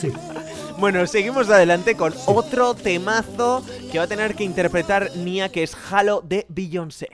Sí. 0.00 0.12
Bueno, 0.78 1.06
seguimos 1.06 1.50
adelante 1.50 1.94
con 1.94 2.14
otro 2.24 2.72
temazo 2.74 3.62
que 3.92 3.98
va 3.98 4.04
a 4.04 4.08
tener 4.08 4.34
que 4.34 4.44
interpretar 4.44 5.10
Nia, 5.16 5.50
que 5.50 5.62
es 5.62 5.76
Halo 5.90 6.22
de 6.26 6.46
Beyoncé. 6.48 7.08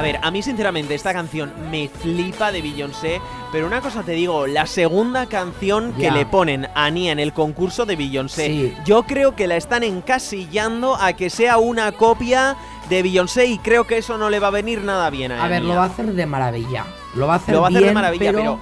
A 0.00 0.02
ver, 0.02 0.18
a 0.22 0.30
mí 0.30 0.40
sinceramente 0.42 0.94
esta 0.94 1.12
canción 1.12 1.52
me 1.70 1.86
flipa 1.88 2.50
de 2.52 2.62
Beyoncé, 2.62 3.20
pero 3.52 3.66
una 3.66 3.82
cosa 3.82 4.02
te 4.02 4.12
digo, 4.12 4.46
la 4.46 4.64
segunda 4.66 5.26
canción 5.26 5.92
que 5.92 6.10
le 6.10 6.24
ponen 6.24 6.68
a 6.74 6.90
Nia 6.90 7.12
en 7.12 7.18
el 7.18 7.34
concurso 7.34 7.84
de 7.84 7.96
Beyoncé, 7.96 8.46
Sí. 8.46 8.74
yo 8.86 9.02
creo 9.02 9.36
que 9.36 9.46
la 9.46 9.56
están 9.56 9.82
encasillando 9.82 10.94
a 10.96 11.12
que 11.12 11.28
sea 11.28 11.58
una 11.58 11.92
copia 11.92 12.56
de 12.88 13.02
Beyoncé 13.02 13.44
y 13.44 13.58
creo 13.58 13.86
que 13.86 13.98
eso 13.98 14.16
no 14.16 14.30
le 14.30 14.38
va 14.40 14.48
a 14.48 14.52
venir 14.52 14.80
nada 14.82 15.10
bien 15.10 15.32
a, 15.32 15.44
A 15.44 15.48
ver, 15.48 15.60
Nia. 15.60 15.74
lo 15.74 15.80
va 15.80 15.84
a 15.84 15.88
hacer 15.88 16.06
de 16.06 16.24
maravilla. 16.26 16.86
Lo 17.14 17.26
va 17.26 17.34
a 17.34 17.36
hacer 17.36 17.54
Lo 17.54 17.60
va 17.60 17.66
a 17.66 17.70
hacer 17.70 17.84
de 17.84 17.92
maravilla, 17.92 18.32
pero- 18.32 18.58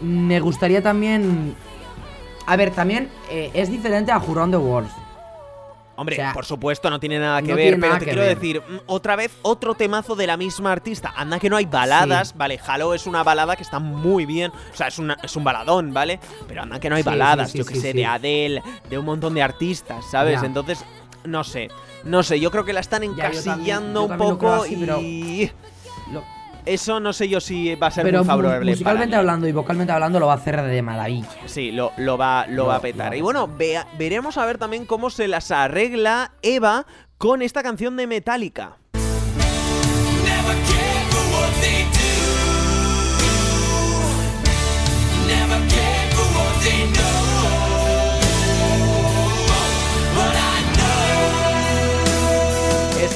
me 0.00 0.40
gustaría 0.40 0.82
también. 0.82 1.54
A 2.46 2.56
ver, 2.56 2.72
también 2.72 3.08
eh, 3.30 3.50
es 3.54 3.70
diferente 3.70 4.10
a 4.10 4.18
Jurón 4.18 4.50
the 4.50 4.56
World. 4.56 4.90
Hombre, 6.00 6.14
o 6.14 6.16
sea, 6.16 6.32
por 6.32 6.46
supuesto, 6.46 6.88
no 6.88 6.98
tiene 6.98 7.18
nada 7.18 7.42
que 7.42 7.48
no 7.48 7.56
ver, 7.56 7.78
pero 7.78 7.98
te 7.98 8.04
quiero 8.06 8.22
ver. 8.22 8.34
decir, 8.36 8.62
mm, 8.66 8.76
otra 8.86 9.16
vez 9.16 9.32
otro 9.42 9.74
temazo 9.74 10.16
de 10.16 10.26
la 10.26 10.38
misma 10.38 10.72
artista. 10.72 11.12
Anda 11.14 11.38
que 11.38 11.50
no 11.50 11.56
hay 11.58 11.66
baladas, 11.66 12.28
Sí. 12.28 12.34
¿vale? 12.38 12.58
Halo 12.66 12.94
es 12.94 13.06
una 13.06 13.22
balada 13.22 13.54
que 13.54 13.62
está 13.62 13.78
muy 13.78 14.24
bien, 14.24 14.50
o 14.72 14.76
sea, 14.76 14.86
es, 14.88 14.98
una, 14.98 15.18
es 15.22 15.36
un 15.36 15.44
baladón, 15.44 15.92
¿vale? 15.92 16.18
Pero 16.48 16.62
anda 16.62 16.80
que 16.80 16.88
no 16.88 16.96
hay 16.96 17.02
Sí, 17.02 17.08
baladas, 17.10 17.50
sí, 17.50 17.58
yo 17.58 17.66
que 17.66 17.74
sé, 17.76 17.92
de 17.92 18.06
Adele, 18.06 18.62
de 18.88 18.98
un 18.98 19.04
montón 19.04 19.34
de 19.34 19.42
artistas, 19.42 20.02
¿sabes? 20.10 20.40
Ya. 20.40 20.46
Entonces, 20.46 20.82
no 21.24 21.44
sé, 21.44 21.68
no 22.04 22.22
sé, 22.22 22.40
yo 22.40 22.50
creo 22.50 22.64
que 22.64 22.72
la 22.72 22.80
están 22.80 23.02
Ya, 23.02 23.08
yo 23.08 23.14
también- 23.16 23.32
encasillando 23.42 24.06
yo 24.06 24.12
un 24.14 24.18
poco 24.18 24.52
así, 24.54 24.76
pero- 24.80 25.00
y... 25.02 25.52
Lo- 26.12 26.24
Eso 26.70 27.00
no 27.00 27.12
sé 27.12 27.28
yo 27.28 27.40
si 27.40 27.74
va 27.74 27.88
a 27.88 27.90
ser 27.90 28.04
pero 28.04 28.18
muy 28.18 28.24
mu- 28.24 28.30
favorable. 28.30 28.70
musicalmente 28.70 29.10
para 29.10 29.18
hablando 29.20 29.48
y 29.48 29.52
vocalmente 29.52 29.92
hablando 29.92 30.20
lo 30.20 30.26
va 30.28 30.34
a 30.34 30.36
hacer 30.36 30.62
de 30.62 30.82
maravilla. 30.82 31.26
Sí, 31.46 31.72
lo, 31.72 31.92
lo 31.96 32.16
va, 32.16 32.46
lo 32.46 32.54
Lo- 32.56 32.66
va 32.66 32.74
a 32.74 32.78
lo 32.78 32.82
petar. 32.82 33.14
Y 33.16 33.20
bueno, 33.20 33.48
vea- 33.48 33.86
veremos 33.98 34.38
a 34.38 34.46
ver 34.46 34.56
también 34.58 34.86
cómo 34.86 35.10
se 35.10 35.26
las 35.28 35.50
arregla 35.50 36.32
Eva 36.42 36.86
con 37.18 37.42
esta 37.42 37.62
canción 37.62 37.96
de 37.96 38.06
Metallica. 38.06 38.76
Never 38.94 40.56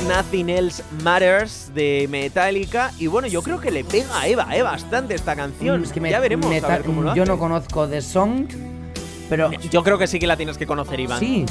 Nothing 0.08 0.48
Else 0.50 0.82
Matters 1.02 1.70
de 1.74 2.06
Metallica. 2.10 2.92
Y 2.98 3.06
bueno, 3.06 3.28
yo 3.28 3.42
creo 3.42 3.60
que 3.60 3.70
le 3.70 3.84
pega 3.84 4.20
a 4.20 4.26
Eva, 4.28 4.48
eh, 4.56 4.62
bastante 4.62 5.14
esta 5.14 5.34
canción. 5.36 5.80
Mm, 5.80 5.84
es 5.84 5.92
que 5.92 6.00
me- 6.00 6.10
ya 6.10 6.20
veremos 6.20 6.48
me 6.50 6.58
a 6.58 6.60
ta- 6.60 6.68
ver 6.68 6.82
cómo 6.82 7.02
lo 7.02 7.14
Yo 7.14 7.22
hace. 7.22 7.32
no 7.32 7.38
conozco 7.38 7.88
The 7.88 8.00
Song, 8.02 8.46
pero 9.28 9.50
Yo 9.70 9.82
creo 9.82 9.98
que 9.98 10.06
sí 10.06 10.18
que 10.18 10.26
la 10.26 10.36
tienes 10.36 10.58
que 10.58 10.66
conocer, 10.66 11.00
Iván. 11.00 11.18
sí. 11.20 11.44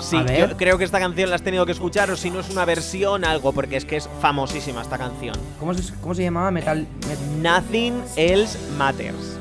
Sí, 0.00 0.16
yo 0.38 0.56
creo 0.56 0.78
que 0.78 0.84
esta 0.84 0.98
canción 0.98 1.28
la 1.28 1.36
has 1.36 1.42
tenido 1.42 1.66
que 1.66 1.72
escuchar, 1.72 2.10
o 2.10 2.16
si 2.16 2.30
no 2.30 2.40
es 2.40 2.48
una 2.48 2.64
versión, 2.64 3.22
algo, 3.22 3.52
porque 3.52 3.76
es 3.76 3.84
que 3.84 3.98
es 3.98 4.08
famosísima 4.22 4.80
esta 4.80 4.96
canción. 4.96 5.34
¿Cómo 5.58 5.74
se, 5.74 5.92
cómo 6.00 6.14
se 6.14 6.22
llamaba? 6.22 6.50
Metal. 6.50 6.86
Met- 7.06 7.42
Nothing 7.42 8.02
Else 8.16 8.58
Matters. 8.78 9.36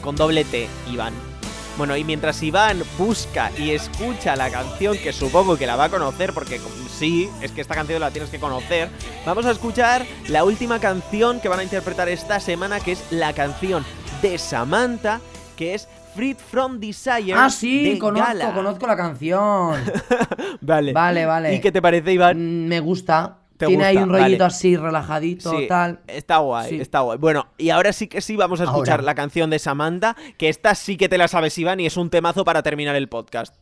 Con 0.00 0.16
doble 0.16 0.42
T, 0.46 0.66
Iván. 0.90 1.12
Bueno, 1.76 1.94
y 1.96 2.04
mientras 2.04 2.42
Iván 2.42 2.82
busca 2.96 3.50
y 3.58 3.70
escucha 3.72 4.34
la 4.34 4.50
canción, 4.50 4.96
que 4.96 5.12
supongo 5.12 5.58
que 5.58 5.66
la 5.66 5.76
va 5.76 5.84
a 5.84 5.88
conocer, 5.90 6.32
porque 6.32 6.58
sí, 6.90 7.28
es 7.42 7.52
que 7.52 7.60
esta 7.60 7.74
canción 7.74 8.00
la 8.00 8.10
tienes 8.10 8.30
que 8.30 8.38
conocer, 8.38 8.88
vamos 9.26 9.44
a 9.44 9.50
escuchar 9.50 10.06
la 10.28 10.44
última 10.44 10.80
canción 10.80 11.38
que 11.40 11.48
van 11.48 11.60
a 11.60 11.64
interpretar 11.64 12.08
esta 12.08 12.40
semana, 12.40 12.80
que 12.80 12.92
es 12.92 13.04
la 13.10 13.34
canción 13.34 13.84
de 14.22 14.38
Samantha, 14.38 15.20
que 15.54 15.74
es 15.74 15.86
Freed 16.14 16.38
from 16.38 16.80
Desire. 16.80 17.34
Ah, 17.34 17.50
sí, 17.50 17.90
de 17.92 17.98
conozco, 17.98 18.26
Gala. 18.26 18.54
conozco 18.54 18.86
la 18.86 18.96
canción. 18.96 19.78
Vale. 20.62 20.94
Vale, 20.94 21.26
vale. 21.26 21.54
¿Y 21.54 21.60
qué 21.60 21.70
te 21.70 21.82
parece, 21.82 22.10
Iván? 22.12 22.38
Mm, 22.38 22.68
Me 22.68 22.80
gusta. 22.80 23.36
¿Te 23.56 23.66
Tiene 23.66 23.84
ahí 23.84 23.96
un 23.96 24.08
rollito 24.10 24.22
Vale. 24.22 24.44
así 24.44 24.76
relajadito, 24.76 25.50
Sí, 25.58 25.66
tal. 25.66 26.00
Está 26.06 26.38
guay, 26.38 26.68
Sí. 26.70 26.80
está 26.80 27.00
guay. 27.00 27.18
Bueno, 27.18 27.46
y 27.58 27.70
ahora 27.70 27.92
sí 27.92 28.06
que 28.06 28.20
sí 28.20 28.36
vamos 28.36 28.60
a 28.60 28.64
escuchar 28.64 28.94
Ahora. 29.00 29.04
la 29.04 29.14
canción 29.14 29.48
de 29.50 29.58
Samantha, 29.58 30.14
que 30.38 30.48
esta 30.48 30.74
sí 30.74 30.96
que 30.96 31.08
te 31.08 31.16
la 31.18 31.26
sabes, 31.28 31.56
Iván, 31.58 31.80
y 31.80 31.86
es 31.86 31.96
un 31.96 32.10
temazo 32.10 32.44
para 32.44 32.62
terminar 32.62 32.96
el 32.96 33.08
podcast. 33.08 33.54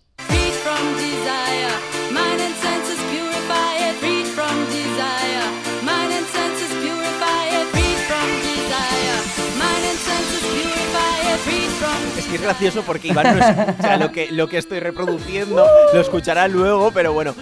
Es 12.35 12.42
gracioso 12.42 12.83
porque 12.83 13.09
Iván 13.09 13.38
no 13.38 13.44
escucha 13.44 13.97
lo 13.97 14.11
que, 14.11 14.31
lo 14.33 14.49
que 14.49 14.59
estoy 14.59 14.81
reproduciendo, 14.81 15.64
lo 15.92 16.01
escuchará 16.01 16.49
luego, 16.49 16.91
pero 16.93 17.12
bueno. 17.12 17.35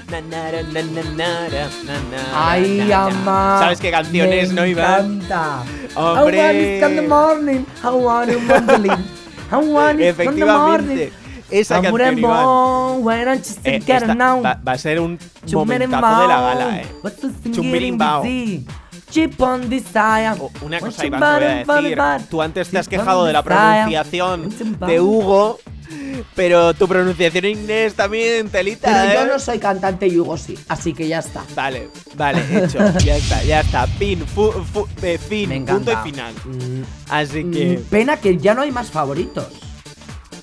Ay, 2.34 2.92
ama. 2.92 3.56
¿Sabes 3.60 3.80
qué 3.80 3.90
canción 3.90 4.28
me 4.28 4.40
es, 4.40 4.52
no, 4.52 4.66
Iván? 4.66 5.22
encanta. 5.22 5.62
¡Hombre! 5.94 6.78
I 7.82 7.88
want 7.88 8.30
the 8.30 8.38
morning. 8.38 8.90
I. 8.90 8.96
I. 10.00 10.08
Efectivamente, 10.08 11.12
esa 11.50 11.74
I'm 11.76 11.82
canción, 11.84 12.18
Iván. 12.18 12.46
Eh, 13.64 13.80
esta 13.96 14.14
va, 14.42 14.60
va 14.66 14.72
a 14.72 14.78
ser 14.78 15.00
un 15.00 15.18
momentazo 15.52 16.22
de 16.22 16.28
la 16.28 16.40
gala, 16.40 16.80
eh. 16.82 16.86
Chip 19.12 19.38
on 19.42 19.68
desire. 19.68 20.30
O- 20.40 20.50
Una 20.62 20.80
cosa, 20.80 21.04
Iván, 21.04 21.20
te 21.20 21.26
voy 21.66 21.76
a 21.76 21.82
decir. 21.82 22.26
Tú 22.30 22.40
antes 22.40 22.70
te 22.70 22.78
has 22.78 22.88
quejado 22.88 23.26
de 23.26 23.34
la 23.34 23.42
pronunciación 23.42 24.48
de? 24.86 25.00
Hugo. 25.00 25.58
Pero 26.34 26.72
tu 26.72 26.88
pronunciación 26.88 27.44
en 27.44 27.58
inglés 27.58 27.94
también, 27.94 28.48
telita. 28.48 28.88
Pero 28.90 29.12
yo 29.12 29.26
¿eh? 29.26 29.32
no 29.34 29.38
soy 29.38 29.58
cantante 29.58 30.08
yugo, 30.10 30.38
sí, 30.38 30.58
así 30.68 30.94
que 30.94 31.06
ya 31.06 31.18
está. 31.18 31.42
Vale, 31.54 31.90
vale, 32.14 32.40
hecho. 32.64 32.78
ya 33.04 33.16
está, 33.18 33.42
ya 33.44 33.60
está. 33.60 33.86
Pin, 33.98 34.26
fu, 34.26 34.50
fu- 34.52 34.88
eh, 35.02 35.18
fin, 35.18 35.50
Me 35.50 35.60
punto 35.60 35.92
y 35.92 35.96
final. 35.96 36.32
Mm, 36.46 36.82
Así 37.10 37.44
que. 37.50 37.78
mm, 37.78 37.90
Pena 37.90 38.16
que 38.16 38.38
ya 38.38 38.54
no 38.54 38.62
hay 38.62 38.72
más 38.72 38.90
favoritos. 38.90 39.48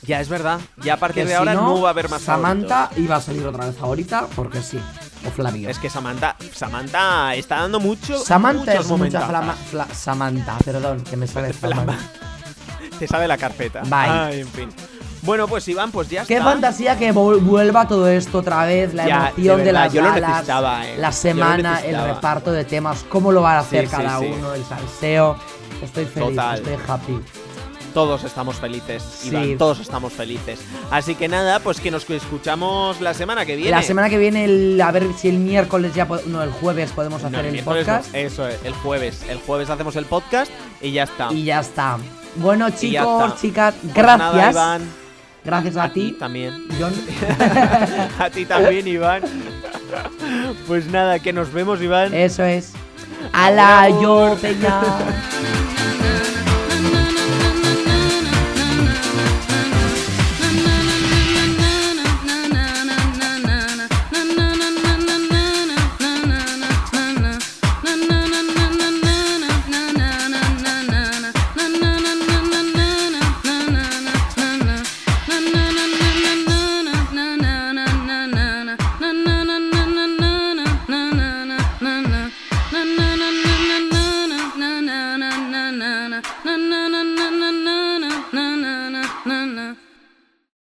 Ya 0.04 0.22
es 0.22 0.30
verdad. 0.30 0.60
Ya 0.84 0.94
a 0.94 0.98
partir 0.98 1.24
Que 1.24 1.30
de 1.30 1.34
si 1.34 1.38
ahora 1.40 1.54
no, 1.56 1.82
va 1.82 1.90
a 1.90 1.92
haber 1.92 2.10
más 2.10 2.22
Samantha 2.22 2.92
iba 2.98 3.16
a 3.16 3.22
salir 3.22 3.46
otra 3.48 3.66
vez 3.66 3.76
favorita, 3.76 4.28
porque 4.36 4.62
sí. 4.62 4.80
O 5.28 5.32
Flavio. 5.32 5.70
Es 5.70 5.78
que 5.80 5.90
Samantha, 5.90 6.36
Samantha 6.54 7.36
está 7.36 7.58
dando 7.58 7.80
mucho. 7.80 8.18
Samantha 8.20 8.74
es 8.76 8.88
mucha 8.88 9.22
flama. 9.22 9.56
fla- 9.72 9.88
Samantha, 9.94 10.58
perdón, 10.64 11.02
que 11.02 11.18
me 11.18 11.28
sale 11.28 11.52
Flama. 11.54 11.98
Te 12.98 13.08
sabe 13.08 13.28
la 13.28 13.38
carpeta. 13.38 13.82
Bye. 13.84 13.92
Ay, 13.94 14.40
en 14.42 14.48
fin. 14.48 14.70
Bueno, 15.22 15.48
pues 15.50 15.68
Iván, 15.68 15.92
pues 15.92 16.10
ya 16.10 16.24
Qué 16.26 16.36
está. 16.38 16.46
fantasía 16.50 16.98
que 16.98 17.12
vuelva 17.12 17.86
todo 17.88 18.08
esto 18.08 18.38
otra 18.38 18.66
vez, 18.66 18.94
la 18.94 19.06
Ya, 19.06 19.28
emoción 19.36 19.58
de 19.58 19.64
de, 19.66 19.72
las 19.74 19.92
yo 19.94 20.02
lo 20.02 20.10
galas, 20.14 20.48
eh. 20.88 20.96
La 20.98 21.12
semana, 21.12 21.82
el 21.82 22.02
reparto 22.02 22.54
de 22.54 22.64
temas, 22.64 23.04
cómo 23.10 23.32
lo 23.34 23.42
van 23.42 23.58
a 23.58 23.60
hacer 23.60 23.86
Sí, 23.86 23.92
cada 23.92 24.20
sí. 24.20 24.32
uno, 24.34 24.54
el 24.54 24.64
salseo. 24.64 25.36
Estoy 25.84 26.06
feliz, 26.06 26.30
Total. 26.30 26.56
estoy 26.60 26.78
happy. 26.88 27.20
Todos 27.94 28.24
estamos 28.24 28.56
felices, 28.58 29.04
Sí. 29.04 29.30
Iván, 29.30 29.58
todos 29.58 29.80
estamos 29.80 30.14
felices. 30.14 30.60
Así 30.92 31.16
que 31.16 31.28
nada, 31.28 31.60
pues 31.60 31.80
que 31.80 31.90
nos 31.92 32.10
escuchamos 32.10 33.02
la 33.02 33.14
semana 33.14 33.46
que 33.46 33.56
viene. 33.56 33.72
La 33.72 33.82
semana 33.82 34.10
que 34.10 34.18
viene, 34.18 34.46
el- 34.46 34.80
a 34.82 34.92
ver 34.92 35.06
si 35.18 35.30
el 35.30 35.38
miércoles 35.38 35.94
ya, 35.96 36.08
no, 36.28 36.44
el 36.44 36.52
jueves 36.52 36.92
podemos 36.92 37.22
No, 37.22 37.28
hacer 37.30 37.46
el 37.46 37.58
no, 37.58 37.64
podcast. 37.64 38.14
Eso 38.14 38.48
es, 38.48 38.60
el 38.64 38.74
jueves. 38.74 39.24
El 39.28 39.40
jueves 39.40 39.70
hacemos 39.70 39.96
el 39.96 40.06
podcast 40.06 40.52
y 40.82 40.92
ya 40.92 41.04
está. 41.04 41.32
Y 41.34 41.44
ya 41.46 41.60
está. 41.62 41.98
Bueno, 42.36 42.70
chicos, 42.70 43.24
está. 43.26 43.42
chicas, 43.42 43.76
Pues 43.82 43.94
gracias. 43.96 44.20
nada, 44.20 44.52
Iván. 44.52 44.90
Gracias 45.44 45.78
a, 45.78 45.90
ti. 45.90 46.16
también. 46.20 46.54
John. 46.80 46.94
A 48.20 48.30
ti 48.30 48.46
también, 48.46 48.88
Iván. 48.88 49.24
Pues 50.68 50.86
nada, 50.88 51.18
que 51.20 51.34
nos 51.34 51.52
vemos, 51.52 51.82
Iván. 51.82 52.14
Eso 52.14 52.44
es. 52.44 52.74
A 53.34 53.50
la 53.50 53.82
Agur, 53.84 54.02
yo. 54.02 54.38
Peña. 54.42 54.82